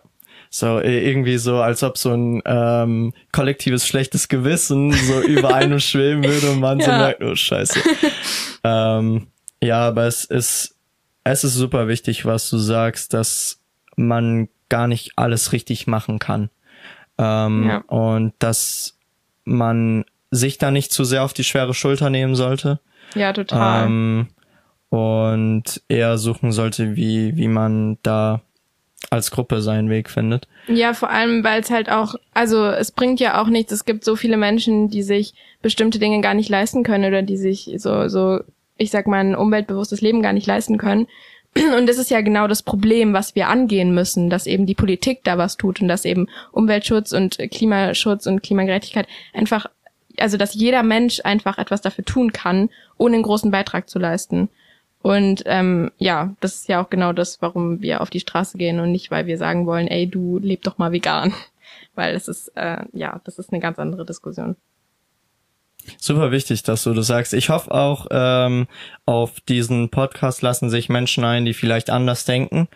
So, 0.52 0.80
irgendwie 0.80 1.38
so, 1.38 1.58
als 1.58 1.82
ob 1.84 1.96
so 1.96 2.12
ein 2.12 2.42
ähm, 2.44 3.12
kollektives 3.30 3.86
schlechtes 3.86 4.28
Gewissen 4.28 4.92
so 4.92 5.20
über 5.26 5.54
einem 5.54 5.78
schweben 5.78 6.24
würde 6.24 6.50
und 6.50 6.60
man 6.60 6.80
ja. 6.80 6.84
so 6.86 6.90
merkt, 6.90 7.22
oh 7.22 7.34
scheiße. 7.34 7.80
ähm, 8.64 9.28
ja, 9.62 9.88
aber 9.88 10.06
es 10.06 10.24
ist, 10.24 10.76
es 11.24 11.44
ist 11.44 11.54
super 11.54 11.88
wichtig, 11.88 12.24
was 12.26 12.50
du 12.50 12.58
sagst, 12.58 13.14
dass 13.14 13.60
man 13.96 14.48
gar 14.68 14.88
nicht 14.88 15.12
alles 15.16 15.52
richtig 15.52 15.86
machen 15.86 16.18
kann. 16.18 16.50
Ähm, 17.20 17.68
ja. 17.68 17.78
Und 17.88 18.32
dass 18.38 18.96
man 19.44 20.04
sich 20.30 20.58
da 20.58 20.70
nicht 20.70 20.92
zu 20.92 21.04
sehr 21.04 21.22
auf 21.22 21.34
die 21.34 21.44
schwere 21.44 21.74
Schulter 21.74 22.08
nehmen 22.08 22.34
sollte. 22.34 22.80
Ja, 23.14 23.32
total. 23.32 23.86
Ähm, 23.86 24.28
und 24.88 25.82
eher 25.88 26.18
suchen 26.18 26.52
sollte, 26.52 26.96
wie, 26.96 27.36
wie 27.36 27.48
man 27.48 27.98
da 28.02 28.40
als 29.10 29.30
Gruppe 29.30 29.60
seinen 29.60 29.90
Weg 29.90 30.08
findet. 30.08 30.46
Ja, 30.66 30.94
vor 30.94 31.10
allem, 31.10 31.42
weil 31.42 31.60
es 31.60 31.70
halt 31.70 31.90
auch, 31.90 32.14
also 32.32 32.66
es 32.66 32.92
bringt 32.92 33.18
ja 33.20 33.40
auch 33.40 33.48
nichts. 33.48 33.72
Es 33.72 33.84
gibt 33.84 34.04
so 34.04 34.14
viele 34.16 34.36
Menschen, 34.36 34.88
die 34.88 35.02
sich 35.02 35.34
bestimmte 35.62 35.98
Dinge 35.98 36.20
gar 36.20 36.34
nicht 36.34 36.48
leisten 36.48 36.82
können 36.84 37.04
oder 37.04 37.22
die 37.22 37.36
sich 37.36 37.70
so, 37.76 38.08
so, 38.08 38.40
ich 38.76 38.90
sag 38.90 39.06
mal, 39.06 39.18
ein 39.18 39.34
umweltbewusstes 39.34 40.00
Leben 40.00 40.22
gar 40.22 40.32
nicht 40.32 40.46
leisten 40.46 40.78
können. 40.78 41.06
Und 41.54 41.88
das 41.88 41.98
ist 41.98 42.10
ja 42.10 42.20
genau 42.20 42.46
das 42.46 42.62
Problem, 42.62 43.12
was 43.12 43.34
wir 43.34 43.48
angehen 43.48 43.92
müssen, 43.92 44.30
dass 44.30 44.46
eben 44.46 44.66
die 44.66 44.74
Politik 44.74 45.24
da 45.24 45.36
was 45.36 45.56
tut 45.56 45.80
und 45.80 45.88
dass 45.88 46.04
eben 46.04 46.28
Umweltschutz 46.52 47.12
und 47.12 47.38
Klimaschutz 47.50 48.26
und 48.26 48.42
Klimagerechtigkeit 48.42 49.08
einfach, 49.32 49.66
also 50.16 50.36
dass 50.36 50.54
jeder 50.54 50.84
Mensch 50.84 51.20
einfach 51.24 51.58
etwas 51.58 51.80
dafür 51.80 52.04
tun 52.04 52.32
kann, 52.32 52.70
ohne 52.98 53.14
einen 53.14 53.24
großen 53.24 53.50
Beitrag 53.50 53.88
zu 53.88 53.98
leisten. 53.98 54.48
Und 55.02 55.42
ähm, 55.46 55.90
ja, 55.98 56.34
das 56.40 56.56
ist 56.56 56.68
ja 56.68 56.82
auch 56.82 56.90
genau 56.90 57.12
das, 57.12 57.40
warum 57.40 57.80
wir 57.80 58.00
auf 58.00 58.10
die 58.10 58.20
Straße 58.20 58.58
gehen 58.58 58.80
und 58.80 58.92
nicht, 58.92 59.10
weil 59.10 59.26
wir 59.26 59.38
sagen 59.38 59.66
wollen, 59.66 59.88
ey, 59.88 60.06
du 60.06 60.38
leb 60.38 60.62
doch 60.62 60.78
mal 60.78 60.92
vegan. 60.92 61.34
Weil 61.96 62.14
das 62.14 62.28
ist, 62.28 62.48
äh, 62.56 62.84
ja, 62.92 63.20
das 63.24 63.38
ist 63.38 63.52
eine 63.52 63.60
ganz 63.60 63.78
andere 63.78 64.06
Diskussion. 64.06 64.56
Super 65.98 66.30
wichtig, 66.30 66.62
dass 66.62 66.84
du 66.84 66.94
das 66.94 67.06
sagst. 67.06 67.34
Ich 67.34 67.48
hoffe 67.48 67.70
auch, 67.70 68.06
ähm, 68.10 68.66
auf 69.06 69.40
diesen 69.40 69.90
Podcast 69.90 70.42
lassen 70.42 70.70
sich 70.70 70.88
Menschen 70.88 71.24
ein, 71.24 71.44
die 71.44 71.54
vielleicht 71.54 71.90
anders 71.90 72.24
denken. 72.24 72.68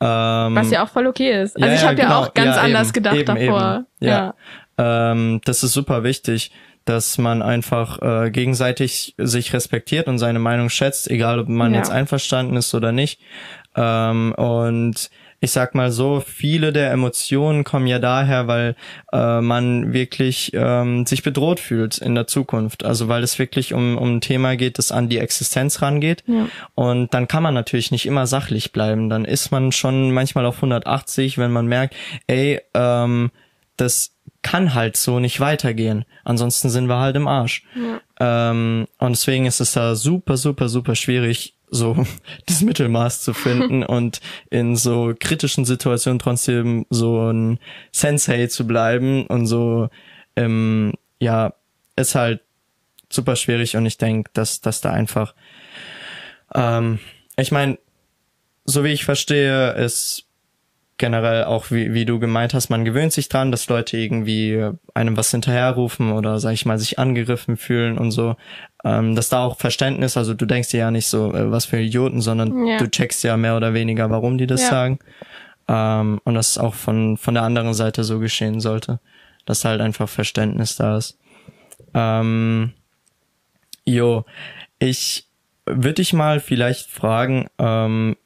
Ähm, 0.00 0.54
Was 0.54 0.70
ja 0.70 0.84
auch 0.84 0.88
voll 0.88 1.06
okay 1.06 1.42
ist. 1.42 1.56
Also 1.56 1.68
ja, 1.68 1.74
ich 1.74 1.84
habe 1.84 1.96
ja, 1.96 2.04
genau. 2.04 2.20
auch 2.20 2.34
ganz 2.34 2.56
ja, 2.56 2.62
anders 2.62 2.88
eben, 2.88 2.92
gedacht 2.92 3.16
eben, 3.16 3.26
davor. 3.26 3.84
Eben. 4.00 4.10
Ja. 4.10 4.34
ja. 4.78 5.12
Ähm, 5.12 5.40
das 5.44 5.62
ist 5.62 5.72
super 5.72 6.04
wichtig, 6.04 6.52
dass 6.84 7.18
man 7.18 7.42
einfach 7.42 8.00
äh, 8.00 8.30
gegenseitig 8.30 9.14
sich 9.18 9.52
respektiert 9.52 10.08
und 10.08 10.18
seine 10.18 10.38
Meinung 10.38 10.70
schätzt, 10.70 11.10
egal 11.10 11.38
ob 11.38 11.48
man 11.48 11.74
jetzt 11.74 11.90
einverstanden 11.90 12.56
ist 12.56 12.74
oder 12.74 12.90
nicht. 12.92 13.20
Ähm, 13.76 14.32
und 14.36 15.10
ich 15.40 15.52
sag 15.52 15.74
mal 15.74 15.90
so, 15.90 16.20
viele 16.20 16.72
der 16.72 16.90
Emotionen 16.90 17.64
kommen 17.64 17.86
ja 17.86 17.98
daher, 17.98 18.46
weil 18.46 18.76
äh, 19.10 19.40
man 19.40 19.94
wirklich 19.94 20.52
ähm, 20.54 21.06
sich 21.06 21.22
bedroht 21.22 21.60
fühlt 21.60 21.96
in 21.98 22.14
der 22.14 22.26
Zukunft. 22.26 22.84
Also 22.84 23.08
weil 23.08 23.22
es 23.22 23.38
wirklich 23.38 23.72
um, 23.72 23.96
um 23.96 24.16
ein 24.16 24.20
Thema 24.20 24.56
geht, 24.56 24.76
das 24.76 24.92
an 24.92 25.08
die 25.08 25.18
Existenz 25.18 25.80
rangeht. 25.80 26.24
Ja. 26.26 26.48
Und 26.74 27.14
dann 27.14 27.26
kann 27.26 27.42
man 27.42 27.54
natürlich 27.54 27.90
nicht 27.90 28.04
immer 28.04 28.26
sachlich 28.26 28.72
bleiben. 28.72 29.08
Dann 29.08 29.24
ist 29.24 29.50
man 29.50 29.72
schon 29.72 30.12
manchmal 30.12 30.44
auf 30.44 30.56
180, 30.56 31.38
wenn 31.38 31.52
man 31.52 31.66
merkt, 31.66 31.94
ey, 32.26 32.60
ähm, 32.74 33.30
das 33.76 34.12
kann 34.42 34.74
halt 34.74 34.96
so 34.96 35.18
nicht 35.18 35.40
weitergehen. 35.40 36.04
Ansonsten 36.24 36.70
sind 36.70 36.88
wir 36.88 36.98
halt 36.98 37.16
im 37.16 37.28
Arsch. 37.28 37.64
Ja. 37.74 38.50
Ähm, 38.50 38.86
und 38.98 39.10
deswegen 39.10 39.46
ist 39.46 39.60
es 39.60 39.72
da 39.72 39.94
super, 39.94 40.36
super, 40.36 40.68
super 40.68 40.94
schwierig, 40.94 41.54
so 41.68 42.06
das 42.46 42.62
Mittelmaß 42.62 43.22
zu 43.22 43.34
finden 43.34 43.82
und 43.84 44.20
in 44.50 44.76
so 44.76 45.14
kritischen 45.18 45.64
Situationen 45.64 46.18
trotzdem 46.18 46.86
so 46.90 47.30
ein 47.30 47.58
Sensei 47.92 48.46
zu 48.46 48.66
bleiben 48.66 49.26
und 49.26 49.46
so, 49.46 49.88
ähm, 50.36 50.94
ja, 51.18 51.54
ist 51.96 52.14
halt 52.14 52.40
super 53.10 53.36
schwierig 53.36 53.76
und 53.76 53.86
ich 53.86 53.98
denke, 53.98 54.30
dass, 54.32 54.60
dass 54.60 54.80
da 54.80 54.92
einfach, 54.92 55.34
ähm, 56.54 56.98
ich 57.36 57.52
meine, 57.52 57.78
so 58.64 58.84
wie 58.84 58.92
ich 58.92 59.04
verstehe, 59.04 59.72
ist 59.72 60.26
generell 61.00 61.44
auch, 61.44 61.72
wie, 61.72 61.92
wie 61.92 62.04
du 62.04 62.20
gemeint 62.20 62.54
hast, 62.54 62.68
man 62.68 62.84
gewöhnt 62.84 63.12
sich 63.12 63.28
dran, 63.28 63.50
dass 63.50 63.68
Leute 63.68 63.96
irgendwie 63.96 64.70
einem 64.94 65.16
was 65.16 65.32
hinterherrufen 65.32 66.12
oder, 66.12 66.38
sag 66.38 66.52
ich 66.52 66.66
mal, 66.66 66.78
sich 66.78 67.00
angegriffen 67.00 67.56
fühlen 67.56 67.98
und 67.98 68.12
so. 68.12 68.36
Ähm, 68.84 69.16
dass 69.16 69.28
da 69.30 69.42
auch 69.42 69.58
Verständnis, 69.58 70.16
also 70.16 70.34
du 70.34 70.46
denkst 70.46 70.68
dir 70.68 70.80
ja 70.80 70.90
nicht 70.90 71.08
so, 71.08 71.34
äh, 71.34 71.50
was 71.50 71.64
für 71.64 71.80
Idioten, 71.80 72.20
sondern 72.20 72.66
ja. 72.66 72.78
du 72.78 72.88
checkst 72.88 73.24
ja 73.24 73.36
mehr 73.36 73.56
oder 73.56 73.74
weniger, 73.74 74.10
warum 74.10 74.38
die 74.38 74.46
das 74.46 74.62
ja. 74.62 74.68
sagen. 74.68 74.98
Ähm, 75.66 76.20
und 76.24 76.34
das 76.34 76.58
auch 76.58 76.74
von, 76.74 77.16
von 77.16 77.34
der 77.34 77.42
anderen 77.42 77.74
Seite 77.74 78.04
so 78.04 78.20
geschehen 78.20 78.60
sollte. 78.60 79.00
Dass 79.46 79.64
halt 79.64 79.80
einfach 79.80 80.08
Verständnis 80.08 80.76
da 80.76 80.98
ist. 80.98 81.18
Ähm, 81.94 82.72
jo, 83.84 84.24
ich 84.78 85.26
würde 85.66 85.94
dich 85.94 86.12
mal 86.12 86.40
vielleicht 86.40 86.90
fragen, 86.90 87.48
ähm, 87.58 88.16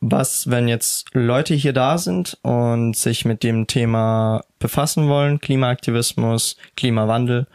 was, 0.00 0.50
wenn 0.50 0.68
jetzt 0.68 1.08
Leute 1.14 1.54
hier 1.54 1.72
da 1.72 1.98
sind 1.98 2.38
und 2.42 2.96
sich 2.96 3.24
mit 3.24 3.42
dem 3.42 3.66
Thema 3.66 4.42
befassen 4.58 5.08
wollen, 5.08 5.40
Klimaaktivismus, 5.40 6.56
Klimawandel 6.76 7.46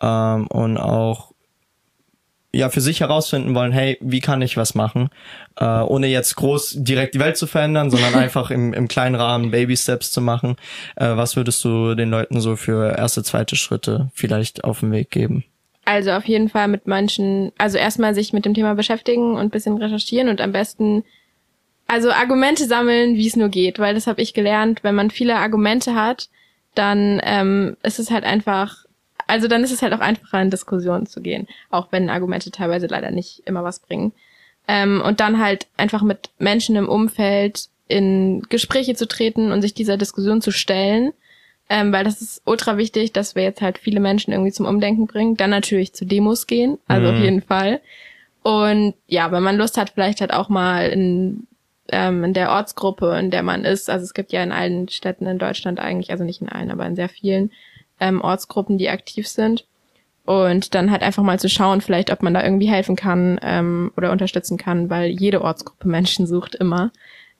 ähm, 0.00 0.46
und 0.46 0.76
auch 0.76 1.32
ja 2.52 2.70
für 2.70 2.80
sich 2.80 3.00
herausfinden 3.00 3.54
wollen, 3.54 3.72
hey, 3.72 3.98
wie 4.00 4.20
kann 4.20 4.40
ich 4.40 4.56
was 4.56 4.74
machen, 4.74 5.10
äh, 5.56 5.64
ohne 5.64 6.06
jetzt 6.06 6.36
groß 6.36 6.76
direkt 6.78 7.14
die 7.14 7.20
Welt 7.20 7.36
zu 7.36 7.46
verändern, 7.46 7.90
sondern 7.90 8.14
einfach 8.14 8.50
im, 8.50 8.72
im 8.72 8.88
kleinen 8.88 9.14
Rahmen 9.14 9.50
Baby 9.50 9.76
Steps 9.76 10.10
zu 10.10 10.20
machen. 10.20 10.56
Äh, 10.96 11.16
was 11.16 11.36
würdest 11.36 11.64
du 11.64 11.94
den 11.94 12.10
Leuten 12.10 12.40
so 12.40 12.56
für 12.56 12.96
erste, 12.96 13.22
zweite 13.22 13.56
Schritte 13.56 14.10
vielleicht 14.14 14.64
auf 14.64 14.80
den 14.80 14.92
Weg 14.92 15.10
geben? 15.10 15.44
Also 15.84 16.12
auf 16.12 16.26
jeden 16.26 16.50
Fall 16.50 16.68
mit 16.68 16.86
manchen, 16.86 17.52
also 17.56 17.78
erstmal 17.78 18.14
sich 18.14 18.34
mit 18.34 18.44
dem 18.44 18.52
Thema 18.52 18.74
beschäftigen 18.74 19.36
und 19.36 19.52
bisschen 19.52 19.78
recherchieren 19.78 20.28
und 20.28 20.40
am 20.40 20.52
besten 20.52 21.02
also 21.88 22.10
Argumente 22.10 22.66
sammeln, 22.66 23.16
wie 23.16 23.26
es 23.26 23.34
nur 23.34 23.48
geht, 23.48 23.78
weil 23.78 23.94
das 23.94 24.06
habe 24.06 24.20
ich 24.20 24.34
gelernt. 24.34 24.84
Wenn 24.84 24.94
man 24.94 25.10
viele 25.10 25.36
Argumente 25.36 25.94
hat, 25.94 26.28
dann 26.74 27.20
ähm, 27.24 27.76
ist 27.82 27.98
es 27.98 28.10
halt 28.10 28.24
einfach, 28.24 28.84
also 29.26 29.48
dann 29.48 29.64
ist 29.64 29.72
es 29.72 29.82
halt 29.82 29.94
auch 29.94 30.00
einfacher, 30.00 30.40
in 30.40 30.50
Diskussionen 30.50 31.06
zu 31.06 31.22
gehen, 31.22 31.48
auch 31.70 31.88
wenn 31.90 32.10
Argumente 32.10 32.50
teilweise 32.50 32.86
leider 32.86 33.10
nicht 33.10 33.42
immer 33.46 33.64
was 33.64 33.80
bringen. 33.80 34.12
Ähm, 34.68 35.02
und 35.04 35.20
dann 35.20 35.40
halt 35.40 35.66
einfach 35.78 36.02
mit 36.02 36.28
Menschen 36.38 36.76
im 36.76 36.90
Umfeld 36.90 37.68
in 37.88 38.42
Gespräche 38.50 38.94
zu 38.94 39.08
treten 39.08 39.50
und 39.50 39.62
sich 39.62 39.72
dieser 39.72 39.96
Diskussion 39.96 40.42
zu 40.42 40.50
stellen, 40.50 41.14
ähm, 41.70 41.90
weil 41.90 42.04
das 42.04 42.20
ist 42.20 42.42
ultra 42.44 42.76
wichtig, 42.76 43.12
dass 43.12 43.34
wir 43.34 43.44
jetzt 43.44 43.62
halt 43.62 43.78
viele 43.78 44.00
Menschen 44.00 44.32
irgendwie 44.32 44.52
zum 44.52 44.66
Umdenken 44.66 45.06
bringen. 45.06 45.38
Dann 45.38 45.50
natürlich 45.50 45.94
zu 45.94 46.04
Demos 46.04 46.46
gehen, 46.46 46.78
also 46.86 47.10
mhm. 47.10 47.16
auf 47.16 47.22
jeden 47.22 47.42
Fall. 47.42 47.80
Und 48.42 48.94
ja, 49.06 49.32
wenn 49.32 49.42
man 49.42 49.56
Lust 49.56 49.78
hat, 49.78 49.90
vielleicht 49.90 50.20
halt 50.20 50.34
auch 50.34 50.50
mal 50.50 50.88
in, 50.90 51.46
ähm, 51.90 52.24
in 52.24 52.34
der 52.34 52.50
Ortsgruppe, 52.50 53.16
in 53.18 53.30
der 53.30 53.42
man 53.42 53.64
ist, 53.64 53.90
also 53.90 54.04
es 54.04 54.14
gibt 54.14 54.32
ja 54.32 54.42
in 54.42 54.52
allen 54.52 54.88
Städten 54.88 55.26
in 55.26 55.38
Deutschland 55.38 55.80
eigentlich, 55.80 56.10
also 56.10 56.24
nicht 56.24 56.40
in 56.40 56.48
allen, 56.48 56.70
aber 56.70 56.86
in 56.86 56.96
sehr 56.96 57.08
vielen 57.08 57.50
ähm, 58.00 58.20
Ortsgruppen, 58.20 58.78
die 58.78 58.88
aktiv 58.88 59.26
sind. 59.26 59.64
Und 60.24 60.74
dann 60.74 60.90
halt 60.90 61.02
einfach 61.02 61.22
mal 61.22 61.40
zu 61.40 61.48
schauen, 61.48 61.80
vielleicht, 61.80 62.12
ob 62.12 62.22
man 62.22 62.34
da 62.34 62.44
irgendwie 62.44 62.68
helfen 62.68 62.96
kann 62.96 63.40
ähm, 63.42 63.92
oder 63.96 64.12
unterstützen 64.12 64.58
kann, 64.58 64.90
weil 64.90 65.08
jede 65.08 65.40
Ortsgruppe 65.40 65.88
Menschen 65.88 66.26
sucht 66.26 66.54
immer, 66.54 66.92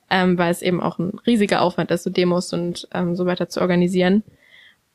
ähm, 0.09 0.39
weil 0.39 0.51
es 0.51 0.63
eben 0.63 0.81
auch 0.81 0.97
ein 0.97 1.19
riesiger 1.27 1.61
Aufwand 1.61 1.91
ist, 1.91 2.03
so 2.03 2.09
Demos 2.09 2.51
und 2.51 2.87
ähm, 2.91 3.15
so 3.15 3.27
weiter 3.27 3.47
zu 3.47 3.61
organisieren. 3.61 4.23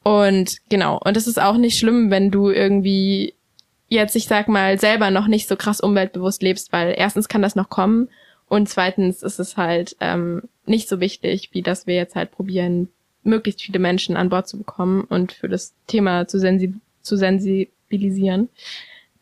Und 0.03 0.57
genau, 0.69 0.99
und 1.05 1.17
es 1.17 1.29
ist 1.29 1.41
auch 1.41 1.57
nicht 1.57 1.79
schlimm, 1.79 2.11
wenn 2.11 2.33
du 2.33 2.51
irgendwie 2.51 3.35
jetzt, 3.89 4.17
ich 4.17 4.27
sag 4.27 4.49
mal, 4.49 4.79
selber 4.81 5.13
noch 5.13 5.29
nicht 5.29 5.47
so 5.47 5.55
krass 5.55 5.81
umweltbewusst 5.81 6.43
lebst, 6.43 6.73
weil 6.73 6.95
erstens 6.97 7.29
kann 7.29 7.43
das 7.43 7.55
noch 7.55 7.71
kommen 7.71 8.09
und 8.49 8.69
zweitens 8.69 9.23
ist 9.23 9.39
es 9.39 9.57
halt 9.57 9.97
ähm, 10.01 10.43
nicht 10.67 10.89
so 10.89 11.01
wichtig, 11.01 11.51
wie 11.53 11.63
dass 11.63 11.87
wir 11.87 11.95
jetzt 11.95 12.15
halt 12.15 12.31
probieren, 12.31 12.89
möglichst 13.23 13.63
viele 13.63 13.79
Menschen 13.79 14.17
an 14.17 14.29
Bord 14.29 14.47
zu 14.49 14.59
bekommen 14.59 15.03
und 15.03 15.33
für 15.33 15.49
das 15.49 15.75
Thema 15.87 16.29
zu, 16.29 16.39
sensi 16.39 16.75
zu 17.01 17.17
sensibilisieren. 17.17 18.49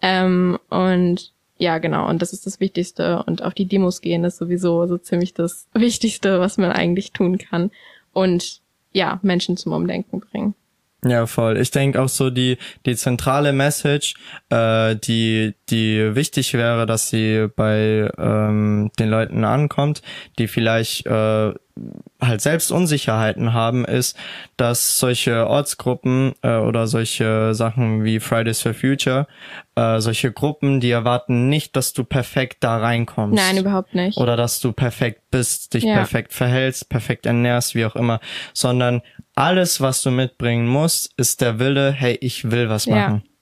Ähm, 0.00 0.58
und 0.70 1.32
ja, 1.58 1.78
genau, 1.78 2.08
und 2.08 2.20
das 2.20 2.32
ist 2.32 2.46
das 2.46 2.58
Wichtigste. 2.58 3.22
Und 3.22 3.42
auf 3.42 3.54
die 3.54 3.66
Demos 3.66 4.00
gehen 4.00 4.24
ist 4.24 4.38
sowieso 4.38 4.86
so 4.86 4.98
ziemlich 4.98 5.34
das 5.34 5.68
Wichtigste, 5.72 6.40
was 6.40 6.58
man 6.58 6.72
eigentlich 6.72 7.12
tun 7.12 7.38
kann. 7.38 7.70
Und 8.12 8.60
ja, 8.92 9.20
Menschen 9.22 9.56
zum 9.56 9.72
Umdenken 9.72 10.20
bringen. 10.20 10.54
Ja, 11.04 11.26
voll. 11.26 11.58
Ich 11.58 11.72
denke 11.72 12.00
auch 12.00 12.08
so 12.08 12.30
die 12.30 12.58
die 12.86 12.94
zentrale 12.94 13.52
Message, 13.52 14.14
äh, 14.50 14.94
die 14.94 15.54
die 15.68 16.14
wichtig 16.14 16.54
wäre, 16.54 16.86
dass 16.86 17.08
sie 17.08 17.48
bei 17.56 18.08
ähm, 18.18 18.90
den 19.00 19.08
Leuten 19.08 19.44
ankommt, 19.44 20.02
die 20.38 20.46
vielleicht 20.46 21.06
äh, 21.06 21.52
halt 22.20 22.40
selbst 22.40 22.70
Unsicherheiten 22.70 23.52
haben, 23.52 23.84
ist, 23.84 24.16
dass 24.56 24.98
solche 24.98 25.48
Ortsgruppen 25.48 26.34
äh, 26.42 26.56
oder 26.56 26.86
solche 26.86 27.54
Sachen 27.54 28.04
wie 28.04 28.20
Fridays 28.20 28.60
for 28.60 28.74
Future, 28.74 29.26
äh, 29.74 30.00
solche 30.00 30.30
Gruppen, 30.30 30.80
die 30.80 30.90
erwarten 30.90 31.48
nicht, 31.48 31.74
dass 31.74 31.92
du 31.94 32.04
perfekt 32.04 32.58
da 32.60 32.78
reinkommst. 32.78 33.42
Nein, 33.42 33.56
überhaupt 33.56 33.94
nicht. 33.94 34.18
Oder 34.18 34.36
dass 34.36 34.60
du 34.60 34.72
perfekt 34.72 35.22
bist, 35.30 35.74
dich 35.74 35.84
ja. 35.84 35.94
perfekt 35.94 36.32
verhältst, 36.32 36.88
perfekt 36.88 37.26
ernährst, 37.26 37.74
wie 37.74 37.86
auch 37.86 37.96
immer, 37.96 38.20
sondern 38.52 39.02
alles, 39.34 39.80
was 39.80 40.02
du 40.02 40.10
mitbringen 40.10 40.66
musst, 40.66 41.12
ist 41.16 41.40
der 41.40 41.58
Wille, 41.58 41.92
hey, 41.92 42.18
ich 42.20 42.50
will 42.50 42.68
was 42.68 42.86
machen. 42.86 43.22
Ja. 43.24 43.32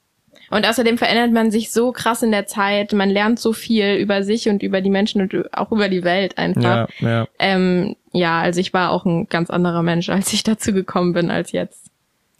Und 0.57 0.67
außerdem 0.67 0.99
verändert 0.99 1.33
man 1.33 1.53
sich 1.53 1.71
so 1.71 1.93
krass 1.93 2.23
in 2.23 2.33
der 2.33 2.47
Zeit, 2.47 2.93
man 2.93 3.09
lernt 3.09 3.39
so 3.39 3.53
viel 3.53 3.95
über 3.95 4.25
sich 4.25 4.49
und 4.49 4.65
über 4.65 4.81
die 4.81 4.91
Menschen 4.91 5.23
und 5.23 5.55
auch 5.55 5.71
über 5.71 5.89
die 5.89 6.03
Welt 6.03 6.39
einfach. 6.39 6.89
Ja, 6.99 7.09
ja. 7.09 7.29
Ähm, 7.39 7.95
ja 8.13 8.41
also 8.41 8.61
ich 8.61 8.73
war 8.73 8.91
auch 8.91 9.05
ein 9.05 9.29
ganz 9.29 9.49
anderer 9.51 9.83
Mensch, 9.83 10.09
als 10.09 10.33
ich 10.33 10.43
dazu 10.43 10.73
gekommen 10.73 11.13
bin 11.13 11.31
als 11.31 11.53
jetzt. 11.53 11.90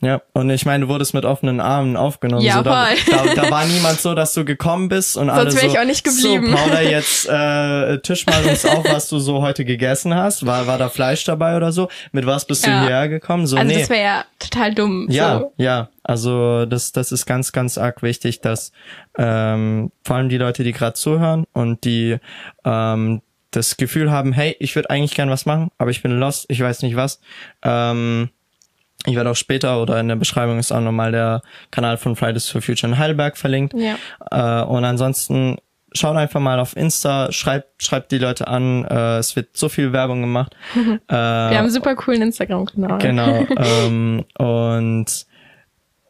Ja, 0.03 0.23
und 0.33 0.49
ich 0.49 0.65
meine, 0.65 0.87
du 0.87 0.91
wurdest 0.91 1.13
mit 1.13 1.27
offenen 1.27 1.61
Armen 1.61 1.95
aufgenommen. 1.95 2.43
Ja, 2.43 2.57
so, 2.57 2.63
da, 2.63 2.89
da, 3.11 3.35
da, 3.35 3.51
war 3.51 3.67
niemand 3.67 4.01
so, 4.01 4.15
dass 4.15 4.33
du 4.33 4.47
gekommen 4.47 4.89
bist 4.89 5.19
und 5.19 5.29
alle 5.29 5.51
so, 5.51 5.59
ich 5.67 5.79
auch 5.79 5.85
nicht 5.85 6.05
geblieben. 6.05 6.51
so, 6.51 6.57
Paula, 6.57 6.81
jetzt 6.91 7.29
äh, 7.29 7.99
tisch 8.01 8.25
mal 8.25 8.43
uns 8.47 8.65
auf, 8.65 8.85
was 8.91 9.11
du 9.11 9.19
so 9.19 9.43
heute 9.43 9.67
gegessen 9.67 10.15
hast. 10.15 10.47
War, 10.47 10.67
war 10.67 10.79
da 10.79 10.89
Fleisch 10.89 11.25
dabei 11.25 11.55
oder 11.55 11.71
so? 11.71 11.89
Mit 12.13 12.25
was 12.25 12.47
bist 12.47 12.67
ja. 12.67 12.81
du 12.81 12.87
hierher 12.87 13.09
gekommen? 13.11 13.47
So, 13.47 13.57
also 13.57 13.69
nee. 13.69 13.79
das 13.79 13.91
wäre 13.91 14.03
ja 14.03 14.25
total 14.39 14.75
dumm. 14.75 15.07
Ja, 15.11 15.41
so. 15.41 15.53
ja. 15.59 15.91
Also 16.03 16.65
das, 16.65 16.93
das 16.93 17.13
ist 17.13 17.27
ganz, 17.27 17.53
ganz 17.53 17.77
arg 17.77 18.03
wichtig, 18.03 18.41
dass 18.41 18.73
ähm, 19.19 19.93
vor 20.03 20.17
allem 20.17 20.31
die 20.31 20.39
Leute, 20.39 20.65
die 20.65 20.73
gerade 20.73 20.95
zuhören 20.95 21.45
und 21.53 21.85
die 21.85 22.17
ähm, 22.65 23.21
das 23.51 23.77
Gefühl 23.77 24.11
haben, 24.11 24.33
hey, 24.33 24.57
ich 24.61 24.75
würde 24.77 24.89
eigentlich 24.89 25.15
gern 25.15 25.29
was 25.29 25.45
machen, 25.45 25.71
aber 25.77 25.91
ich 25.91 26.03
bin 26.03 26.13
lost, 26.13 26.47
ich 26.49 26.61
weiß 26.61 26.83
nicht 26.83 26.97
was. 26.97 27.21
Ähm, 27.63 28.31
ich 29.07 29.15
werde 29.15 29.31
auch 29.31 29.37
später 29.37 29.81
oder 29.81 29.99
in 29.99 30.09
der 30.09 30.17
Beschreibung 30.17 30.59
ist 30.59 30.73
auch 30.73 30.81
nochmal 30.81 31.13
der 31.13 31.43
Kanal 31.71 31.97
von 31.97 32.17
Fridays 32.17 32.49
for 32.49 32.61
Future 32.61 32.93
in 32.93 32.99
Heidelberg 32.99 33.37
verlinkt. 33.37 33.75
Ja. 33.75 33.97
Äh, 34.31 34.65
und 34.65 34.85
ansonsten 34.85 35.57
schaut 35.93 36.17
einfach 36.17 36.41
mal 36.41 36.61
auf 36.61 36.77
Insta, 36.77 37.33
schreibt, 37.33 37.83
schreibt 37.83 38.13
die 38.13 38.19
Leute 38.19 38.49
an. 38.49 38.85
Äh, 38.85 39.19
es 39.19 39.37
wird 39.37 39.57
so 39.57 39.69
viel 39.69 39.93
Werbung 39.93 40.21
gemacht. 40.21 40.55
äh, 40.77 40.87
Wir 41.09 41.17
haben 41.17 41.57
einen 41.57 41.71
super 41.71 41.95
coolen 41.97 42.23
Instagram-Kanal. 42.23 42.99
Genau. 42.99 43.47
ähm, 43.57 44.25
und 44.39 45.27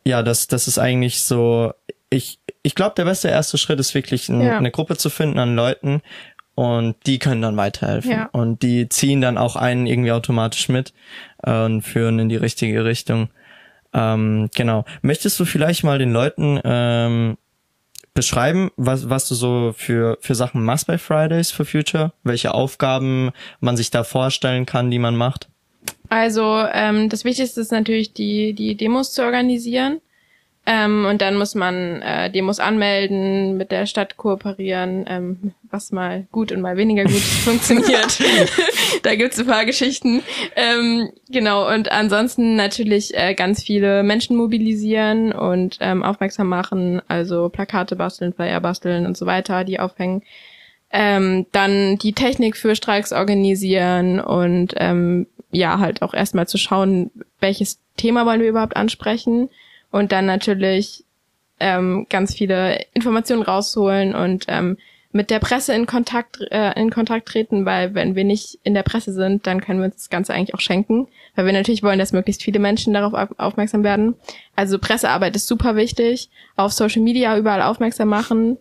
ja, 0.04 0.22
das, 0.22 0.48
das 0.48 0.66
ist 0.66 0.78
eigentlich 0.78 1.22
so. 1.22 1.72
Ich, 2.10 2.40
ich 2.62 2.74
glaube, 2.74 2.94
der 2.96 3.04
beste 3.04 3.28
erste 3.28 3.56
Schritt 3.56 3.78
ist 3.78 3.94
wirklich 3.94 4.28
ein, 4.28 4.40
ja. 4.40 4.58
eine 4.58 4.72
Gruppe 4.72 4.96
zu 4.96 5.10
finden 5.10 5.38
an 5.38 5.54
Leuten, 5.54 6.02
und 6.60 6.96
die 7.06 7.18
können 7.18 7.40
dann 7.40 7.56
weiterhelfen. 7.56 8.10
Ja. 8.10 8.28
Und 8.32 8.62
die 8.62 8.86
ziehen 8.90 9.22
dann 9.22 9.38
auch 9.38 9.56
einen 9.56 9.86
irgendwie 9.86 10.12
automatisch 10.12 10.68
mit 10.68 10.92
äh, 11.42 11.64
und 11.64 11.82
führen 11.82 12.18
in 12.18 12.28
die 12.28 12.36
richtige 12.36 12.84
Richtung. 12.84 13.28
Ähm, 13.92 14.48
genau. 14.54 14.84
Möchtest 15.02 15.38
du 15.40 15.44
vielleicht 15.44 15.84
mal 15.84 15.98
den 15.98 16.12
Leuten 16.12 16.60
ähm, 16.64 17.36
beschreiben, 18.14 18.70
was, 18.76 19.08
was 19.08 19.28
du 19.28 19.34
so 19.34 19.74
für, 19.76 20.18
für 20.20 20.34
Sachen 20.34 20.64
machst 20.64 20.86
bei 20.86 20.98
Fridays 20.98 21.50
for 21.50 21.66
Future? 21.66 22.12
Welche 22.22 22.54
Aufgaben 22.54 23.30
man 23.60 23.76
sich 23.76 23.90
da 23.90 24.04
vorstellen 24.04 24.66
kann, 24.66 24.90
die 24.90 24.98
man 24.98 25.16
macht? 25.16 25.48
Also 26.08 26.64
ähm, 26.72 27.08
das 27.08 27.24
Wichtigste 27.24 27.60
ist 27.60 27.72
natürlich, 27.72 28.12
die, 28.12 28.52
die 28.52 28.76
Demos 28.76 29.12
zu 29.12 29.22
organisieren. 29.22 30.00
Ähm, 30.66 31.06
und 31.06 31.22
dann 31.22 31.36
muss 31.36 31.54
man 31.54 32.02
äh, 32.02 32.30
Demos 32.30 32.60
anmelden, 32.60 33.56
mit 33.56 33.70
der 33.70 33.86
Stadt 33.86 34.18
kooperieren, 34.18 35.06
ähm, 35.08 35.52
was 35.70 35.90
mal 35.90 36.26
gut 36.30 36.52
und 36.52 36.60
mal 36.60 36.76
weniger 36.76 37.04
gut 37.04 37.12
funktioniert. 37.44 38.18
da 39.02 39.14
gibt's 39.14 39.38
ein 39.38 39.46
paar 39.46 39.64
Geschichten. 39.64 40.22
Ähm, 40.56 41.10
genau, 41.30 41.72
und 41.74 41.90
ansonsten 41.90 42.56
natürlich 42.56 43.16
äh, 43.16 43.34
ganz 43.34 43.62
viele 43.62 44.02
Menschen 44.02 44.36
mobilisieren 44.36 45.32
und 45.32 45.78
ähm, 45.80 46.02
aufmerksam 46.02 46.48
machen, 46.48 47.00
also 47.08 47.48
Plakate 47.48 47.96
basteln, 47.96 48.34
Flyer 48.34 48.60
basteln 48.60 49.06
und 49.06 49.16
so 49.16 49.24
weiter, 49.24 49.64
die 49.64 49.80
aufhängen. 49.80 50.22
Ähm, 50.92 51.46
dann 51.52 51.96
die 51.96 52.12
Technik 52.12 52.56
für 52.56 52.76
Streiks 52.76 53.12
organisieren 53.12 54.20
und 54.20 54.74
ähm, 54.76 55.26
ja, 55.52 55.78
halt 55.78 56.02
auch 56.02 56.12
erstmal 56.12 56.46
zu 56.48 56.58
schauen, 56.58 57.10
welches 57.40 57.80
Thema 57.96 58.26
wollen 58.26 58.40
wir 58.40 58.48
überhaupt 58.48 58.76
ansprechen 58.76 59.48
und 59.90 60.12
dann 60.12 60.26
natürlich 60.26 61.04
ähm, 61.58 62.06
ganz 62.08 62.34
viele 62.34 62.84
Informationen 62.94 63.42
rausholen 63.42 64.14
und 64.14 64.46
ähm, 64.48 64.76
mit 65.12 65.30
der 65.30 65.40
Presse 65.40 65.74
in 65.74 65.86
Kontakt 65.86 66.40
äh, 66.52 66.72
in 66.80 66.90
Kontakt 66.90 67.26
treten, 67.28 67.66
weil 67.66 67.94
wenn 67.94 68.14
wir 68.14 68.24
nicht 68.24 68.60
in 68.62 68.74
der 68.74 68.84
Presse 68.84 69.12
sind, 69.12 69.46
dann 69.46 69.60
können 69.60 69.80
wir 69.80 69.86
uns 69.86 69.96
das 69.96 70.10
Ganze 70.10 70.32
eigentlich 70.32 70.54
auch 70.54 70.60
schenken, 70.60 71.08
weil 71.34 71.46
wir 71.46 71.52
natürlich 71.52 71.82
wollen, 71.82 71.98
dass 71.98 72.12
möglichst 72.12 72.42
viele 72.44 72.60
Menschen 72.60 72.94
darauf 72.94 73.30
aufmerksam 73.38 73.82
werden. 73.82 74.14
Also 74.54 74.78
Pressearbeit 74.78 75.34
ist 75.34 75.48
super 75.48 75.74
wichtig, 75.74 76.30
auf 76.56 76.72
Social 76.72 77.02
Media 77.02 77.36
überall 77.36 77.62
aufmerksam 77.62 78.08
machen. 78.08 78.56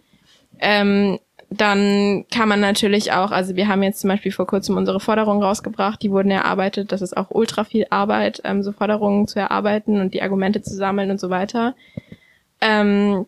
Ähm, 0.60 1.20
dann 1.50 2.26
kann 2.32 2.48
man 2.48 2.60
natürlich 2.60 3.12
auch, 3.12 3.32
also 3.32 3.56
wir 3.56 3.68
haben 3.68 3.82
jetzt 3.82 4.02
zum 4.02 4.10
Beispiel 4.10 4.32
vor 4.32 4.46
kurzem 4.46 4.78
unsere 4.78 5.00
Forderungen 5.00 5.42
rausgebracht, 5.42 6.02
die 6.02 6.12
wurden 6.12 6.30
erarbeitet. 6.30 6.92
Das 6.92 7.02
ist 7.02 7.18
auch 7.18 7.32
ultra 7.32 7.64
viel 7.64 7.88
Arbeit, 7.90 8.42
ähm, 8.44 8.62
so 8.62 8.72
Forderungen 8.72 9.28
zu 9.28 9.40
erarbeiten 9.40 10.00
und 10.00 10.14
die 10.14 10.22
Argumente 10.22 10.62
zu 10.62 10.76
sammeln 10.76 11.10
und 11.10 11.20
so 11.20 11.32
weiter. 11.32 11.76
Ähm, 12.62 13.26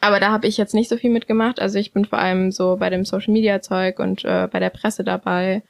aber 0.00 0.20
da 0.20 0.30
habe 0.30 0.46
ich 0.46 0.56
jetzt 0.56 0.74
nicht 0.74 0.88
so 0.88 0.96
viel 0.96 1.10
mitgemacht. 1.10 1.60
Also 1.60 1.78
ich 1.78 1.92
bin 1.92 2.04
vor 2.04 2.20
allem 2.20 2.52
so 2.52 2.76
bei 2.76 2.90
dem 2.90 3.04
Social 3.04 3.32
Media 3.32 3.60
Zeug 3.60 3.98
und 3.98 4.24
äh, 4.24 4.48
bei 4.50 4.60
der 4.60 4.70
Presse 4.70 5.02
dabei 5.02 5.62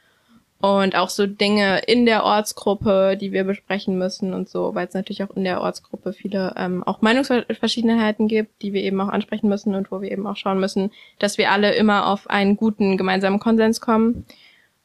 und 0.59 0.95
auch 0.95 1.09
so 1.09 1.27
Dinge 1.27 1.79
in 1.85 2.05
der 2.05 2.23
Ortsgruppe, 2.23 3.15
die 3.19 3.31
wir 3.31 3.43
besprechen 3.43 3.97
müssen 3.97 4.33
und 4.33 4.49
so, 4.49 4.73
weil 4.73 4.87
es 4.87 4.95
natürlich 4.95 5.23
auch 5.23 5.35
in 5.35 5.43
der 5.43 5.61
Ortsgruppe 5.61 6.13
viele 6.13 6.53
ähm, 6.57 6.83
auch 6.83 7.01
Meinungsverschiedenheiten 7.01 8.27
gibt, 8.27 8.63
die 8.63 8.73
wir 8.73 8.81
eben 8.81 8.99
auch 8.99 9.09
ansprechen 9.09 9.49
müssen 9.49 9.75
und 9.75 9.91
wo 9.91 10.01
wir 10.01 10.11
eben 10.11 10.25
auch 10.25 10.35
schauen 10.35 10.59
müssen, 10.59 10.91
dass 11.19 11.37
wir 11.37 11.51
alle 11.51 11.75
immer 11.75 12.07
auf 12.07 12.29
einen 12.29 12.57
guten 12.57 12.97
gemeinsamen 12.97 13.39
Konsens 13.39 13.81
kommen. 13.81 14.25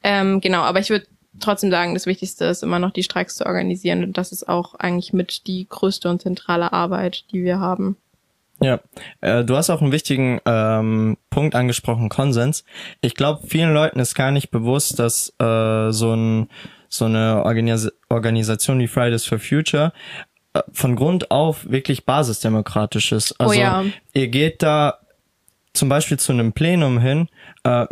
Ähm, 0.03 0.41
genau, 0.43 0.61
aber 0.61 0.81
ich 0.81 0.91
würde 0.91 1.07
trotzdem 1.41 1.71
sagen, 1.71 1.95
das 1.95 2.05
Wichtigste 2.05 2.45
ist 2.45 2.63
immer 2.63 2.79
noch 2.79 2.91
die 2.91 3.03
Streiks 3.03 3.37
zu 3.37 3.47
organisieren 3.47 4.05
und 4.05 4.19
das 4.19 4.33
ist 4.33 4.49
auch 4.49 4.75
eigentlich 4.75 5.15
mit 5.15 5.47
die 5.47 5.67
größte 5.69 6.11
und 6.11 6.21
zentrale 6.21 6.73
Arbeit, 6.75 7.25
die 7.33 7.45
wir 7.45 7.61
haben. 7.61 7.97
Ja, 8.63 8.81
äh, 9.21 9.45
du 9.45 9.57
hast 9.57 9.71
auch 9.71 9.83
einen 9.83 9.93
wichtigen 9.93 10.41
ähm, 10.47 11.17
Punkt 11.31 11.55
angesprochen, 11.55 12.09
Konsens. 12.09 12.65
Ich 13.01 13.15
glaube, 13.15 13.47
vielen 13.47 13.75
Leuten 13.75 13.99
ist 13.99 14.15
gar 14.15 14.31
nicht 14.31 14.51
bewusst, 14.51 14.99
dass 14.99 15.35
äh, 15.41 15.91
so, 15.91 16.15
ein, 16.15 16.49
so 16.89 17.07
eine 17.07 17.45
Organis 17.45 17.91
Organisation 18.09 18.79
wie 18.79 18.89
Fridays 18.89 19.25
for 19.25 19.39
Future 19.39 19.93
äh, 20.55 20.63
von 20.73 20.97
Grund 20.97 21.31
auf 21.31 21.69
wirklich 21.69 22.05
basisdemokratisch 22.05 23.13
ist. 23.13 23.33
Oh 23.39 23.45
also 23.45 23.55
oh 23.55 23.61
ja. 23.61 23.85
ihr 24.13 24.29
geht 24.29 24.63
da 24.63 24.99
zum 25.73 25.89
Beispiel 25.89 26.19
zu 26.19 26.33
einem 26.33 26.53
Plenum 26.53 26.99
hin. 27.01 27.29
Äh, 27.65 27.87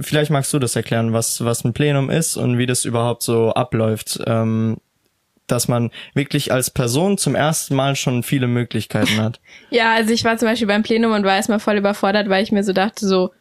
vielleicht 0.00 0.30
magst 0.30 0.52
du 0.52 0.58
das 0.58 0.76
erklären, 0.76 1.12
was, 1.12 1.44
was 1.44 1.64
ein 1.64 1.72
Plenum 1.72 2.10
ist 2.10 2.36
und 2.36 2.58
wie 2.58 2.66
das 2.66 2.84
überhaupt 2.84 3.22
so 3.22 3.52
abläuft. 3.52 4.20
Ähm, 4.26 4.78
dass 5.50 5.68
man 5.68 5.90
wirklich 6.14 6.52
als 6.52 6.70
Person 6.70 7.18
zum 7.18 7.34
ersten 7.34 7.74
Mal 7.74 7.96
schon 7.96 8.22
viele 8.22 8.46
Möglichkeiten 8.46 9.20
hat. 9.20 9.40
ja, 9.70 9.94
also 9.94 10.12
ich 10.12 10.24
war 10.24 10.36
zum 10.36 10.48
Beispiel 10.48 10.68
beim 10.68 10.82
Plenum 10.82 11.12
und 11.12 11.24
war 11.24 11.36
erstmal 11.36 11.60
voll 11.60 11.76
überfordert, 11.76 12.28
weil 12.28 12.42
ich 12.42 12.52
mir 12.52 12.62
so 12.62 12.72
dachte, 12.72 13.06
so, 13.06 13.32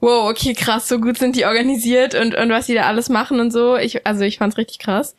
wow, 0.00 0.30
okay, 0.30 0.54
krass, 0.54 0.88
so 0.88 1.00
gut 1.00 1.18
sind 1.18 1.36
die 1.36 1.44
organisiert 1.44 2.14
und, 2.14 2.34
und 2.34 2.50
was 2.50 2.66
die 2.66 2.74
da 2.74 2.82
alles 2.82 3.08
machen 3.08 3.40
und 3.40 3.52
so. 3.52 3.76
Ich, 3.76 4.06
also 4.06 4.22
ich 4.22 4.38
fand's 4.38 4.56
richtig 4.56 4.78
krass. 4.78 5.16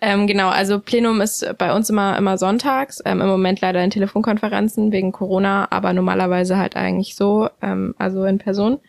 Ähm, 0.00 0.26
genau, 0.26 0.48
also 0.48 0.80
Plenum 0.80 1.20
ist 1.20 1.46
bei 1.58 1.74
uns 1.74 1.90
immer 1.90 2.16
immer 2.16 2.38
sonntags. 2.38 3.02
Ähm, 3.04 3.20
Im 3.20 3.28
Moment 3.28 3.60
leider 3.60 3.84
in 3.84 3.90
Telefonkonferenzen 3.90 4.92
wegen 4.92 5.12
Corona, 5.12 5.68
aber 5.70 5.92
normalerweise 5.92 6.56
halt 6.56 6.74
eigentlich 6.74 7.16
so, 7.16 7.50
ähm, 7.60 7.94
also 7.98 8.24
in 8.24 8.38
Person. 8.38 8.80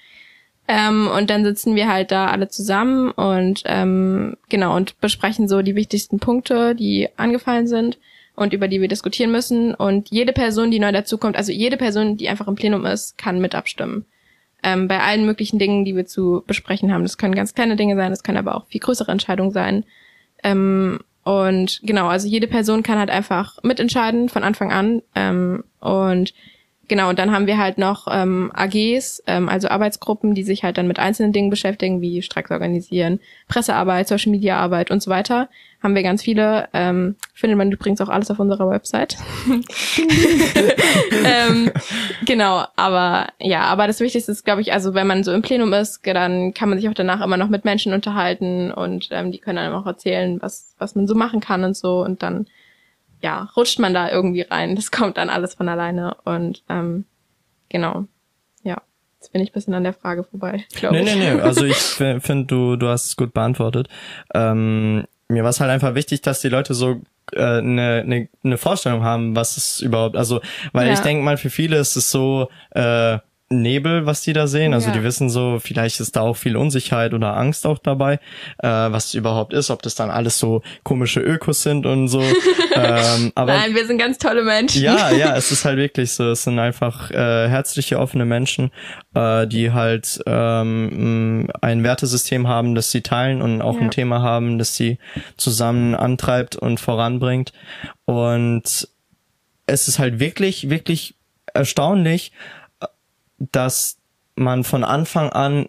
Ähm, 0.73 1.10
und 1.10 1.29
dann 1.29 1.43
sitzen 1.43 1.75
wir 1.75 1.89
halt 1.89 2.12
da 2.12 2.27
alle 2.27 2.47
zusammen 2.47 3.12
und 3.12 3.62
ähm, 3.65 4.38
genau 4.47 4.77
und 4.77 5.01
besprechen 5.01 5.49
so 5.49 5.62
die 5.62 5.75
wichtigsten 5.75 6.19
Punkte, 6.19 6.75
die 6.75 7.10
angefallen 7.17 7.67
sind 7.67 7.99
und 8.38 8.53
über 8.53 8.69
die 8.69 8.79
wir 8.79 8.88
diskutieren 8.88 9.34
müssen. 9.34 9.75
Und 9.75 10.12
jede 10.12 10.31
Person, 10.31 10.71
die 10.71 10.79
neu 10.79 10.93
dazukommt, 10.93 11.36
also 11.36 11.51
jede 11.51 11.75
Person, 11.75 12.15
die 12.15 12.29
einfach 12.29 12.47
im 12.47 12.55
Plenum 12.55 12.86
ist, 12.86 13.17
kann 13.17 13.41
mit 13.41 13.53
abstimmen. 13.53 14.05
Ähm, 14.63 14.88
bei 14.88 15.01
allen 15.01 15.25
möglichen 15.25 15.60
Dingen, 15.60 15.84
die 15.84 15.93
wir 15.93 16.05
zu 16.05 16.41
besprechen 16.47 16.93
haben. 16.93 17.03
Das 17.03 17.17
können 17.17 17.36
ganz 17.36 17.53
kleine 17.53 17.75
Dinge 17.75 17.97
sein, 17.97 18.12
das 18.12 18.23
können 18.23 18.38
aber 18.38 18.55
auch 18.55 18.67
viel 18.67 18.79
größere 18.79 19.12
Entscheidungen 19.12 19.51
sein. 19.51 19.84
Ähm, 20.41 20.99
und 21.25 21.81
genau, 21.84 22.07
also 22.07 22.29
jede 22.29 22.47
Person 22.47 22.81
kann 22.81 22.97
halt 22.97 23.10
einfach 23.10 23.62
mitentscheiden 23.62 24.29
von 24.29 24.43
Anfang 24.45 24.71
an. 24.71 25.01
Ähm, 25.15 25.65
und 25.81 26.34
Genau, 26.91 27.08
und 27.08 27.17
dann 27.19 27.32
haben 27.32 27.47
wir 27.47 27.58
halt 27.58 27.77
noch 27.77 28.06
ähm, 28.12 28.51
AGs, 28.54 29.23
ähm, 29.25 29.47
also 29.47 29.69
Arbeitsgruppen, 29.69 30.36
die 30.36 30.43
sich 30.43 30.65
halt 30.65 30.77
dann 30.77 30.89
mit 30.89 30.99
einzelnen 30.99 31.32
Dingen 31.32 31.49
beschäftigen, 31.49 32.01
wie 32.01 32.21
Streiks 32.21 32.51
organisieren, 32.51 33.21
Pressearbeit, 33.47 34.10
Social 34.10 34.30
Media 34.30 34.58
Arbeit 34.58 34.91
und 34.91 35.01
so 35.01 35.10
weiter. 35.10 35.47
Haben 35.82 35.95
wir 35.95 36.04
ganz 36.04 36.21
viele. 36.21 36.67
Ähm, 36.73 37.15
findet 37.34 37.58
man 37.58 37.71
übrigens 37.71 38.01
auch 38.01 38.10
alles 38.10 38.30
auf 38.30 38.39
unserer 38.39 38.69
Website. 38.69 39.15
ähm, 41.25 41.71
genau, 42.25 42.65
aber 42.75 43.30
ja, 43.39 43.62
aber 43.62 43.88
das 43.88 44.01
Wichtigste 44.01 44.34
ist, 44.34 44.43
glaube 44.43 44.60
ich, 44.60 44.73
also 44.73 44.93
wenn 44.93 45.08
man 45.08 45.23
so 45.23 45.32
im 45.32 45.43
Plenum 45.43 45.71
ist, 45.71 46.06
dann 46.06 46.54
kann 46.54 46.67
man 46.67 46.77
sich 46.77 46.89
auch 46.89 46.93
danach 46.93 47.21
immer 47.21 47.38
noch 47.38 47.47
mit 47.47 47.63
Menschen 47.63 47.93
unterhalten 47.93 48.69
und 48.69 49.08
ähm, 49.12 49.32
die 49.32 49.39
können 49.39 49.56
dann 49.56 49.73
auch 49.73 49.86
erzählen, 49.86 50.41
was, 50.41 50.75
was 50.77 50.95
man 50.95 51.08
so 51.08 51.15
machen 51.15 51.39
kann 51.39 51.63
und 51.63 51.77
so 51.77 52.04
und 52.04 52.21
dann 52.21 52.47
ja, 53.21 53.49
rutscht 53.55 53.79
man 53.79 53.93
da 53.93 54.10
irgendwie 54.10 54.41
rein. 54.41 54.75
Das 54.75 54.91
kommt 54.91 55.17
dann 55.17 55.29
alles 55.29 55.53
von 55.53 55.69
alleine. 55.69 56.15
Und 56.25 56.63
ähm, 56.69 57.05
genau, 57.69 58.05
ja. 58.63 58.81
Jetzt 59.19 59.31
bin 59.31 59.41
ich 59.41 59.51
bisschen 59.51 59.73
an 59.73 59.84
der 59.84 59.93
Frage 59.93 60.23
vorbei, 60.23 60.65
glaube 60.73 60.95
nee, 60.95 61.03
ich. 61.03 61.15
Nee, 61.15 61.29
nee, 61.29 61.36
nee. 61.36 61.41
Also 61.41 61.65
ich 61.65 61.77
finde, 61.77 62.45
du, 62.45 62.75
du 62.75 62.88
hast 62.88 63.05
es 63.05 63.15
gut 63.15 63.34
beantwortet. 63.34 63.88
Ähm, 64.34 65.05
mir 65.27 65.43
war 65.43 65.51
es 65.51 65.60
halt 65.60 65.71
einfach 65.71 65.95
wichtig, 65.95 66.21
dass 66.21 66.41
die 66.41 66.49
Leute 66.49 66.73
so 66.73 67.01
eine 67.36 67.60
äh, 67.60 67.62
ne, 67.62 68.03
ne, 68.05 68.29
ne 68.43 68.57
Vorstellung 68.57 69.03
haben, 69.03 69.36
was 69.36 69.55
es 69.55 69.79
überhaupt, 69.79 70.17
also, 70.17 70.41
weil 70.73 70.88
ja. 70.88 70.93
ich 70.93 70.99
denke 70.99 71.23
mal, 71.23 71.38
für 71.38 71.49
viele 71.49 71.77
ist 71.77 71.95
es 71.95 72.12
so, 72.12 72.49
äh, 72.71 73.19
Nebel, 73.51 74.05
was 74.05 74.21
die 74.21 74.33
da 74.33 74.47
sehen. 74.47 74.73
Also 74.73 74.87
ja. 74.87 74.93
die 74.93 75.03
wissen 75.03 75.29
so, 75.29 75.59
vielleicht 75.59 75.99
ist 75.99 76.15
da 76.15 76.21
auch 76.21 76.37
viel 76.37 76.55
Unsicherheit 76.55 77.13
oder 77.13 77.37
Angst 77.37 77.65
auch 77.65 77.79
dabei, 77.79 78.15
äh, 78.59 78.67
was 78.67 79.07
es 79.07 79.13
überhaupt 79.13 79.53
ist, 79.53 79.69
ob 79.69 79.81
das 79.81 79.95
dann 79.95 80.09
alles 80.09 80.37
so 80.37 80.61
komische 80.83 81.19
Ökos 81.19 81.63
sind 81.63 81.85
und 81.85 82.07
so. 82.07 82.21
ähm, 82.75 83.31
aber 83.35 83.53
Nein, 83.53 83.75
wir 83.75 83.85
sind 83.85 83.97
ganz 83.97 84.17
tolle 84.17 84.43
Menschen. 84.43 84.81
Ja, 84.81 85.11
ja, 85.11 85.35
es 85.37 85.51
ist 85.51 85.65
halt 85.65 85.77
wirklich 85.77 86.11
so. 86.11 86.31
Es 86.31 86.43
sind 86.43 86.59
einfach 86.59 87.11
äh, 87.11 87.49
herzliche, 87.49 87.99
offene 87.99 88.25
Menschen, 88.25 88.71
äh, 89.13 89.47
die 89.47 89.71
halt 89.71 90.21
ähm, 90.25 91.49
ein 91.61 91.83
Wertesystem 91.83 92.47
haben, 92.47 92.75
das 92.75 92.91
sie 92.91 93.01
teilen 93.01 93.41
und 93.41 93.61
auch 93.61 93.75
ja. 93.75 93.81
ein 93.81 93.91
Thema 93.91 94.21
haben, 94.21 94.57
das 94.57 94.75
sie 94.75 94.97
zusammen 95.37 95.95
antreibt 95.95 96.55
und 96.55 96.79
voranbringt. 96.79 97.53
Und 98.05 98.87
es 99.65 99.87
ist 99.87 99.99
halt 99.99 100.19
wirklich, 100.19 100.69
wirklich 100.69 101.15
erstaunlich, 101.53 102.31
dass 103.51 103.97
man 104.36 104.63
von 104.63 104.84
Anfang 104.84 105.30
an 105.30 105.67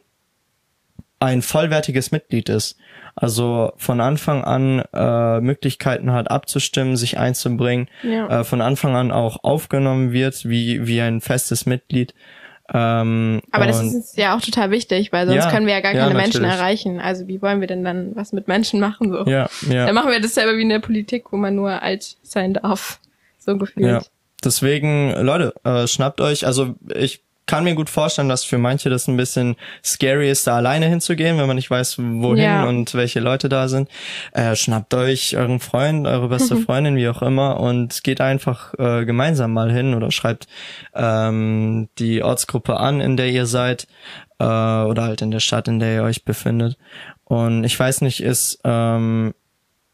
ein 1.21 1.43
vollwertiges 1.43 2.11
Mitglied 2.11 2.49
ist. 2.49 2.77
Also 3.15 3.73
von 3.77 4.01
Anfang 4.01 4.43
an 4.43 4.83
äh, 4.93 5.41
Möglichkeiten 5.41 6.13
hat 6.13 6.31
abzustimmen, 6.31 6.97
sich 6.97 7.19
einzubringen, 7.19 7.89
ja. 8.03 8.41
äh, 8.41 8.45
von 8.45 8.61
Anfang 8.61 8.97
an 8.97 9.13
auch 9.13 9.45
aufgenommen 9.45 10.13
wird 10.13 10.49
wie, 10.49 10.87
wie 10.87 11.01
ein 11.01 11.21
festes 11.21 11.67
Mitglied. 11.67 12.15
Ähm, 12.73 13.43
Aber 13.51 13.67
das 13.67 13.83
ist 13.83 14.17
ja 14.17 14.35
auch 14.35 14.41
total 14.41 14.71
wichtig, 14.71 15.13
weil 15.13 15.27
sonst 15.27 15.45
ja, 15.45 15.51
können 15.51 15.67
wir 15.67 15.75
ja 15.75 15.81
gar 15.81 15.93
keine 15.93 16.13
ja, 16.13 16.17
Menschen 16.17 16.45
erreichen. 16.45 17.01
Also 17.01 17.29
wie 17.29 17.43
wollen 17.43 17.61
wir 17.61 17.67
denn 17.67 17.85
dann 17.85 18.17
was 18.17 18.33
mit 18.33 18.49
Menschen 18.49 18.81
machen? 18.81 19.13
So? 19.13 19.31
Ja, 19.31 19.49
ja. 19.69 19.87
Dann 19.87 19.95
machen 19.95 20.11
wir 20.11 20.21
das 20.21 20.35
selber 20.35 20.57
wie 20.57 20.63
in 20.63 20.71
der 20.71 20.79
Politik, 20.79 21.33
wo 21.33 21.37
man 21.37 21.55
nur 21.55 21.83
alt 21.83 22.17
sein 22.23 22.55
darf. 22.55 22.99
So 23.39 23.59
gefühlt. 23.59 23.87
Ja. 23.87 24.03
Deswegen, 24.43 25.13
Leute, 25.21 25.55
äh, 25.65 25.87
schnappt 25.87 26.21
euch, 26.21 26.47
also 26.47 26.75
ich 26.95 27.23
kann 27.47 27.65
mir 27.65 27.75
gut 27.75 27.91
vorstellen, 27.91 28.29
dass 28.29 28.45
für 28.45 28.59
manche 28.59 28.89
das 28.89 29.09
ein 29.09 29.17
bisschen 29.17 29.57
scary 29.85 30.31
ist, 30.31 30.47
da 30.47 30.57
alleine 30.57 30.87
hinzugehen, 30.87 31.39
wenn 31.39 31.47
man 31.47 31.57
nicht 31.57 31.71
weiß, 31.71 31.99
wohin 31.99 32.45
ja. 32.45 32.65
und 32.65 32.95
welche 32.95 33.21
Leute 33.21 33.49
da 33.49 33.69
sind. 33.69 33.89
Äh, 34.33 34.57
schnappt 34.57 34.95
euch 34.95 35.37
euren 35.37 35.61
Freund, 35.61 36.07
eure 36.07 36.29
beste 36.29 36.57
Freundin, 36.65 36.97
wie 36.97 37.09
auch 37.09 37.23
immer, 37.23 37.61
und 37.61 38.05
geht 38.05 38.21
einfach 38.21 38.75
äh, 38.79 39.05
gemeinsam 39.05 39.53
mal 39.53 39.73
hin 39.73 39.95
oder 39.95 40.11
schreibt 40.11 40.47
ähm, 40.95 41.89
die 41.99 42.23
Ortsgruppe 42.23 42.79
an, 42.79 43.01
in 43.01 43.17
der 43.17 43.29
ihr 43.29 43.47
seid, 43.47 43.87
äh, 44.39 44.45
oder 44.45 45.03
halt 45.03 45.23
in 45.23 45.31
der 45.31 45.41
Stadt, 45.41 45.69
in 45.69 45.79
der 45.79 45.95
ihr 45.95 46.03
euch 46.05 46.25
befindet. 46.25 46.77
Und 47.25 47.65
ich 47.65 47.79
weiß 47.79 48.03
nicht, 48.03 48.23
ist 48.23 48.61
ähm, 48.65 49.35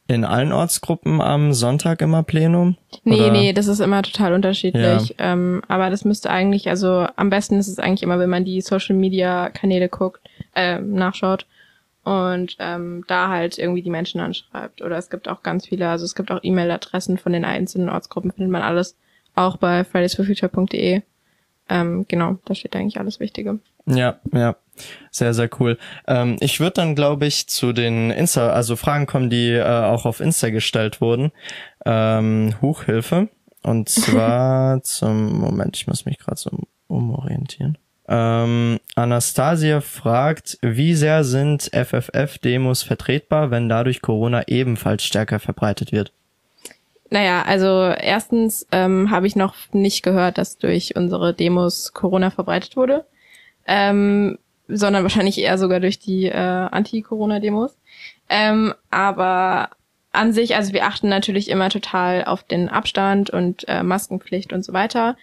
in 0.08 0.24
allen 0.24 0.52
Ortsgruppen 0.52 1.20
am 1.20 1.52
Sonntag 1.52 2.00
immer 2.00 2.22
Plenum? 2.22 2.76
Nee, 3.04 3.20
oder? 3.20 3.30
nee, 3.30 3.52
das 3.52 3.66
ist 3.66 3.80
immer 3.80 4.02
total 4.02 4.32
unterschiedlich. 4.32 5.14
Ja. 5.18 5.32
Ähm, 5.32 5.62
aber 5.68 5.90
das 5.90 6.04
müsste 6.04 6.30
eigentlich, 6.30 6.68
also 6.68 7.06
am 7.14 7.28
besten 7.28 7.58
ist 7.58 7.68
es 7.68 7.78
eigentlich 7.78 8.02
immer, 8.02 8.18
wenn 8.18 8.30
man 8.30 8.46
die 8.46 8.60
Social 8.62 8.96
Media 8.96 9.50
Kanäle 9.50 9.90
guckt, 9.90 10.22
äh, 10.54 10.78
nachschaut 10.80 11.46
und 12.04 12.56
ähm, 12.58 13.04
da 13.06 13.28
halt 13.28 13.58
irgendwie 13.58 13.82
die 13.82 13.90
Menschen 13.90 14.20
anschreibt. 14.20 14.80
Oder 14.80 14.96
es 14.96 15.10
gibt 15.10 15.28
auch 15.28 15.42
ganz 15.42 15.66
viele, 15.66 15.90
also 15.90 16.06
es 16.06 16.14
gibt 16.14 16.30
auch 16.30 16.40
E-Mail-Adressen 16.42 17.18
von 17.18 17.34
den 17.34 17.44
einzelnen 17.44 17.90
Ortsgruppen, 17.90 18.32
findet 18.32 18.50
man 18.50 18.62
alles 18.62 18.96
auch 19.34 19.58
bei 19.58 19.84
fridaysforfuture.de. 19.84 21.02
Ähm, 21.68 22.06
genau, 22.08 22.38
da 22.46 22.54
steht 22.54 22.74
eigentlich 22.74 22.98
alles 22.98 23.20
Wichtige. 23.20 23.58
Ja, 23.88 24.18
ja. 24.32 24.56
Sehr, 25.10 25.34
sehr 25.34 25.50
cool. 25.58 25.76
Ähm, 26.06 26.36
ich 26.40 26.60
würde 26.60 26.74
dann, 26.74 26.94
glaube 26.94 27.26
ich, 27.26 27.48
zu 27.48 27.72
den 27.72 28.10
Insta, 28.10 28.50
also 28.50 28.76
Fragen 28.76 29.06
kommen, 29.06 29.28
die 29.30 29.50
äh, 29.50 29.64
auch 29.64 30.06
auf 30.06 30.20
Insta 30.20 30.50
gestellt 30.50 31.00
wurden. 31.00 31.32
Ähm, 31.84 32.54
Hochhilfe. 32.62 33.28
Und 33.62 33.88
zwar 33.88 34.82
zum 34.82 35.38
Moment, 35.40 35.76
ich 35.76 35.88
muss 35.88 36.04
mich 36.04 36.18
gerade 36.18 36.38
so 36.38 36.50
umorientieren. 36.86 37.76
Ähm, 38.10 38.80
Anastasia 38.94 39.80
fragt, 39.82 40.58
wie 40.62 40.94
sehr 40.94 41.24
sind 41.24 41.70
FFF-Demos 41.74 42.82
vertretbar, 42.82 43.50
wenn 43.50 43.68
dadurch 43.68 44.00
Corona 44.00 44.44
ebenfalls 44.46 45.04
stärker 45.04 45.40
verbreitet 45.40 45.92
wird? 45.92 46.12
Naja, 47.10 47.42
also 47.42 47.92
erstens 47.98 48.66
ähm, 48.72 49.10
habe 49.10 49.26
ich 49.26 49.36
noch 49.36 49.54
nicht 49.72 50.02
gehört, 50.02 50.38
dass 50.38 50.58
durch 50.58 50.96
unsere 50.96 51.34
Demos 51.34 51.92
Corona 51.92 52.30
verbreitet 52.30 52.76
wurde. 52.76 53.04
Ähm, 53.68 54.38
sondern 54.68 55.02
wahrscheinlich 55.02 55.38
eher 55.38 55.56
sogar 55.56 55.80
durch 55.80 55.98
die 55.98 56.26
äh, 56.26 56.32
Anti-Corona-Demos. 56.34 57.76
Ähm, 58.28 58.74
aber 58.90 59.70
an 60.12 60.32
sich, 60.32 60.56
also 60.56 60.72
wir 60.72 60.84
achten 60.86 61.08
natürlich 61.08 61.48
immer 61.48 61.70
total 61.70 62.24
auf 62.24 62.42
den 62.42 62.68
Abstand 62.68 63.30
und 63.30 63.66
äh, 63.68 63.82
Maskenpflicht 63.82 64.52
und 64.52 64.64
so 64.64 64.72
weiter. 64.72 65.16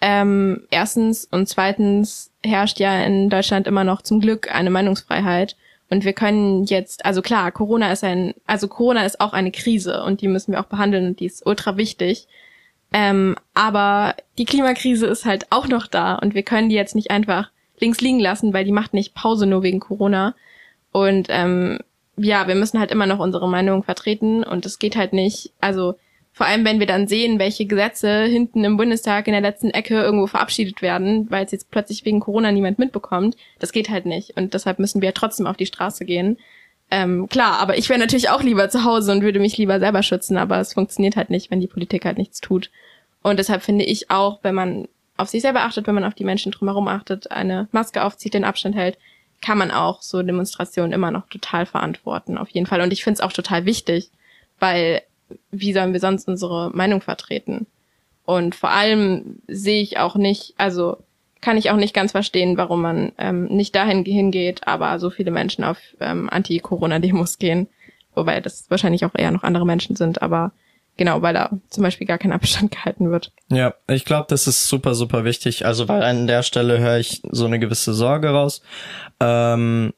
Ähm, 0.00 0.66
erstens 0.70 1.24
und 1.24 1.48
zweitens 1.48 2.32
herrscht 2.44 2.78
ja 2.78 3.02
in 3.02 3.30
Deutschland 3.30 3.66
immer 3.66 3.84
noch 3.84 4.02
zum 4.02 4.20
Glück 4.20 4.52
eine 4.54 4.70
Meinungsfreiheit. 4.70 5.56
Und 5.90 6.04
wir 6.04 6.12
können 6.12 6.64
jetzt, 6.64 7.04
also 7.04 7.22
klar, 7.22 7.50
Corona 7.50 7.90
ist 7.92 8.04
ein, 8.04 8.34
also 8.46 8.68
Corona 8.68 9.04
ist 9.04 9.20
auch 9.20 9.32
eine 9.32 9.50
Krise 9.50 10.02
und 10.02 10.20
die 10.20 10.28
müssen 10.28 10.52
wir 10.52 10.60
auch 10.60 10.66
behandeln 10.66 11.06
und 11.06 11.20
die 11.20 11.26
ist 11.26 11.46
ultra 11.46 11.76
wichtig. 11.76 12.28
Ähm, 12.92 13.36
aber 13.54 14.14
die 14.38 14.44
Klimakrise 14.44 15.06
ist 15.06 15.24
halt 15.24 15.46
auch 15.50 15.66
noch 15.66 15.86
da 15.86 16.14
und 16.14 16.34
wir 16.34 16.42
können 16.42 16.68
die 16.68 16.74
jetzt 16.74 16.94
nicht 16.94 17.10
einfach 17.10 17.50
links 17.80 18.00
liegen 18.00 18.20
lassen, 18.20 18.52
weil 18.52 18.64
die 18.64 18.72
macht 18.72 18.94
nicht 18.94 19.14
Pause 19.14 19.46
nur 19.46 19.62
wegen 19.62 19.80
Corona. 19.80 20.34
Und 20.92 21.28
ähm, 21.30 21.78
ja, 22.16 22.48
wir 22.48 22.54
müssen 22.54 22.80
halt 22.80 22.90
immer 22.90 23.06
noch 23.06 23.18
unsere 23.18 23.48
Meinung 23.48 23.82
vertreten 23.82 24.42
und 24.42 24.66
es 24.66 24.78
geht 24.78 24.96
halt 24.96 25.12
nicht, 25.12 25.52
also 25.60 25.94
vor 26.32 26.46
allem 26.46 26.64
wenn 26.64 26.78
wir 26.78 26.86
dann 26.86 27.08
sehen, 27.08 27.38
welche 27.38 27.66
Gesetze 27.66 28.24
hinten 28.24 28.64
im 28.64 28.76
Bundestag 28.76 29.26
in 29.26 29.32
der 29.32 29.40
letzten 29.40 29.70
Ecke 29.70 30.00
irgendwo 30.00 30.26
verabschiedet 30.26 30.82
werden, 30.82 31.28
weil 31.30 31.44
es 31.44 31.52
jetzt 31.52 31.70
plötzlich 31.70 32.04
wegen 32.04 32.20
Corona 32.20 32.52
niemand 32.52 32.78
mitbekommt, 32.78 33.36
das 33.58 33.72
geht 33.72 33.90
halt 33.90 34.06
nicht. 34.06 34.36
Und 34.36 34.54
deshalb 34.54 34.78
müssen 34.78 35.02
wir 35.02 35.14
trotzdem 35.14 35.46
auf 35.46 35.56
die 35.56 35.66
Straße 35.66 36.04
gehen. 36.04 36.38
Ähm, 36.90 37.28
klar, 37.28 37.58
aber 37.58 37.76
ich 37.76 37.88
wäre 37.88 37.98
natürlich 37.98 38.30
auch 38.30 38.42
lieber 38.42 38.70
zu 38.70 38.84
Hause 38.84 39.12
und 39.12 39.22
würde 39.22 39.40
mich 39.40 39.58
lieber 39.58 39.78
selber 39.78 40.02
schützen, 40.02 40.36
aber 40.36 40.58
es 40.58 40.74
funktioniert 40.74 41.16
halt 41.16 41.28
nicht, 41.28 41.50
wenn 41.50 41.60
die 41.60 41.66
Politik 41.66 42.04
halt 42.04 42.18
nichts 42.18 42.40
tut. 42.40 42.70
Und 43.22 43.38
deshalb 43.38 43.62
finde 43.62 43.84
ich 43.84 44.10
auch, 44.10 44.38
wenn 44.42 44.54
man 44.54 44.88
auf 45.18 45.28
sich 45.28 45.42
selber 45.42 45.62
achtet, 45.62 45.86
wenn 45.86 45.94
man 45.94 46.04
auf 46.04 46.14
die 46.14 46.24
Menschen 46.24 46.52
drumherum 46.52 46.88
achtet, 46.88 47.30
eine 47.30 47.68
Maske 47.72 48.02
aufzieht, 48.02 48.34
den 48.34 48.44
Abstand 48.44 48.74
hält, 48.74 48.96
kann 49.42 49.58
man 49.58 49.70
auch 49.70 50.00
so 50.00 50.22
Demonstrationen 50.22 50.92
immer 50.92 51.10
noch 51.10 51.28
total 51.28 51.66
verantworten, 51.66 52.38
auf 52.38 52.48
jeden 52.48 52.66
Fall. 52.66 52.80
Und 52.80 52.92
ich 52.92 53.04
finde 53.04 53.18
es 53.18 53.20
auch 53.20 53.32
total 53.32 53.66
wichtig, 53.66 54.10
weil 54.58 55.02
wie 55.50 55.72
sollen 55.72 55.92
wir 55.92 56.00
sonst 56.00 56.26
unsere 56.28 56.70
Meinung 56.70 57.02
vertreten? 57.02 57.66
Und 58.24 58.54
vor 58.54 58.70
allem 58.70 59.40
sehe 59.46 59.82
ich 59.82 59.98
auch 59.98 60.14
nicht, 60.16 60.54
also 60.56 60.98
kann 61.40 61.56
ich 61.56 61.70
auch 61.70 61.76
nicht 61.76 61.94
ganz 61.94 62.12
verstehen, 62.12 62.56
warum 62.56 62.82
man 62.82 63.12
ähm, 63.18 63.44
nicht 63.44 63.74
dahin 63.74 64.04
hingeht, 64.04 64.66
aber 64.66 64.98
so 64.98 65.10
viele 65.10 65.30
Menschen 65.30 65.64
auf 65.64 65.78
ähm, 66.00 66.28
Anti-Corona-Demos 66.30 67.38
gehen. 67.38 67.68
Wobei 68.14 68.40
das 68.40 68.70
wahrscheinlich 68.70 69.04
auch 69.04 69.14
eher 69.14 69.30
noch 69.30 69.44
andere 69.44 69.66
Menschen 69.66 69.94
sind, 69.94 70.22
aber 70.22 70.52
genau, 70.98 71.22
weil 71.22 71.32
da 71.32 71.50
zum 71.70 71.82
Beispiel 71.82 72.06
gar 72.06 72.18
kein 72.18 72.32
Abstand 72.32 72.70
gehalten 72.76 73.10
wird. 73.10 73.32
Ja, 73.50 73.72
ich 73.88 74.04
glaube, 74.04 74.26
das 74.28 74.46
ist 74.46 74.66
super, 74.66 74.94
super 74.94 75.24
wichtig. 75.24 75.64
Also 75.64 75.88
weil 75.88 76.02
an 76.02 76.26
der 76.26 76.42
Stelle 76.42 76.78
höre 76.78 76.98
ich 76.98 77.22
so 77.30 77.46
eine 77.46 77.58
gewisse 77.58 77.94
Sorge 77.94 78.28
raus. 78.28 78.60
Ähm, 79.20 79.94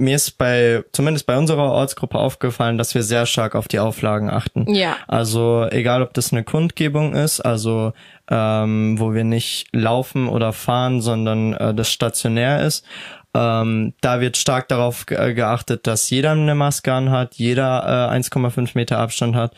mir 0.00 0.16
ist 0.16 0.38
bei, 0.38 0.82
zumindest 0.92 1.26
bei 1.26 1.36
unserer 1.36 1.70
Ortsgruppe 1.70 2.18
aufgefallen, 2.18 2.78
dass 2.78 2.94
wir 2.94 3.02
sehr 3.02 3.26
stark 3.26 3.54
auf 3.54 3.68
die 3.68 3.78
Auflagen 3.78 4.30
achten. 4.30 4.72
Ja. 4.74 4.96
Also 5.06 5.66
egal, 5.70 6.02
ob 6.02 6.14
das 6.14 6.32
eine 6.32 6.42
Kundgebung 6.42 7.14
ist, 7.14 7.40
also 7.40 7.92
ähm, 8.30 8.98
wo 8.98 9.12
wir 9.12 9.24
nicht 9.24 9.68
laufen 9.72 10.28
oder 10.28 10.52
fahren, 10.54 11.02
sondern 11.02 11.52
äh, 11.52 11.74
das 11.74 11.92
stationär 11.92 12.64
ist. 12.64 12.84
Ähm, 13.32 13.94
da 14.00 14.20
wird 14.20 14.36
stark 14.36 14.68
darauf 14.68 15.06
ge 15.06 15.34
geachtet, 15.34 15.86
dass 15.86 16.10
jeder 16.10 16.32
eine 16.32 16.54
Maske 16.54 16.92
anhat, 16.92 17.34
jeder 17.36 18.10
äh, 18.12 18.16
1,5 18.16 18.70
Meter 18.74 18.98
Abstand 18.98 19.36
hat. 19.36 19.54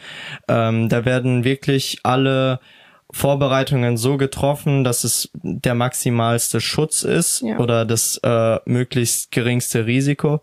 Ähm, 0.48 0.88
da 0.88 1.04
werden 1.04 1.44
wirklich 1.44 2.00
alle 2.02 2.60
Vorbereitungen 3.14 3.98
so 3.98 4.16
getroffen, 4.16 4.84
dass 4.84 5.04
es 5.04 5.30
der 5.34 5.74
maximalste 5.74 6.62
Schutz 6.62 7.02
ist 7.02 7.42
ja. 7.42 7.58
oder 7.58 7.84
das 7.84 8.18
äh, 8.24 8.58
möglichst 8.64 9.30
geringste 9.30 9.84
Risiko. 9.84 10.40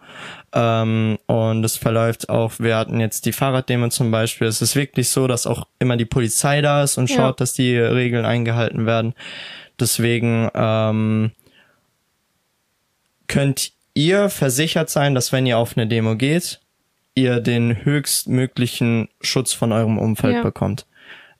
Ähm, 0.53 1.17
und 1.25 1.63
es 1.63 1.77
verläuft 1.77 2.29
auch, 2.29 2.53
wir 2.59 2.77
hatten 2.77 2.99
jetzt 2.99 3.25
die 3.25 3.31
Fahrraddemo 3.31 3.89
zum 3.89 4.11
Beispiel. 4.11 4.47
Es 4.47 4.61
ist 4.61 4.75
wirklich 4.75 5.09
so, 5.09 5.25
dass 5.25 5.47
auch 5.47 5.65
immer 5.79 5.97
die 5.97 6.05
Polizei 6.05 6.61
da 6.61 6.83
ist 6.83 6.99
und 6.99 7.09
schaut, 7.09 7.17
ja. 7.17 7.33
dass 7.33 7.53
die 7.53 7.75
Regeln 7.75 8.25
eingehalten 8.25 8.85
werden. 8.85 9.15
Deswegen 9.79 10.49
ähm, 10.53 11.31
könnt 13.29 13.71
ihr 13.93 14.29
versichert 14.29 14.89
sein, 14.89 15.15
dass 15.15 15.31
wenn 15.31 15.45
ihr 15.45 15.57
auf 15.57 15.77
eine 15.77 15.87
Demo 15.87 16.17
geht, 16.17 16.59
ihr 17.15 17.39
den 17.39 17.85
höchstmöglichen 17.85 19.07
Schutz 19.21 19.53
von 19.53 19.71
eurem 19.71 19.97
Umfeld 19.97 20.35
ja. 20.35 20.43
bekommt. 20.43 20.85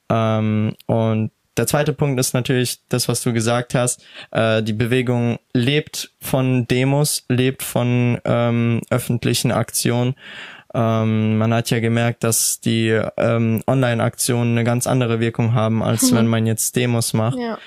Ähm, 0.09 0.75
und 0.85 1.31
der 1.57 1.67
zweite 1.67 1.91
Punkt 1.91 2.19
ist 2.19 2.33
natürlich 2.33 2.79
das, 2.87 3.09
was 3.09 3.21
du 3.21 3.33
gesagt 3.33 3.75
hast. 3.75 4.05
Äh, 4.31 4.63
die 4.63 4.73
Bewegung 4.73 5.39
lebt 5.53 6.11
von 6.21 6.67
Demos, 6.67 7.25
lebt 7.27 7.63
von 7.63 8.19
ähm, 8.23 8.81
öffentlichen 8.89 9.51
Aktionen. 9.51 10.15
Ähm, 10.73 11.37
man 11.37 11.53
hat 11.53 11.69
ja 11.69 11.79
gemerkt, 11.79 12.23
dass 12.23 12.61
die 12.61 12.89
ähm, 13.17 13.61
Online-Aktionen 13.67 14.51
eine 14.51 14.63
ganz 14.63 14.87
andere 14.87 15.19
Wirkung 15.19 15.53
haben, 15.53 15.83
als 15.83 16.13
wenn 16.13 16.27
man 16.27 16.45
jetzt 16.45 16.75
Demos 16.75 17.13
macht. 17.13 17.37
Ja. 17.37 17.57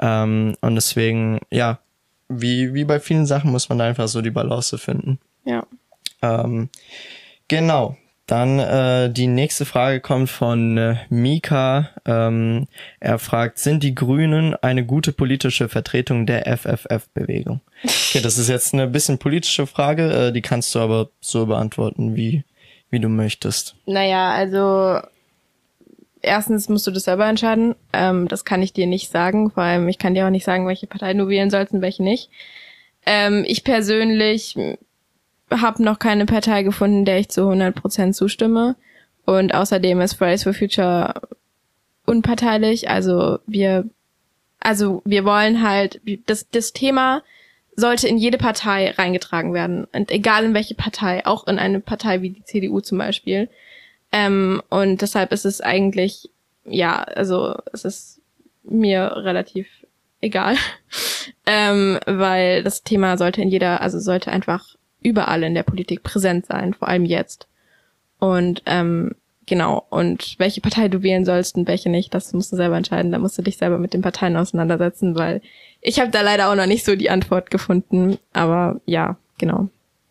Ähm, 0.00 0.54
und 0.60 0.74
deswegen, 0.74 1.40
ja, 1.50 1.80
wie, 2.30 2.72
wie 2.72 2.84
bei 2.84 3.00
vielen 3.00 3.26
Sachen 3.26 3.50
muss 3.50 3.68
man 3.68 3.78
da 3.78 3.84
einfach 3.84 4.08
so 4.08 4.22
die 4.22 4.30
Balance 4.30 4.78
finden. 4.78 5.18
Ja. 5.44 5.66
Ähm, 6.22 6.70
genau. 7.48 7.96
Dann 8.30 8.60
äh, 8.60 9.10
die 9.10 9.26
nächste 9.26 9.64
Frage 9.64 10.00
kommt 10.00 10.30
von 10.30 10.78
äh, 10.78 10.96
Mika. 11.08 11.90
Ähm, 12.06 12.68
er 13.00 13.18
fragt, 13.18 13.58
sind 13.58 13.82
die 13.82 13.92
Grünen 13.92 14.54
eine 14.54 14.86
gute 14.86 15.10
politische 15.12 15.68
Vertretung 15.68 16.26
der 16.26 16.46
FFF-Bewegung? 16.46 17.60
Okay, 17.82 18.20
das 18.22 18.38
ist 18.38 18.48
jetzt 18.48 18.72
eine 18.72 18.86
bisschen 18.86 19.18
politische 19.18 19.66
Frage, 19.66 20.28
äh, 20.28 20.32
die 20.32 20.42
kannst 20.42 20.72
du 20.76 20.78
aber 20.78 21.08
so 21.20 21.46
beantworten, 21.46 22.14
wie, 22.14 22.44
wie 22.88 23.00
du 23.00 23.08
möchtest. 23.08 23.74
Naja, 23.86 24.30
also 24.30 25.00
erstens 26.22 26.68
musst 26.68 26.86
du 26.86 26.90
das 26.90 27.04
selber 27.04 27.26
entscheiden. 27.26 27.74
Ähm, 27.92 28.28
das 28.28 28.44
kann 28.44 28.62
ich 28.62 28.72
dir 28.72 28.86
nicht 28.86 29.10
sagen. 29.10 29.50
Vor 29.50 29.62
allem, 29.62 29.88
ich 29.88 29.98
kann 29.98 30.14
dir 30.14 30.26
auch 30.26 30.30
nicht 30.30 30.44
sagen, 30.44 30.66
welche 30.66 30.86
Partei 30.86 31.14
du 31.14 31.28
wählen 31.28 31.50
sollst 31.50 31.72
und 31.72 31.82
welche 31.82 32.02
nicht. 32.02 32.30
Ähm, 33.06 33.44
ich 33.46 33.64
persönlich 33.64 34.56
habe 35.50 35.82
noch 35.82 35.98
keine 35.98 36.26
Partei 36.26 36.62
gefunden, 36.62 37.04
der 37.04 37.18
ich 37.18 37.28
zu 37.28 37.42
100% 37.42 38.12
zustimme. 38.12 38.76
Und 39.24 39.54
außerdem 39.54 40.00
ist 40.00 40.14
Fridays 40.14 40.44
for 40.44 40.54
Future 40.54 41.14
unparteilich. 42.06 42.88
Also 42.88 43.38
wir, 43.46 43.88
also 44.60 45.02
wir 45.04 45.24
wollen 45.24 45.62
halt, 45.62 46.00
das, 46.26 46.48
das 46.50 46.72
Thema 46.72 47.22
sollte 47.76 48.08
in 48.08 48.18
jede 48.18 48.38
Partei 48.38 48.90
reingetragen 48.90 49.54
werden. 49.54 49.86
Und 49.92 50.10
egal 50.10 50.44
in 50.44 50.54
welche 50.54 50.74
Partei, 50.74 51.24
auch 51.26 51.46
in 51.46 51.58
eine 51.58 51.80
Partei 51.80 52.22
wie 52.22 52.30
die 52.30 52.44
CDU 52.44 52.80
zum 52.80 52.98
Beispiel. 52.98 53.48
Ähm, 54.12 54.62
und 54.68 55.02
deshalb 55.02 55.32
ist 55.32 55.44
es 55.44 55.60
eigentlich, 55.60 56.30
ja, 56.64 57.02
also 57.02 57.56
es 57.72 57.84
ist 57.84 58.20
mir 58.64 59.12
relativ 59.16 59.66
egal. 60.20 60.56
ähm, 61.46 61.98
weil 62.06 62.62
das 62.62 62.82
Thema 62.82 63.16
sollte 63.16 63.42
in 63.42 63.48
jeder, 63.48 63.80
also 63.80 63.98
sollte 63.98 64.30
einfach 64.30 64.76
überall 65.02 65.42
in 65.42 65.54
der 65.54 65.62
Politik 65.62 66.02
präsent 66.02 66.46
sein, 66.46 66.74
vor 66.74 66.88
allem 66.88 67.04
jetzt. 67.04 67.46
Und 68.18 68.62
ähm, 68.66 69.14
genau, 69.46 69.86
und 69.88 70.36
welche 70.38 70.60
Partei 70.60 70.88
du 70.88 71.02
wählen 71.02 71.24
sollst 71.24 71.56
und 71.56 71.66
welche 71.66 71.88
nicht, 71.88 72.12
das 72.12 72.32
musst 72.32 72.52
du 72.52 72.56
selber 72.56 72.76
entscheiden. 72.76 73.12
Da 73.12 73.18
musst 73.18 73.38
du 73.38 73.42
dich 73.42 73.56
selber 73.56 73.78
mit 73.78 73.94
den 73.94 74.02
Parteien 74.02 74.36
auseinandersetzen, 74.36 75.16
weil 75.16 75.40
ich 75.80 76.00
habe 76.00 76.10
da 76.10 76.20
leider 76.20 76.50
auch 76.50 76.54
noch 76.54 76.66
nicht 76.66 76.84
so 76.84 76.94
die 76.96 77.10
Antwort 77.10 77.50
gefunden. 77.50 78.18
Aber 78.32 78.80
ja, 78.84 79.16
genau. 79.38 79.68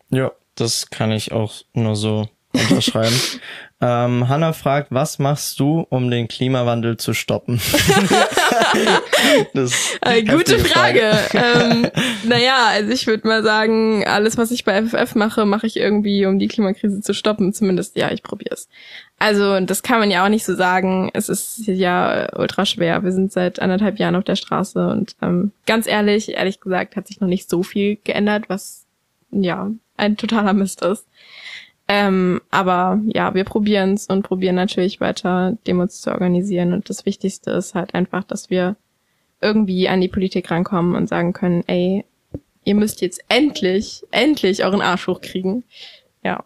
Ja, 0.09 0.31
das 0.55 0.89
kann 0.89 1.11
ich 1.11 1.31
auch 1.31 1.53
nur 1.73 1.95
so 1.95 2.27
unterschreiben. 2.53 3.15
ähm, 3.81 4.27
Hanna 4.27 4.53
fragt, 4.53 4.91
was 4.91 5.19
machst 5.19 5.59
du, 5.59 5.85
um 5.89 6.09
den 6.09 6.27
Klimawandel 6.27 6.97
zu 6.97 7.13
stoppen? 7.13 7.61
äh, 10.01 10.23
gute 10.23 10.59
Frage. 10.59 11.13
Frage. 11.29 11.29
ähm, 11.33 11.87
naja, 12.23 12.67
also 12.71 12.91
ich 12.91 13.05
würde 13.07 13.27
mal 13.27 13.43
sagen, 13.43 14.05
alles, 14.05 14.37
was 14.37 14.51
ich 14.51 14.65
bei 14.65 14.83
FFF 14.83 15.15
mache, 15.15 15.45
mache 15.45 15.67
ich 15.67 15.77
irgendwie, 15.77 16.25
um 16.25 16.39
die 16.39 16.47
Klimakrise 16.47 17.01
zu 17.01 17.13
stoppen. 17.13 17.53
Zumindest, 17.53 17.95
ja, 17.95 18.11
ich 18.11 18.23
probiere 18.23 18.55
es. 18.55 18.67
Also 19.19 19.59
das 19.59 19.83
kann 19.83 19.99
man 19.99 20.09
ja 20.09 20.25
auch 20.25 20.29
nicht 20.29 20.45
so 20.45 20.55
sagen. 20.55 21.11
Es 21.13 21.29
ist 21.29 21.67
ja 21.67 22.27
ultra 22.35 22.65
schwer. 22.65 23.03
Wir 23.03 23.11
sind 23.11 23.31
seit 23.31 23.61
anderthalb 23.61 23.99
Jahren 23.99 24.15
auf 24.15 24.23
der 24.23 24.37
Straße 24.37 24.87
und 24.87 25.15
ähm, 25.21 25.51
ganz 25.65 25.87
ehrlich, 25.87 26.29
ehrlich 26.29 26.61
gesagt, 26.61 26.95
hat 26.95 27.07
sich 27.07 27.19
noch 27.19 27.27
nicht 27.27 27.49
so 27.49 27.61
viel 27.61 27.97
geändert, 28.03 28.45
was 28.47 28.85
ja 29.31 29.69
ein 29.97 30.17
totaler 30.17 30.53
Mist 30.53 30.81
ist. 30.81 31.05
Ähm, 31.91 32.39
aber 32.51 33.01
ja, 33.07 33.33
wir 33.33 33.43
probieren 33.43 33.95
es 33.95 34.05
und 34.05 34.21
probieren 34.21 34.53
natürlich 34.53 35.01
weiter 35.01 35.57
Demos 35.65 36.01
zu 36.01 36.11
organisieren. 36.11 36.71
Und 36.71 36.87
das 36.87 37.07
Wichtigste 37.07 37.49
ist 37.49 37.73
halt 37.73 37.95
einfach, 37.95 38.23
dass 38.23 38.51
wir 38.51 38.75
irgendwie 39.41 39.89
an 39.89 39.99
die 39.99 40.07
Politik 40.07 40.51
rankommen 40.51 40.95
und 40.95 41.09
sagen 41.09 41.33
können, 41.33 41.63
ey, 41.65 42.05
ihr 42.63 42.75
müsst 42.75 43.01
jetzt 43.01 43.21
endlich, 43.27 44.03
endlich 44.11 44.63
euren 44.63 44.81
Arsch 44.81 45.07
hochkriegen. 45.07 45.63
Ja. 46.23 46.43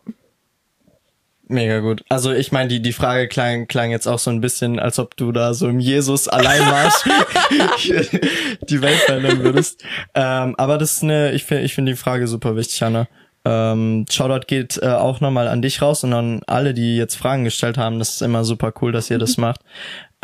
Mega 1.49 1.81
gut. 1.81 2.05
Also 2.07 2.31
ich 2.31 2.53
meine, 2.53 2.69
die, 2.69 2.81
die 2.81 2.93
Frage 2.93 3.27
klang, 3.27 3.67
klang 3.67 3.91
jetzt 3.91 4.07
auch 4.07 4.19
so 4.19 4.29
ein 4.29 4.39
bisschen, 4.39 4.79
als 4.79 4.97
ob 4.97 5.17
du 5.17 5.33
da 5.33 5.53
so 5.53 5.67
im 5.67 5.81
Jesus 5.81 6.29
Alleinmarsch 6.29 7.03
die 8.69 8.81
Welt 8.81 8.99
verändern 8.99 9.43
würdest. 9.43 9.83
Ähm, 10.15 10.55
aber 10.57 10.77
das 10.77 10.93
ist 10.93 11.03
eine, 11.03 11.33
ich 11.33 11.43
finde 11.43 11.63
ich 11.63 11.75
finde 11.75 11.91
die 11.91 11.97
Frage 11.97 12.27
super 12.27 12.55
wichtig, 12.55 12.81
Hanna. 12.81 13.09
Ähm, 13.45 14.05
Shoutout 14.09 14.47
geht 14.47 14.79
äh, 14.81 14.87
auch 14.87 15.19
nochmal 15.19 15.47
an 15.47 15.61
dich 15.61 15.81
raus 15.81 16.03
und 16.03 16.13
an 16.13 16.41
alle, 16.47 16.73
die 16.73 16.95
jetzt 16.95 17.15
Fragen 17.15 17.43
gestellt 17.43 17.77
haben. 17.77 17.99
Das 17.99 18.09
ist 18.09 18.21
immer 18.21 18.43
super 18.45 18.73
cool, 18.81 18.91
dass 18.91 19.09
ihr 19.09 19.19
das 19.19 19.37
macht. 19.37 19.61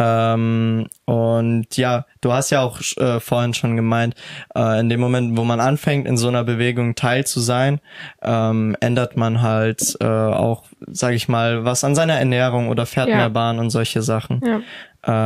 Ähm, 0.01 0.87
und 1.03 1.75
ja, 1.75 2.05
du 2.21 2.31
hast 2.31 2.51
ja 2.51 2.61
auch 2.61 2.79
äh, 2.95 3.19
vorhin 3.19 3.53
schon 3.53 3.75
gemeint, 3.75 4.15
äh, 4.55 4.79
in 4.79 4.87
dem 4.87 5.01
Moment, 5.01 5.37
wo 5.37 5.43
man 5.43 5.59
anfängt, 5.59 6.07
in 6.07 6.15
so 6.15 6.29
einer 6.29 6.45
Bewegung 6.45 6.95
teil 6.95 7.27
zu 7.27 7.41
sein, 7.41 7.81
ähm, 8.21 8.77
ändert 8.79 9.17
man 9.17 9.41
halt 9.41 9.97
äh, 9.99 10.05
auch, 10.05 10.63
sage 10.87 11.15
ich 11.15 11.27
mal, 11.27 11.65
was 11.65 11.83
an 11.83 11.95
seiner 11.95 12.17
Ernährung 12.17 12.69
oder 12.69 12.85
fährt 12.85 13.09
ja. 13.09 13.17
mehr 13.17 13.29
Bahn 13.29 13.59
und 13.59 13.71
solche 13.71 14.01
Sachen. 14.01 14.41
Ja. 14.45 14.61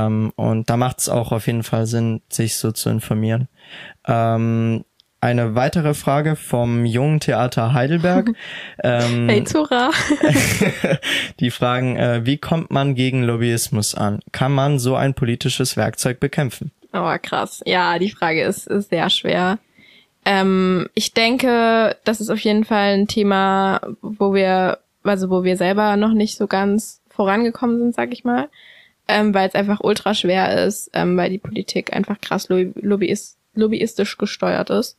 Ähm, 0.08 0.32
und 0.36 0.70
da 0.72 0.78
macht 0.78 1.00
es 1.00 1.10
auch 1.10 1.32
auf 1.32 1.46
jeden 1.46 1.64
Fall 1.64 1.86
Sinn, 1.86 2.22
sich 2.30 2.58
so 2.58 2.72
zu 2.72 2.90
informieren. 2.90 3.50
Ähm, 4.08 4.86
eine 5.24 5.56
weitere 5.56 5.94
Frage 5.94 6.36
vom 6.36 6.86
Jungen 6.86 7.22
Theater 7.22 7.72
Heidelberg. 7.72 8.32
ähm, 8.84 9.30
hey 9.30 9.46
Zora. 9.46 9.92
die 11.40 11.50
fragen, 11.50 11.96
äh, 11.96 12.26
wie 12.26 12.38
kommt 12.38 12.72
man 12.72 12.94
gegen 12.94 13.24
Lobbyismus 13.24 13.96
an? 13.96 14.20
Kann 14.34 14.52
man 14.52 14.80
so 14.80 14.96
ein 14.96 15.14
politisches 15.14 15.78
Werkzeug 15.78 16.20
bekämpfen? 16.20 16.72
Oh, 16.92 17.16
krass. 17.22 17.62
Ja, 17.66 17.98
die 18.00 18.10
Frage 18.10 18.44
ist, 18.44 18.68
ist 18.68 18.90
sehr 18.90 19.10
schwer. 19.10 19.60
Ähm, 20.26 20.90
ich 20.94 21.14
denke, 21.14 21.96
das 22.04 22.20
ist 22.20 22.30
auf 22.30 22.40
jeden 22.40 22.66
Fall 22.66 22.94
ein 22.94 23.08
Thema, 23.08 23.80
wo 24.02 24.34
wir, 24.34 24.80
also 25.04 25.30
wo 25.30 25.46
wir 25.46 25.56
selber 25.56 25.96
noch 25.96 26.14
nicht 26.14 26.38
so 26.38 26.48
ganz 26.48 27.02
vorangekommen 27.10 27.80
sind, 27.80 27.96
sag 27.96 28.12
ich 28.12 28.26
mal. 28.26 28.50
Ähm, 29.08 29.34
weil 29.34 29.48
es 29.48 29.56
einfach 29.56 29.80
ultra 29.82 30.14
schwer 30.14 30.66
ist, 30.66 30.90
ähm, 30.94 31.16
weil 31.16 31.30
die 31.30 31.38
Politik 31.38 31.94
einfach 31.94 32.20
krass 32.20 32.50
lobbyist, 32.50 33.38
lobbyistisch 33.54 34.18
gesteuert 34.18 34.70
ist. 34.70 34.98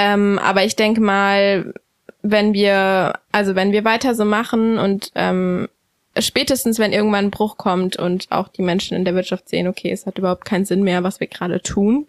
Ähm, 0.00 0.38
aber 0.38 0.64
ich 0.64 0.76
denke 0.76 1.02
mal, 1.02 1.74
wenn 2.22 2.54
wir, 2.54 3.18
also 3.32 3.54
wenn 3.54 3.72
wir 3.72 3.84
weiter 3.84 4.14
so 4.14 4.24
machen 4.24 4.78
und 4.78 5.12
ähm, 5.14 5.68
spätestens, 6.18 6.78
wenn 6.78 6.94
irgendwann 6.94 7.26
ein 7.26 7.30
Bruch 7.30 7.58
kommt 7.58 7.98
und 7.98 8.32
auch 8.32 8.48
die 8.48 8.62
Menschen 8.62 8.96
in 8.96 9.04
der 9.04 9.14
Wirtschaft 9.14 9.50
sehen, 9.50 9.68
okay, 9.68 9.90
es 9.90 10.06
hat 10.06 10.16
überhaupt 10.16 10.46
keinen 10.46 10.64
Sinn 10.64 10.84
mehr, 10.84 11.04
was 11.04 11.20
wir 11.20 11.26
gerade 11.26 11.60
tun. 11.60 12.06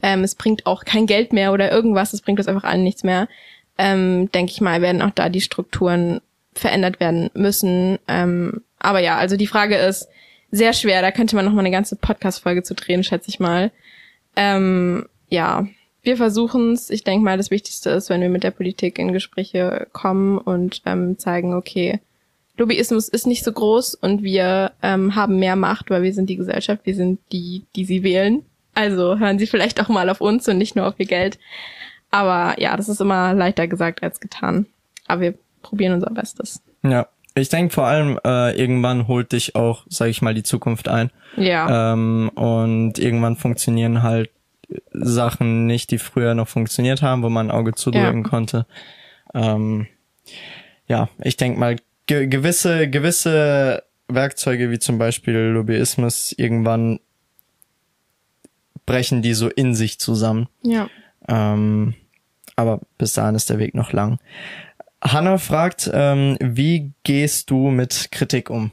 Ähm, 0.00 0.22
es 0.22 0.36
bringt 0.36 0.64
auch 0.64 0.84
kein 0.84 1.06
Geld 1.06 1.32
mehr 1.32 1.52
oder 1.52 1.72
irgendwas, 1.72 2.12
es 2.12 2.20
bringt 2.20 2.38
uns 2.38 2.46
einfach 2.46 2.62
allen 2.62 2.84
nichts 2.84 3.02
mehr. 3.02 3.26
Ähm, 3.78 4.30
denke 4.30 4.52
ich 4.52 4.60
mal, 4.60 4.80
werden 4.80 5.02
auch 5.02 5.10
da 5.10 5.28
die 5.28 5.40
Strukturen 5.40 6.20
verändert 6.54 7.00
werden 7.00 7.30
müssen. 7.34 7.98
Ähm, 8.06 8.62
aber 8.78 9.00
ja, 9.00 9.16
also 9.16 9.36
die 9.36 9.48
Frage 9.48 9.74
ist 9.74 10.06
sehr 10.52 10.72
schwer. 10.72 11.02
Da 11.02 11.10
könnte 11.10 11.34
man 11.34 11.44
noch 11.44 11.52
mal 11.52 11.60
eine 11.60 11.72
ganze 11.72 11.96
Podcast-Folge 11.96 12.62
zu 12.62 12.76
drehen, 12.76 13.02
schätze 13.02 13.28
ich 13.28 13.40
mal. 13.40 13.72
Ähm, 14.36 15.08
ja, 15.30 15.66
wir 16.04 16.16
versuchen 16.16 16.72
es. 16.72 16.90
Ich 16.90 17.04
denke 17.04 17.24
mal, 17.24 17.36
das 17.36 17.50
Wichtigste 17.50 17.90
ist, 17.90 18.10
wenn 18.10 18.20
wir 18.20 18.28
mit 18.28 18.44
der 18.44 18.50
Politik 18.50 18.98
in 18.98 19.12
Gespräche 19.12 19.86
kommen 19.92 20.38
und 20.38 20.82
ähm, 20.86 21.18
zeigen, 21.18 21.54
okay, 21.54 22.00
Lobbyismus 22.56 23.08
ist 23.08 23.26
nicht 23.26 23.44
so 23.44 23.52
groß 23.52 23.94
und 23.96 24.22
wir 24.22 24.72
ähm, 24.82 25.16
haben 25.16 25.38
mehr 25.38 25.56
Macht, 25.56 25.90
weil 25.90 26.02
wir 26.02 26.12
sind 26.12 26.30
die 26.30 26.36
Gesellschaft, 26.36 26.82
wir 26.84 26.94
sind 26.94 27.18
die, 27.32 27.64
die 27.74 27.84
sie 27.84 28.02
wählen. 28.02 28.44
Also 28.74 29.18
hören 29.18 29.38
Sie 29.38 29.46
vielleicht 29.46 29.80
auch 29.80 29.88
mal 29.88 30.08
auf 30.10 30.20
uns 30.20 30.48
und 30.48 30.58
nicht 30.58 30.76
nur 30.76 30.86
auf 30.86 30.94
Ihr 30.98 31.06
Geld. 31.06 31.38
Aber 32.10 32.60
ja, 32.60 32.76
das 32.76 32.88
ist 32.88 33.00
immer 33.00 33.34
leichter 33.34 33.66
gesagt 33.66 34.02
als 34.02 34.20
getan. 34.20 34.66
Aber 35.06 35.20
wir 35.20 35.34
probieren 35.62 35.94
unser 35.94 36.10
Bestes. 36.10 36.60
Ja, 36.82 37.08
ich 37.34 37.48
denke 37.48 37.74
vor 37.74 37.86
allem, 37.86 38.18
äh, 38.24 38.56
irgendwann 38.56 39.08
holt 39.08 39.32
dich 39.32 39.56
auch, 39.56 39.84
sag 39.88 40.08
ich 40.08 40.22
mal, 40.22 40.34
die 40.34 40.44
Zukunft 40.44 40.88
ein. 40.88 41.10
Ja. 41.36 41.92
Ähm, 41.92 42.30
und 42.34 42.98
irgendwann 42.98 43.36
funktionieren 43.36 44.02
halt 44.02 44.30
Sachen 44.92 45.66
nicht, 45.66 45.90
die 45.90 45.98
früher 45.98 46.34
noch 46.34 46.48
funktioniert 46.48 47.02
haben, 47.02 47.22
wo 47.22 47.28
man 47.28 47.48
ein 47.48 47.56
Auge 47.56 47.72
zudrücken 47.74 48.22
ja. 48.22 48.28
konnte. 48.28 48.66
Ähm, 49.34 49.86
ja, 50.86 51.08
ich 51.22 51.36
denke 51.36 51.58
mal, 51.58 51.76
ge 52.06 52.26
gewisse, 52.26 52.88
gewisse 52.88 53.82
Werkzeuge 54.08 54.70
wie 54.70 54.78
zum 54.78 54.98
Beispiel 54.98 55.34
Lobbyismus 55.34 56.32
irgendwann 56.32 57.00
brechen 58.86 59.22
die 59.22 59.34
so 59.34 59.48
in 59.48 59.74
sich 59.74 59.98
zusammen. 59.98 60.48
Ja. 60.62 60.88
Ähm, 61.26 61.94
aber 62.56 62.80
bis 62.98 63.14
dahin 63.14 63.34
ist 63.34 63.50
der 63.50 63.58
Weg 63.58 63.74
noch 63.74 63.92
lang. 63.92 64.18
Hanna 65.02 65.38
fragt, 65.38 65.90
ähm, 65.92 66.36
wie 66.40 66.92
gehst 67.02 67.50
du 67.50 67.70
mit 67.70 68.08
Kritik 68.10 68.50
um? 68.50 68.72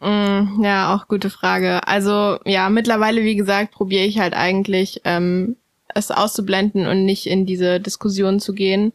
Mm, 0.00 0.62
ja, 0.62 0.94
auch 0.94 1.08
gute 1.08 1.30
Frage. 1.30 1.86
Also 1.86 2.38
ja, 2.44 2.68
mittlerweile, 2.68 3.22
wie 3.22 3.36
gesagt, 3.36 3.72
probiere 3.72 4.04
ich 4.04 4.18
halt 4.18 4.34
eigentlich 4.34 5.00
ähm, 5.04 5.56
es 5.94 6.10
auszublenden 6.10 6.86
und 6.86 7.04
nicht 7.04 7.26
in 7.26 7.46
diese 7.46 7.80
Diskussion 7.80 8.40
zu 8.40 8.52
gehen, 8.52 8.92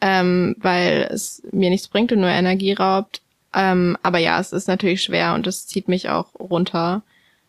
ähm, 0.00 0.56
weil 0.58 1.08
es 1.10 1.42
mir 1.52 1.70
nichts 1.70 1.88
bringt 1.88 2.12
und 2.12 2.20
nur 2.20 2.30
Energie 2.30 2.72
raubt. 2.72 3.22
Ähm, 3.54 3.96
aber 4.02 4.18
ja, 4.18 4.38
es 4.40 4.52
ist 4.52 4.68
natürlich 4.68 5.02
schwer 5.02 5.34
und 5.34 5.46
es 5.46 5.66
zieht 5.66 5.88
mich 5.88 6.08
auch 6.10 6.34
runter. 6.38 7.02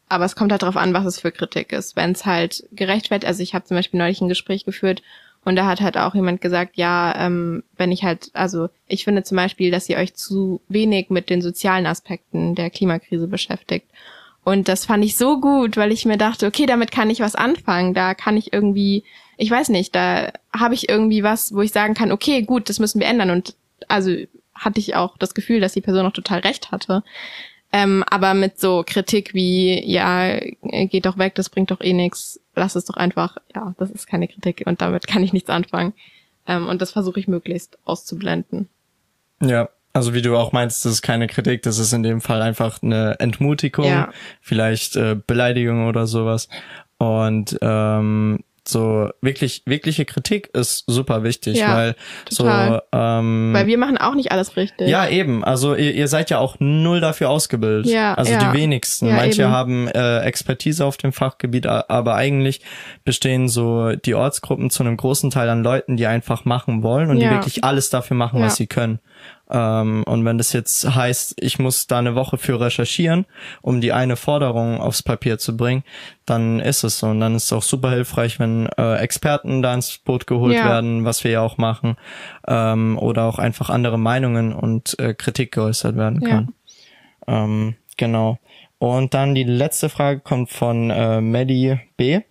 Aber 0.09 0.23
es 0.23 0.37
kommt 0.37 0.51
halt 0.51 0.61
darauf 0.61 0.77
an, 0.77 0.93
was 0.93 1.05
es 1.05 1.19
für 1.19 1.31
Kritik 1.31 1.73
ist. 1.73 1.97
Wenn 1.97 2.13
es 2.13 2.25
halt 2.25 2.65
gerechtfertigt, 2.71 3.27
also 3.27 3.43
ich 3.43 3.53
habe 3.53 3.65
zum 3.65 3.75
Beispiel 3.75 3.97
neulich 3.97 4.21
ein 4.21 4.29
Gespräch 4.29 4.63
geführt 4.63 5.01
und 5.47 5.55
da 5.55 5.65
hat 5.65 5.79
halt 5.79 5.95
auch 5.95 6.13
jemand 6.13 6.41
gesagt, 6.41 6.75
ja, 6.75 7.15
ähm, 7.17 7.63
wenn 7.77 7.93
ich 7.93 8.03
halt, 8.03 8.31
also 8.33 8.67
ich 8.85 9.05
finde 9.05 9.23
zum 9.23 9.37
Beispiel, 9.37 9.71
dass 9.71 9.87
ihr 9.87 9.95
euch 9.95 10.13
zu 10.13 10.59
wenig 10.67 11.09
mit 11.09 11.29
den 11.29 11.41
sozialen 11.41 11.85
Aspekten 11.85 12.53
der 12.53 12.69
Klimakrise 12.69 13.29
beschäftigt. 13.29 13.87
Und 14.43 14.67
das 14.67 14.85
fand 14.85 15.05
ich 15.05 15.15
so 15.15 15.39
gut, 15.39 15.77
weil 15.77 15.93
ich 15.93 16.03
mir 16.03 16.17
dachte, 16.17 16.47
okay, 16.47 16.65
damit 16.65 16.91
kann 16.91 17.09
ich 17.09 17.21
was 17.21 17.35
anfangen. 17.35 17.93
Da 17.93 18.13
kann 18.13 18.35
ich 18.35 18.51
irgendwie, 18.51 19.05
ich 19.37 19.49
weiß 19.49 19.69
nicht, 19.69 19.95
da 19.95 20.33
habe 20.51 20.73
ich 20.73 20.89
irgendwie 20.89 21.23
was, 21.23 21.53
wo 21.53 21.61
ich 21.61 21.71
sagen 21.71 21.93
kann, 21.93 22.11
okay, 22.11 22.41
gut, 22.41 22.67
das 22.67 22.79
müssen 22.79 22.99
wir 22.99 23.07
ändern. 23.07 23.29
Und 23.29 23.55
also 23.87 24.11
hatte 24.53 24.81
ich 24.81 24.95
auch 24.95 25.17
das 25.17 25.33
Gefühl, 25.33 25.61
dass 25.61 25.71
die 25.71 25.81
Person 25.81 26.05
auch 26.05 26.11
total 26.11 26.39
recht 26.39 26.71
hatte. 26.73 27.03
Ähm, 27.71 28.03
aber 28.09 28.33
mit 28.33 28.59
so 28.59 28.83
Kritik 28.85 29.33
wie, 29.33 29.81
ja, 29.89 30.41
geht 30.87 31.05
doch 31.05 31.17
weg, 31.17 31.35
das 31.35 31.49
bringt 31.49 31.71
doch 31.71 31.79
eh 31.79 31.93
nix, 31.93 32.41
lass 32.57 32.75
es 32.75 32.85
doch 32.85 32.97
einfach, 32.97 33.37
ja, 33.55 33.73
das 33.77 33.91
ist 33.91 34.07
keine 34.07 34.27
Kritik 34.27 34.63
und 34.65 34.81
damit 34.81 35.07
kann 35.07 35.23
ich 35.23 35.33
nichts 35.33 35.49
anfangen. 35.49 35.93
Ähm, 36.45 36.67
und 36.67 36.81
das 36.81 36.91
versuche 36.91 37.19
ich 37.19 37.27
möglichst 37.27 37.77
auszublenden. 37.85 38.69
Ja, 39.41 39.69
also 39.93 40.13
wie 40.13 40.21
du 40.21 40.35
auch 40.37 40.51
meinst, 40.51 40.85
das 40.85 40.93
ist 40.93 41.01
keine 41.01 41.27
Kritik, 41.27 41.63
das 41.63 41.79
ist 41.79 41.93
in 41.93 42.03
dem 42.03 42.21
Fall 42.21 42.41
einfach 42.41 42.81
eine 42.81 43.19
Entmutigung, 43.19 43.85
ja. 43.85 44.09
vielleicht 44.41 44.95
äh, 44.95 45.15
Beleidigung 45.25 45.87
oder 45.87 46.07
sowas. 46.07 46.49
Und 46.97 47.57
ähm, 47.61 48.39
so 48.67 49.09
wirklich 49.21 49.63
wirkliche 49.65 50.05
Kritik 50.05 50.49
ist 50.53 50.83
super 50.87 51.23
wichtig, 51.23 51.57
ja, 51.57 51.75
weil 51.75 51.95
total. 52.29 52.83
so 52.91 52.97
ähm, 52.97 53.51
weil 53.53 53.67
wir 53.67 53.77
machen 53.77 53.97
auch 53.97 54.15
nicht 54.15 54.31
alles 54.31 54.55
richtig. 54.57 54.89
Ja, 54.89 55.07
eben. 55.07 55.43
Also 55.43 55.75
ihr, 55.75 55.93
ihr 55.93 56.07
seid 56.07 56.29
ja 56.29 56.39
auch 56.39 56.57
null 56.59 57.01
dafür 57.01 57.29
ausgebildet. 57.29 57.91
Ja, 57.91 58.13
also 58.13 58.33
ja. 58.33 58.51
die 58.51 58.57
wenigsten. 58.57 59.07
Ja, 59.07 59.15
Manche 59.15 59.43
eben. 59.43 59.51
haben 59.51 59.87
äh, 59.87 60.19
Expertise 60.21 60.85
auf 60.85 60.97
dem 60.97 61.13
Fachgebiet, 61.13 61.65
aber 61.65 62.15
eigentlich 62.15 62.61
bestehen 63.03 63.49
so 63.49 63.91
die 63.91 64.15
Ortsgruppen 64.15 64.69
zu 64.69 64.83
einem 64.83 64.97
großen 64.97 65.29
Teil 65.31 65.49
an 65.49 65.63
Leuten, 65.63 65.97
die 65.97 66.07
einfach 66.07 66.45
machen 66.45 66.83
wollen 66.83 67.09
und 67.09 67.19
die 67.19 67.29
wirklich 67.29 67.63
alles 67.63 67.89
dafür 67.89 68.17
machen, 68.17 68.41
was 68.41 68.55
sie 68.55 68.67
können. 68.67 68.99
Ähm, 69.49 70.03
und 70.05 70.25
wenn 70.25 70.37
das 70.37 70.53
jetzt 70.53 70.93
heißt, 70.93 71.35
ich 71.39 71.57
muss 71.59 71.87
da 71.87 71.99
eine 71.99 72.15
Woche 72.15 72.37
für 72.37 72.59
recherchieren, 72.59 73.25
um 73.61 73.79
die 73.79 73.93
eine 73.93 74.15
Forderung 74.15 74.81
aufs 74.81 75.03
Papier 75.03 75.37
zu 75.37 75.55
bringen, 75.55 75.83
dann 76.25 76.59
ist 76.59 76.83
es 76.83 76.99
so. 76.99 77.07
Und 77.07 77.21
dann 77.21 77.35
ist 77.35 77.45
es 77.45 77.53
auch 77.53 77.63
super 77.63 77.91
hilfreich, 77.91 78.39
wenn 78.39 78.67
äh, 78.77 78.95
Experten 78.97 79.61
da 79.61 79.73
ins 79.73 79.97
Boot 79.99 80.27
geholt 80.27 80.55
ja. 80.55 80.65
werden, 80.65 81.05
was 81.05 81.23
wir 81.23 81.31
ja 81.31 81.41
auch 81.41 81.57
machen, 81.57 81.95
ähm, 82.47 82.97
oder 82.99 83.23
auch 83.23 83.39
einfach 83.39 83.69
andere 83.69 83.97
Meinungen 83.97 84.53
und 84.53 84.99
äh, 84.99 85.13
Kritik 85.13 85.53
geäußert 85.53 85.95
werden 85.95 86.21
kann. 86.21 86.53
Ja. 87.27 87.43
Ähm, 87.43 87.75
genau. 87.95 88.39
Und 88.79 89.13
dann 89.13 89.33
die 89.33 89.43
letzte 89.43 89.89
Frage 89.89 90.19
kommt 90.19 90.51
von 90.51 90.91
äh, 90.91 91.19
Maddie 91.19 91.79
B. 91.95 92.13
Äh, 92.13 92.21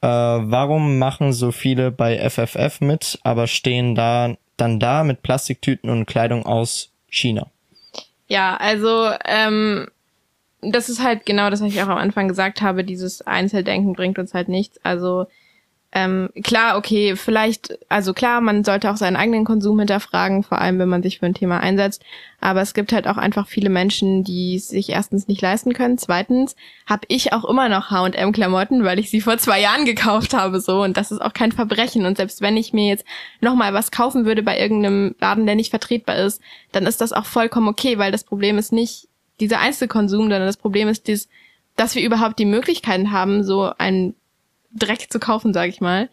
warum 0.00 0.98
machen 0.98 1.32
so 1.32 1.52
viele 1.52 1.92
bei 1.92 2.28
FFF 2.28 2.80
mit, 2.80 3.20
aber 3.22 3.46
stehen 3.46 3.94
da 3.94 4.34
dann 4.56 4.80
da 4.80 5.04
mit 5.04 5.22
Plastiktüten 5.22 5.90
und 5.90 6.06
Kleidung 6.06 6.46
aus 6.46 6.90
China. 7.08 7.46
Ja, 8.28 8.56
also 8.56 9.10
ähm, 9.24 9.88
das 10.62 10.88
ist 10.88 11.02
halt 11.02 11.26
genau 11.26 11.50
das, 11.50 11.60
was 11.60 11.72
ich 11.72 11.82
auch 11.82 11.88
am 11.88 11.98
Anfang 11.98 12.28
gesagt 12.28 12.62
habe, 12.62 12.84
dieses 12.84 13.22
Einzeldenken 13.22 13.92
bringt 13.94 14.18
uns 14.18 14.32
halt 14.32 14.48
nichts. 14.48 14.78
Also 14.84 15.26
ähm, 15.94 16.30
klar, 16.42 16.78
okay, 16.78 17.16
vielleicht, 17.16 17.78
also 17.90 18.14
klar, 18.14 18.40
man 18.40 18.64
sollte 18.64 18.90
auch 18.90 18.96
seinen 18.96 19.16
eigenen 19.16 19.44
Konsum 19.44 19.78
hinterfragen, 19.78 20.42
vor 20.42 20.58
allem 20.58 20.78
wenn 20.78 20.88
man 20.88 21.02
sich 21.02 21.18
für 21.18 21.26
ein 21.26 21.34
Thema 21.34 21.60
einsetzt. 21.60 22.02
Aber 22.40 22.62
es 22.62 22.72
gibt 22.72 22.94
halt 22.94 23.06
auch 23.06 23.18
einfach 23.18 23.46
viele 23.46 23.68
Menschen, 23.68 24.24
die 24.24 24.56
es 24.56 24.68
sich 24.68 24.88
erstens 24.88 25.28
nicht 25.28 25.42
leisten 25.42 25.74
können. 25.74 25.98
Zweitens 25.98 26.56
habe 26.86 27.02
ich 27.08 27.34
auch 27.34 27.44
immer 27.44 27.68
noch 27.68 27.90
H&M-Klamotten, 27.90 28.84
weil 28.84 28.98
ich 28.98 29.10
sie 29.10 29.20
vor 29.20 29.36
zwei 29.36 29.60
Jahren 29.60 29.84
gekauft 29.84 30.32
habe, 30.32 30.60
so. 30.60 30.82
Und 30.82 30.96
das 30.96 31.12
ist 31.12 31.20
auch 31.20 31.34
kein 31.34 31.52
Verbrechen. 31.52 32.06
Und 32.06 32.16
selbst 32.16 32.40
wenn 32.40 32.56
ich 32.56 32.72
mir 32.72 32.88
jetzt 32.88 33.04
nochmal 33.42 33.74
was 33.74 33.90
kaufen 33.90 34.24
würde 34.24 34.42
bei 34.42 34.58
irgendeinem 34.58 35.14
Laden, 35.20 35.44
der 35.44 35.56
nicht 35.56 35.70
vertretbar 35.70 36.16
ist, 36.16 36.40
dann 36.72 36.86
ist 36.86 37.02
das 37.02 37.12
auch 37.12 37.26
vollkommen 37.26 37.68
okay, 37.68 37.98
weil 37.98 38.12
das 38.12 38.24
Problem 38.24 38.56
ist 38.56 38.72
nicht 38.72 39.08
dieser 39.40 39.60
Einzelkonsum, 39.60 40.22
sondern 40.22 40.46
das 40.46 40.56
Problem 40.56 40.88
ist 40.88 41.06
dies, 41.06 41.28
dass 41.76 41.94
wir 41.94 42.02
überhaupt 42.02 42.38
die 42.38 42.46
Möglichkeiten 42.46 43.12
haben, 43.12 43.44
so 43.44 43.72
ein 43.76 44.14
Dreck 44.74 45.10
zu 45.10 45.18
kaufen, 45.18 45.52
sage 45.52 45.70
ich 45.70 45.80
mal. 45.80 46.08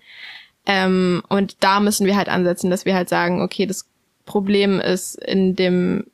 Ähm, 0.66 1.24
und 1.30 1.58
da 1.62 1.80
müssen 1.80 2.06
wir 2.06 2.16
halt 2.16 2.30
ansetzen, 2.30 2.70
dass 2.70 2.86
wir 2.86 2.96
halt 2.96 3.10
sagen, 3.10 3.42
okay, 3.42 3.66
das 3.66 3.88
Problem 4.26 4.80
ist 4.80 5.16
in 5.16 5.56
dem, 5.56 6.06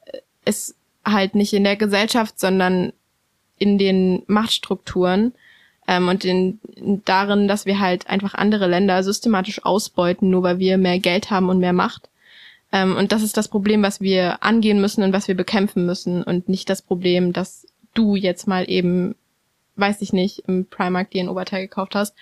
ist 0.45 0.75
halt 1.05 1.35
nicht 1.35 1.53
in 1.53 1.63
der 1.63 1.75
Gesellschaft, 1.75 2.39
sondern 2.39 2.93
in 3.57 3.77
den 3.77 4.23
Machtstrukturen 4.27 5.33
ähm, 5.87 6.07
und 6.07 6.25
in, 6.25 6.59
darin, 7.05 7.47
dass 7.47 7.65
wir 7.65 7.79
halt 7.79 8.07
einfach 8.07 8.33
andere 8.33 8.67
Länder 8.67 9.03
systematisch 9.03 9.63
ausbeuten, 9.63 10.29
nur 10.29 10.43
weil 10.43 10.59
wir 10.59 10.77
mehr 10.77 10.99
Geld 10.99 11.31
haben 11.31 11.49
und 11.49 11.59
mehr 11.59 11.73
Macht. 11.73 12.09
Ähm, 12.71 12.95
und 12.95 13.11
das 13.11 13.21
ist 13.21 13.37
das 13.37 13.47
Problem, 13.47 13.83
was 13.83 14.01
wir 14.01 14.43
angehen 14.43 14.81
müssen 14.81 15.03
und 15.03 15.13
was 15.13 15.27
wir 15.27 15.35
bekämpfen 15.35 15.85
müssen 15.85 16.23
und 16.23 16.49
nicht 16.49 16.69
das 16.69 16.81
Problem, 16.81 17.33
dass 17.33 17.67
du 17.93 18.15
jetzt 18.15 18.47
mal 18.47 18.69
eben 18.69 19.15
weiß 19.75 20.01
ich 20.01 20.13
nicht, 20.13 20.43
im 20.47 20.67
Primark 20.67 21.11
dir 21.11 21.23
ein 21.23 21.29
Oberteil 21.29 21.61
gekauft 21.61 21.95
hast 21.95 22.15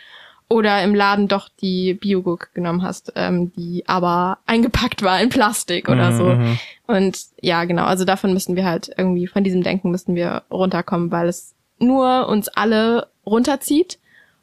oder 0.49 0.84
im 0.84 0.93
Laden 0.93 1.28
doch 1.28 1.49
die 1.49 1.93
Biogurke 1.93 2.47
genommen 2.54 2.84
hast, 2.84 3.14
ähm, 3.16 3.51
die 3.54 3.84
aber 3.88 4.39
eingepackt 4.45 5.01
war 5.01 5.22
in 5.22 5.30
Plastik 5.30 5.89
oder 5.89 6.12
mhm. 6.12 6.18
so. 6.18 6.24
Mhm. 6.26 6.60
Und 6.88 7.20
ja, 7.41 7.64
genau, 7.66 7.86
also 7.86 8.06
davon 8.06 8.34
müssen 8.34 8.56
wir 8.56 8.66
halt 8.66 8.91
irgendwie, 8.97 9.28
von 9.28 9.43
diesem 9.43 9.64
Denken 9.64 9.91
müssen 9.91 10.16
wir 10.16 10.43
runterkommen, 10.51 11.12
weil 11.12 11.28
es 11.28 11.56
nur 11.80 12.28
uns 12.28 12.49
alle 12.49 13.08
runterzieht 13.26 13.99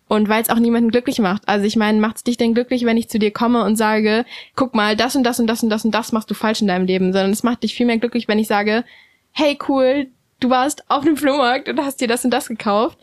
und 0.09 0.29
weil 0.29 0.43
es 0.43 0.51
auch 0.51 0.59
niemanden 0.59 0.91
glücklich 0.91 1.21
macht. 1.21 1.49
Also 1.49 1.67
ich 1.67 1.77
meine, 1.77 2.01
macht's 2.01 2.25
dich 2.25 2.37
denn 2.37 2.55
glücklich, 2.55 2.85
wenn 2.85 2.97
ich 2.97 3.09
zu 3.09 3.21
dir 3.21 3.31
komme 3.31 3.65
und 3.65 3.77
sage, 3.77 4.25
guck 4.57 4.75
mal, 4.75 4.97
das 4.97 5.15
und 5.15 5.23
das 5.23 5.39
und 5.39 5.47
das 5.47 5.63
und 5.63 5.71
das 5.71 5.85
und 5.85 5.93
das 5.93 6.11
machst 6.11 6.31
du 6.31 6.35
falsch 6.35 6.61
in 6.61 6.67
deinem 6.67 6.87
Leben, 6.87 7.13
sondern 7.13 7.31
es 7.31 7.45
macht 7.45 7.63
dich 7.63 7.75
viel 7.75 7.87
mehr 7.87 7.99
glücklich, 7.99 8.27
wenn 8.27 8.41
ich 8.41 8.49
sage, 8.49 8.85
hey 9.31 9.57
cool, 9.69 10.09
du 10.41 10.51
warst 10.51 10.84
auf 10.91 11.05
dem 11.05 11.16
Flohmarkt 11.16 11.68
und 11.68 11.80
hast 11.80 12.01
dir 12.01 12.09
das 12.09 12.24
und 12.24 12.30
das 12.30 12.49
gekauft. 12.49 12.99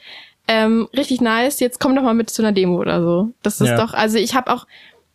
Ähm, 0.47 0.87
richtig 0.95 1.21
nice, 1.21 1.59
jetzt 1.59 1.79
komm 1.79 1.95
doch 1.95 2.03
mal 2.03 2.13
mit 2.13 2.29
zu 2.29 2.41
einer 2.41 2.53
Demo 2.53 2.77
oder 2.79 3.01
so. 3.01 3.29
Das 3.43 3.59
ist 3.61 3.69
ja. 3.69 3.77
doch, 3.77 3.93
also 3.93 4.17
ich 4.17 4.33
habe 4.33 4.51
auch 4.51 4.65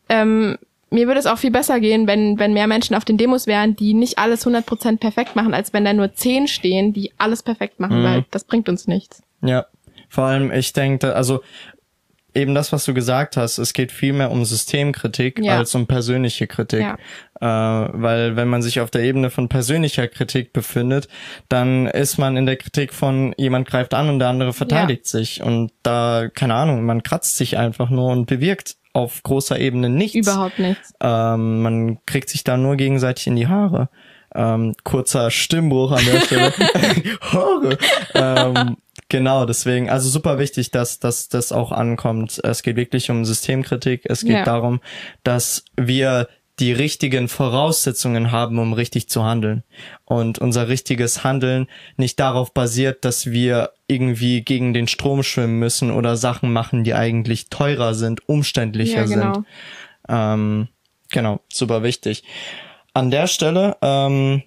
ähm, 0.08 0.58
mir 0.92 1.06
würde 1.06 1.18
es 1.18 1.26
auch 1.26 1.38
viel 1.38 1.50
besser 1.50 1.80
gehen, 1.80 2.06
wenn, 2.06 2.38
wenn 2.38 2.52
mehr 2.52 2.66
Menschen 2.66 2.94
auf 2.94 3.04
den 3.04 3.16
Demos 3.16 3.46
wären, 3.46 3.74
die 3.74 3.94
nicht 3.94 4.18
alles 4.18 4.46
100% 4.46 4.98
perfekt 4.98 5.34
machen, 5.34 5.54
als 5.54 5.72
wenn 5.72 5.84
da 5.84 5.92
nur 5.92 6.12
zehn 6.12 6.46
stehen, 6.46 6.92
die 6.92 7.12
alles 7.18 7.42
perfekt 7.42 7.80
machen, 7.80 8.00
mhm. 8.00 8.04
weil 8.04 8.24
das 8.30 8.44
bringt 8.44 8.68
uns 8.68 8.86
nichts. 8.86 9.22
Ja, 9.40 9.66
vor 10.08 10.24
allem, 10.24 10.52
ich 10.52 10.72
denke, 10.74 11.16
also 11.16 11.40
eben 12.34 12.54
das, 12.54 12.72
was 12.72 12.84
du 12.84 12.94
gesagt 12.94 13.36
hast, 13.36 13.58
es 13.58 13.72
geht 13.72 13.92
viel 13.92 14.12
mehr 14.12 14.30
um 14.30 14.44
Systemkritik 14.44 15.38
ja. 15.42 15.58
als 15.58 15.74
um 15.74 15.86
persönliche 15.86 16.46
Kritik. 16.46 16.80
Ja. 16.80 16.96
Äh, 17.40 17.90
weil 17.92 18.36
wenn 18.36 18.48
man 18.48 18.62
sich 18.62 18.80
auf 18.80 18.90
der 18.90 19.02
Ebene 19.02 19.30
von 19.30 19.48
persönlicher 19.48 20.08
Kritik 20.08 20.52
befindet, 20.52 21.08
dann 21.48 21.86
ist 21.86 22.18
man 22.18 22.36
in 22.36 22.46
der 22.46 22.56
Kritik 22.56 22.92
von 22.94 23.34
jemand 23.36 23.68
greift 23.68 23.94
an 23.94 24.08
und 24.08 24.18
der 24.18 24.28
andere 24.28 24.52
verteidigt 24.52 25.04
ja. 25.06 25.18
sich. 25.18 25.42
Und 25.42 25.72
da, 25.82 26.28
keine 26.32 26.54
Ahnung, 26.54 26.84
man 26.84 27.02
kratzt 27.02 27.36
sich 27.36 27.58
einfach 27.58 27.90
nur 27.90 28.10
und 28.10 28.26
bewirkt 28.26 28.76
auf 28.92 29.22
großer 29.22 29.58
Ebene 29.58 29.88
nichts. 29.88 30.26
Überhaupt 30.26 30.58
nichts. 30.58 30.92
Ähm, 31.00 31.62
man 31.62 31.98
kriegt 32.06 32.28
sich 32.28 32.44
da 32.44 32.56
nur 32.56 32.76
gegenseitig 32.76 33.26
in 33.26 33.36
die 33.36 33.48
Haare. 33.48 33.88
Ähm, 34.34 34.74
kurzer 34.84 35.30
Stimmbruch 35.30 35.92
an 35.92 36.04
der 36.04 36.20
Stelle. 36.20 36.52
Haare. 37.20 37.78
ähm, 38.14 38.76
Genau, 39.12 39.44
deswegen, 39.44 39.90
also 39.90 40.08
super 40.08 40.38
wichtig, 40.38 40.70
dass, 40.70 40.98
dass 40.98 41.28
das 41.28 41.52
auch 41.52 41.70
ankommt. 41.70 42.40
Es 42.44 42.62
geht 42.62 42.76
wirklich 42.76 43.10
um 43.10 43.26
Systemkritik. 43.26 44.06
Es 44.06 44.22
geht 44.22 44.30
ja. 44.30 44.44
darum, 44.44 44.80
dass 45.22 45.66
wir 45.76 46.28
die 46.58 46.72
richtigen 46.72 47.28
Voraussetzungen 47.28 48.32
haben, 48.32 48.58
um 48.58 48.72
richtig 48.72 49.10
zu 49.10 49.22
handeln. 49.22 49.64
Und 50.06 50.38
unser 50.38 50.68
richtiges 50.68 51.24
Handeln 51.24 51.66
nicht 51.98 52.20
darauf 52.20 52.54
basiert, 52.54 53.04
dass 53.04 53.30
wir 53.30 53.72
irgendwie 53.86 54.40
gegen 54.40 54.72
den 54.72 54.88
Strom 54.88 55.22
schwimmen 55.22 55.58
müssen 55.58 55.90
oder 55.90 56.16
Sachen 56.16 56.50
machen, 56.50 56.82
die 56.82 56.94
eigentlich 56.94 57.50
teurer 57.50 57.92
sind, 57.92 58.26
umständlicher 58.30 59.02
ja, 59.02 59.04
genau. 59.04 59.34
sind. 59.34 59.46
Ähm, 60.08 60.68
genau, 61.10 61.40
super 61.52 61.82
wichtig. 61.82 62.22
An 62.94 63.10
der 63.10 63.26
Stelle 63.26 63.76
ähm, 63.82 64.42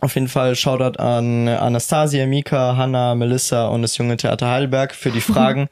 auf 0.00 0.14
jeden 0.14 0.28
Fall 0.28 0.54
Shoutout 0.54 0.98
an 0.98 1.48
Anastasia, 1.48 2.26
Mika, 2.26 2.76
Hanna, 2.76 3.14
Melissa 3.14 3.68
und 3.68 3.82
das 3.82 3.96
junge 3.96 4.16
Theater 4.16 4.50
Heidelberg 4.50 4.94
für 4.94 5.10
die 5.10 5.20
Fragen. 5.32 5.68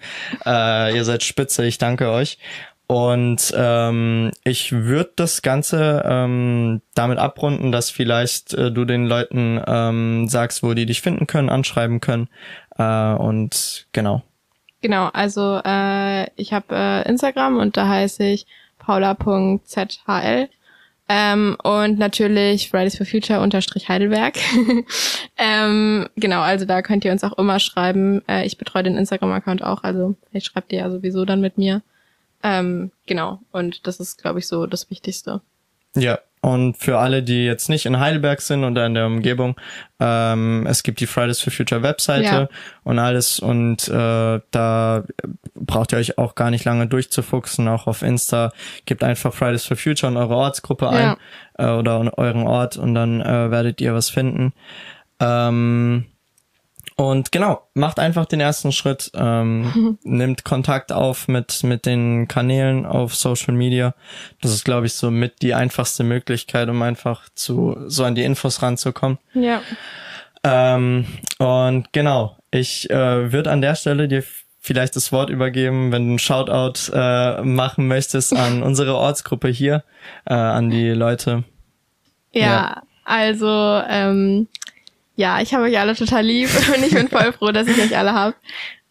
äh, 0.47 0.95
ihr 0.95 1.05
seid 1.05 1.23
spitze, 1.23 1.65
ich 1.65 1.79
danke 1.79 2.11
euch. 2.11 2.39
Und 2.87 3.55
ähm, 3.57 4.33
ich 4.45 4.73
würde 4.73 5.13
das 5.17 5.41
Ganze 5.41 6.03
ähm, 6.05 6.83
damit 6.95 7.19
abrunden, 7.19 7.73
dass 7.73 7.89
vielleicht 7.89 8.53
äh, 8.53 8.71
du 8.71 8.85
den 8.85 9.07
Leuten 9.07 9.63
ähm, 9.67 10.29
sagst, 10.29 10.63
wo 10.63 10.75
die 10.75 10.85
dich 10.85 11.01
finden 11.01 11.27
können, 11.27 11.49
anschreiben 11.49 12.01
können. 12.01 12.29
Äh, 12.77 13.15
und 13.15 13.87
genau. 13.93 14.23
Genau, 14.83 15.09
also 15.13 15.61
äh, 15.65 16.29
ich 16.35 16.53
habe 16.53 16.75
äh, 16.75 17.09
Instagram 17.09 17.57
und 17.59 17.77
da 17.77 17.89
heiße 17.89 18.25
ich 18.25 18.47
paula.zhl. 18.79 20.49
Ähm, 21.09 21.57
und 21.63 21.99
natürlich 21.99 22.71
Fridays 22.71 22.97
for 22.97 23.07
Future 23.07 23.41
unterstrich 23.41 23.89
Heidelberg. 23.89 24.37
ähm, 25.37 26.09
genau, 26.17 26.41
also 26.41 26.65
da 26.65 26.81
könnt 26.81 27.05
ihr 27.05 27.13
uns 27.13 27.25
auch 27.25 27.37
immer 27.39 27.59
schreiben. 27.59 28.23
Äh, 28.29 28.47
ich 28.47 28.57
betreue 28.57 28.83
den 28.83 28.97
Instagram-Account 28.97 29.63
auch, 29.63 29.83
also 29.83 30.15
ich 30.33 30.45
schreibt 30.45 30.73
ihr 30.73 30.79
ja 30.79 30.91
sowieso 30.91 31.25
dann 31.25 31.41
mit 31.41 31.59
mir. 31.59 31.83
Ähm, 32.43 32.93
genau, 33.07 33.41
und 33.53 33.87
das 33.87 34.01
ist, 34.01 34.21
glaube 34.21 34.39
ich, 34.39 34.47
so 34.47 34.67
das 34.67 34.91
Wichtigste. 34.91 35.41
Ja, 35.95 36.19
und 36.45 36.77
für 36.77 36.99
alle, 36.99 37.23
die 37.23 37.45
jetzt 37.45 37.69
nicht 37.69 37.87
in 37.87 38.01
Heidelberg 38.01 38.41
sind 38.41 38.65
oder 38.65 38.85
in 38.85 38.95
der 38.95 39.07
Umgebung, 39.07 39.55
ähm, 40.01 40.67
es 40.69 40.83
gibt 40.83 40.99
die 40.99 41.07
Fridays 41.07 41.41
for 41.41 41.53
Future 41.53 41.85
Webseite 41.85 42.25
ja. 42.25 42.49
und 42.83 42.99
alles 42.99 43.39
und 43.39 43.87
äh, 43.89 44.41
da 44.51 45.05
braucht 45.55 45.93
ihr 45.93 45.99
euch 45.99 46.19
auch 46.19 46.35
gar 46.35 46.51
nicht 46.51 46.65
lange 46.65 46.89
durchzufuchsen. 46.89 47.69
Auch 47.69 47.87
auf 47.87 48.03
Insta 48.03 48.51
gebt 48.87 49.05
einfach 49.05 49.33
Fridays 49.33 49.65
for 49.65 49.77
Future 49.77 50.11
in 50.11 50.19
eure 50.19 50.35
Ortsgruppe 50.35 50.89
ein 50.89 51.17
ja. 51.59 51.77
äh, 51.77 51.79
oder 51.79 52.01
in 52.01 52.09
euren 52.09 52.43
Ort 52.43 52.77
und 52.77 52.95
dann 52.95 53.21
äh, 53.21 53.51
werdet 53.53 53.81
ihr 53.81 53.95
was 53.95 54.11
finden. 54.11 54.53
Ähm, 55.21 56.07
und 56.97 57.33
genau, 57.33 57.69
macht 57.75 57.99
einfach 57.99 58.27
den 58.27 58.41
ersten 58.41 58.73
Schritt, 58.73 59.11
ähm, 59.15 59.99
nimmt 60.03 60.45
Kontakt 60.45 60.93
auf 60.93 61.29
mit, 61.29 61.63
mit 61.65 61.87
den 61.87 62.29
Kanälen 62.29 62.87
auf 62.87 63.15
Social 63.15 63.55
Media. 63.55 63.95
Das 64.41 64.53
ist, 64.53 64.65
glaube 64.65 64.87
ich, 64.87 64.95
so 64.95 65.11
mit 65.11 65.43
die 65.43 65.55
einfachste 65.55 66.05
Möglichkeit, 66.05 66.69
um 66.69 66.83
einfach 66.83 67.29
zu, 67.35 67.77
so 67.87 68.05
an 68.05 68.15
die 68.15 68.25
Infos 68.25 68.63
ranzukommen. 68.63 69.19
Ja. 69.35 69.63
Ähm, 70.45 71.07
und 71.39 71.93
genau, 71.93 72.37
ich 72.51 72.91
äh, 72.91 73.33
würde 73.33 73.51
an 73.51 73.61
der 73.61 73.75
Stelle 73.75 74.09
dir 74.09 74.25
vielleicht 74.61 74.97
das 74.97 75.13
Wort 75.13 75.31
übergeben, 75.31 75.93
wenn 75.93 76.05
du 76.05 76.11
einen 76.11 76.19
Shoutout 76.19 76.93
äh, 76.93 77.43
machen 77.43 77.89
möchtest 77.89 78.35
an 78.35 78.63
unsere 78.63 78.95
Ortsgruppe 78.97 79.49
hier, 79.49 79.83
äh, 80.25 80.35
an 80.35 80.71
die 80.71 80.91
Leute. 80.91 81.45
Ja, 82.33 82.43
ja. 82.43 82.83
also 83.05 83.83
ähm, 83.89 84.49
ja, 85.17 85.41
ich 85.41 85.55
habe 85.55 85.65
euch 85.65 85.79
alle 85.79 85.95
total 85.95 86.25
lieb 86.25 86.49
und 86.77 86.85
ich 86.85 86.95
bin 86.95 87.09
voll 87.09 87.33
froh, 87.33 87.53
dass 87.53 87.69
ich 87.69 87.79
euch 87.79 87.97
alle 87.97 88.15
habe. 88.15 88.37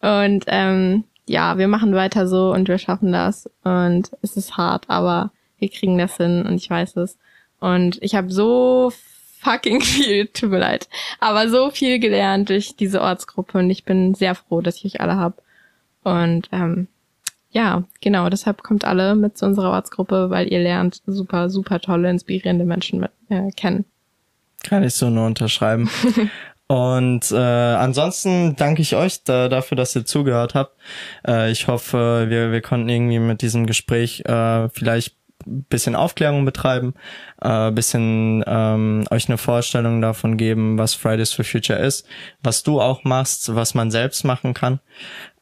Und 0.00 0.44
ähm, 0.48 1.04
ja, 1.26 1.58
wir 1.58 1.68
machen 1.68 1.94
weiter 1.94 2.26
so 2.26 2.52
und 2.52 2.68
wir 2.68 2.78
schaffen 2.78 3.12
das. 3.12 3.48
Und 3.64 4.10
es 4.22 4.36
ist 4.36 4.56
hart, 4.56 4.88
aber 4.88 5.32
wir 5.58 5.68
kriegen 5.68 5.98
das 5.98 6.16
hin 6.16 6.44
und 6.46 6.56
ich 6.56 6.68
weiß 6.68 6.96
es. 6.96 7.18
Und 7.60 8.02
ich 8.02 8.14
habe 8.14 8.30
so 8.30 8.92
fucking 9.40 9.80
viel, 9.82 10.26
tut 10.28 10.50
mir 10.50 10.58
leid, 10.58 10.88
aber 11.20 11.48
so 11.48 11.70
viel 11.70 11.98
gelernt 11.98 12.48
durch 12.48 12.76
diese 12.76 13.00
Ortsgruppe 13.00 13.58
und 13.58 13.70
ich 13.70 13.84
bin 13.84 14.14
sehr 14.14 14.34
froh, 14.34 14.60
dass 14.60 14.76
ich 14.76 14.84
euch 14.86 15.00
alle 15.00 15.16
hab. 15.16 15.42
Und 16.04 16.48
ähm, 16.52 16.88
ja, 17.50 17.84
genau, 18.00 18.28
deshalb 18.30 18.62
kommt 18.62 18.84
alle 18.84 19.14
mit 19.14 19.36
zu 19.36 19.46
unserer 19.46 19.72
Ortsgruppe, 19.72 20.30
weil 20.30 20.50
ihr 20.50 20.60
lernt 20.60 21.02
super, 21.06 21.50
super 21.50 21.80
tolle, 21.80 22.10
inspirierende 22.10 22.64
Menschen 22.64 23.00
mit, 23.00 23.10
äh, 23.28 23.50
kennen. 23.50 23.84
Kann 24.62 24.84
ich 24.84 24.94
so 24.94 25.10
nur 25.10 25.26
unterschreiben. 25.26 25.90
Und 26.68 27.30
äh, 27.32 27.36
ansonsten 27.36 28.56
danke 28.56 28.80
ich 28.80 28.96
euch 28.96 29.24
da, 29.24 29.50
dafür, 29.50 29.76
dass 29.76 29.94
ihr 29.94 30.06
zugehört 30.06 30.54
habt. 30.54 30.74
Äh, 31.26 31.50
ich 31.50 31.66
hoffe, 31.66 32.26
wir, 32.28 32.50
wir 32.50 32.62
konnten 32.62 32.88
irgendwie 32.88 33.18
mit 33.18 33.42
diesem 33.42 33.66
Gespräch 33.66 34.24
äh, 34.24 34.70
vielleicht 34.70 35.16
bisschen 35.44 35.94
Aufklärung 35.96 36.44
betreiben, 36.44 36.94
äh, 37.40 37.70
bisschen 37.72 38.44
ähm, 38.46 39.04
euch 39.10 39.28
eine 39.28 39.38
Vorstellung 39.38 40.00
davon 40.00 40.36
geben, 40.36 40.78
was 40.78 40.94
Fridays 40.94 41.32
for 41.32 41.44
Future 41.44 41.78
ist, 41.78 42.06
was 42.42 42.62
du 42.62 42.80
auch 42.80 43.04
machst, 43.04 43.54
was 43.54 43.74
man 43.74 43.90
selbst 43.90 44.24
machen 44.24 44.54
kann. 44.54 44.80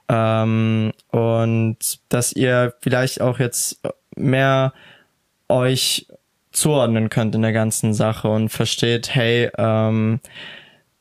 Ähm, 0.09 0.93
und 1.11 1.79
dass 2.09 2.33
ihr 2.33 2.75
vielleicht 2.81 3.21
auch 3.21 3.39
jetzt 3.39 3.81
mehr 4.17 4.73
euch 5.49 6.07
zuordnen 6.53 7.11
könnt 7.11 7.35
in 7.35 7.43
der 7.43 7.53
ganzen 7.53 7.95
Sache 7.95 8.29
und 8.29 8.49
versteht, 8.49 9.15
hey, 9.15 9.51
ähm, 9.57 10.21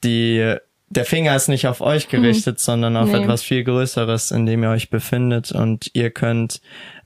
die 0.03 0.55
der 0.89 1.05
Finger 1.05 1.35
ist 1.35 1.47
nicht 1.47 1.67
auf 1.67 1.81
euch 1.81 2.07
mhm. 2.07 2.21
gerichtet, 2.21 2.57
hm. 2.57 2.63
sondern 2.63 2.97
auf 2.97 3.11
nee. 3.11 3.21
etwas 3.21 3.43
viel 3.43 3.63
Größeres, 3.63 4.31
in 4.31 4.45
dem 4.45 4.63
ihr 4.63 4.69
euch 4.69 4.89
befindet 4.89 5.51
und 5.51 5.91
ihr 5.93 6.09
könnt 6.09 6.61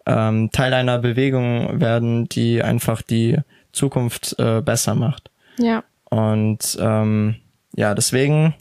ähm, 0.05 0.49
Teil 0.51 0.73
einer 0.73 0.99
Bewegung 0.99 1.79
werden, 1.79 2.27
die 2.29 2.61
einfach 2.63 3.01
die 3.01 3.37
Zukunft 3.71 4.37
äh, 4.39 4.61
besser 4.61 4.95
macht. 4.95 5.29
Ja. 5.57 5.83
Und 6.09 6.77
ähm, 6.79 7.35
ja, 7.75 7.95
deswegen, 7.95 8.53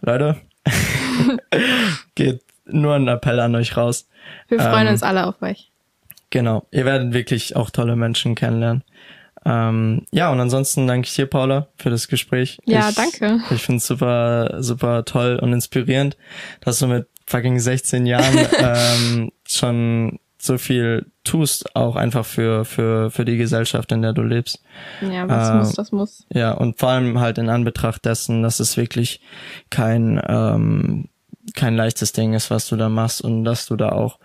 Leute, 0.00 0.36
geht 2.14 2.42
nur 2.66 2.94
ein 2.94 3.08
Appell 3.08 3.40
an 3.40 3.54
euch 3.54 3.76
raus. 3.76 4.08
Wir 4.48 4.60
freuen 4.60 4.86
ähm, 4.86 4.92
uns 4.92 5.02
alle 5.02 5.26
auf 5.26 5.40
euch. 5.42 5.70
Genau, 6.30 6.66
ihr 6.70 6.86
werdet 6.86 7.12
wirklich 7.12 7.56
auch 7.56 7.70
tolle 7.70 7.96
Menschen 7.96 8.34
kennenlernen. 8.34 8.84
Ähm, 9.44 10.06
ja, 10.12 10.30
und 10.30 10.40
ansonsten 10.40 10.86
danke 10.86 11.06
ich 11.06 11.14
dir, 11.14 11.26
Paula, 11.26 11.68
für 11.76 11.90
das 11.90 12.08
Gespräch. 12.08 12.58
Ja, 12.64 12.88
ich, 12.88 12.94
danke. 12.94 13.40
Ich 13.50 13.62
finde 13.62 13.78
es 13.78 13.86
super, 13.86 14.56
super 14.60 15.04
toll 15.04 15.38
und 15.40 15.52
inspirierend, 15.52 16.16
dass 16.60 16.78
du 16.78 16.86
mit 16.86 17.08
fucking 17.26 17.58
16 17.58 18.06
Jahren 18.06 18.38
ähm, 18.58 19.32
schon 19.46 20.18
so 20.38 20.58
viel 20.58 21.06
tust, 21.22 21.76
auch 21.76 21.94
einfach 21.94 22.26
für, 22.26 22.64
für, 22.64 23.10
für 23.10 23.24
die 23.24 23.36
Gesellschaft, 23.36 23.92
in 23.92 24.02
der 24.02 24.12
du 24.12 24.22
lebst. 24.22 24.60
Ja, 25.00 25.28
was 25.28 25.48
äh, 25.48 25.54
muss, 25.54 25.72
das 25.74 25.92
muss. 25.92 26.26
Ja, 26.32 26.52
und 26.52 26.80
vor 26.80 26.88
allem 26.88 27.20
halt 27.20 27.38
in 27.38 27.48
Anbetracht 27.48 28.04
dessen, 28.04 28.42
dass 28.42 28.58
es 28.58 28.76
wirklich 28.76 29.20
kein, 29.70 30.20
ähm, 30.26 31.08
kein 31.54 31.76
leichtes 31.76 32.12
Ding 32.12 32.34
ist, 32.34 32.50
was 32.50 32.68
du 32.68 32.76
da 32.76 32.88
machst 32.88 33.22
und 33.22 33.44
dass 33.44 33.66
du 33.66 33.76
da 33.76 33.90
auch 33.90 34.18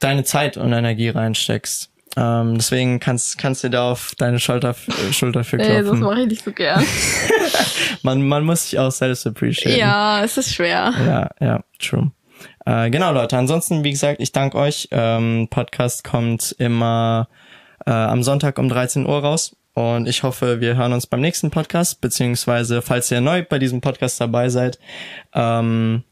deine 0.00 0.24
Zeit 0.24 0.56
und 0.56 0.72
Energie 0.72 1.10
reinsteckst. 1.10 1.92
Ähm, 2.18 2.56
deswegen 2.56 2.98
kannst, 2.98 3.38
kannst 3.38 3.62
du 3.62 3.70
da 3.70 3.92
auf 3.92 4.14
deine 4.18 4.40
Schulter, 4.40 4.74
äh, 4.88 5.12
Schulter 5.12 5.44
für 5.44 5.56
klopfen. 5.56 5.76
Ey, 5.76 5.84
das 5.84 5.98
mache 5.98 6.20
ich 6.22 6.26
nicht 6.26 6.44
so 6.44 6.50
gern. 6.50 6.82
man, 8.02 8.26
man 8.26 8.44
muss 8.44 8.68
sich 8.68 8.78
auch 8.78 8.90
selbst 8.90 9.24
appreciaten. 9.24 9.78
Ja, 9.78 10.24
es 10.24 10.36
ist 10.36 10.52
schwer. 10.52 10.92
Ja, 11.06 11.30
ja, 11.40 11.64
true. 11.78 12.10
Äh, 12.66 12.90
genau, 12.90 13.12
Leute. 13.12 13.36
Ansonsten, 13.38 13.84
wie 13.84 13.92
gesagt, 13.92 14.20
ich 14.20 14.32
danke 14.32 14.58
euch. 14.58 14.88
Ähm, 14.90 15.46
Podcast 15.48 16.02
kommt 16.02 16.56
immer 16.58 17.28
äh, 17.86 17.90
am 17.90 18.24
Sonntag 18.24 18.58
um 18.58 18.68
13 18.68 19.06
Uhr 19.06 19.20
raus. 19.20 19.54
Und 19.74 20.08
ich 20.08 20.24
hoffe, 20.24 20.60
wir 20.60 20.76
hören 20.76 20.92
uns 20.92 21.06
beim 21.06 21.20
nächsten 21.20 21.52
Podcast, 21.52 22.00
beziehungsweise 22.00 22.82
falls 22.82 23.12
ihr 23.12 23.20
neu 23.20 23.44
bei 23.48 23.60
diesem 23.60 23.80
Podcast 23.80 24.20
dabei 24.20 24.48
seid, 24.48 24.80
ähm, 25.34 26.02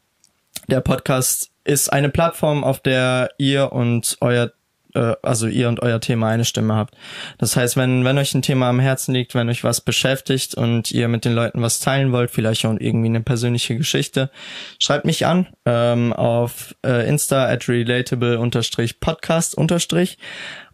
der 0.69 0.79
Podcast 0.79 1.51
ist 1.65 1.91
eine 1.91 2.07
Plattform, 2.07 2.63
auf 2.63 2.79
der 2.79 3.29
ihr 3.37 3.73
und 3.73 4.15
euer 4.21 4.53
äh, 4.97 5.15
also 5.21 5.47
ihr 5.47 5.69
und 5.69 5.81
euer 5.81 6.01
Thema 6.01 6.29
eine 6.29 6.45
Stimme 6.45 6.75
habt. 6.75 6.95
Das 7.37 7.55
heißt, 7.55 7.77
wenn, 7.77 8.03
wenn 8.03 8.17
euch 8.17 8.33
ein 8.33 8.41
Thema 8.41 8.69
am 8.69 8.79
Herzen 8.79 9.13
liegt, 9.13 9.35
wenn 9.35 9.49
euch 9.49 9.63
was 9.63 9.81
beschäftigt 9.81 10.55
und 10.55 10.91
ihr 10.91 11.07
mit 11.07 11.23
den 11.23 11.33
Leuten 11.33 11.61
was 11.61 11.79
teilen 11.79 12.11
wollt, 12.11 12.31
vielleicht 12.31 12.65
auch 12.65 12.75
irgendwie 12.79 13.09
eine 13.09 13.21
persönliche 13.21 13.77
Geschichte, 13.77 14.31
schreibt 14.79 15.05
mich 15.05 15.23
an 15.25 15.47
ähm, 15.65 16.11
auf 16.13 16.75
äh, 16.85 17.07
Insta 17.07 17.45
at 17.45 17.63
relatable-podcast- 17.63 19.55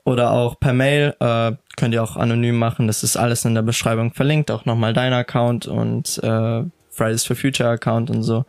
oder 0.06 0.32
auch 0.32 0.60
per 0.60 0.74
Mail. 0.74 1.16
Äh, 1.20 1.54
könnt 1.76 1.94
ihr 1.94 2.04
auch 2.04 2.18
anonym 2.18 2.58
machen. 2.58 2.88
Das 2.88 3.04
ist 3.04 3.18
alles 3.18 3.46
in 3.46 3.56
der 3.56 3.62
Beschreibung 3.62 4.14
verlinkt. 4.14 4.52
Auch 4.52 4.66
nochmal 4.66 4.94
dein 4.94 5.14
Account 5.14 5.68
und 5.68 6.20
äh, 6.24 6.64
Fridays 6.90 7.26
for 7.26 7.36
Future 7.36 7.70
Account 7.70 8.10
und 8.10 8.24
so. 8.24 8.46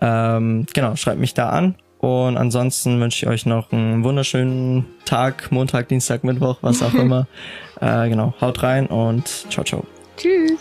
Ähm, 0.00 0.66
genau, 0.72 0.96
schreibt 0.96 1.20
mich 1.20 1.34
da 1.34 1.50
an. 1.50 1.74
Und 1.98 2.36
ansonsten 2.36 3.00
wünsche 3.00 3.26
ich 3.26 3.30
euch 3.30 3.46
noch 3.46 3.72
einen 3.72 4.04
wunderschönen 4.04 4.86
Tag, 5.04 5.50
Montag, 5.50 5.88
Dienstag, 5.88 6.22
Mittwoch, 6.24 6.58
was 6.62 6.82
auch 6.82 6.94
immer. 6.94 7.26
äh, 7.80 8.08
genau, 8.08 8.34
haut 8.40 8.62
rein 8.62 8.86
und 8.86 9.26
ciao, 9.50 9.64
ciao. 9.64 9.84
Tschüss. 10.16 10.60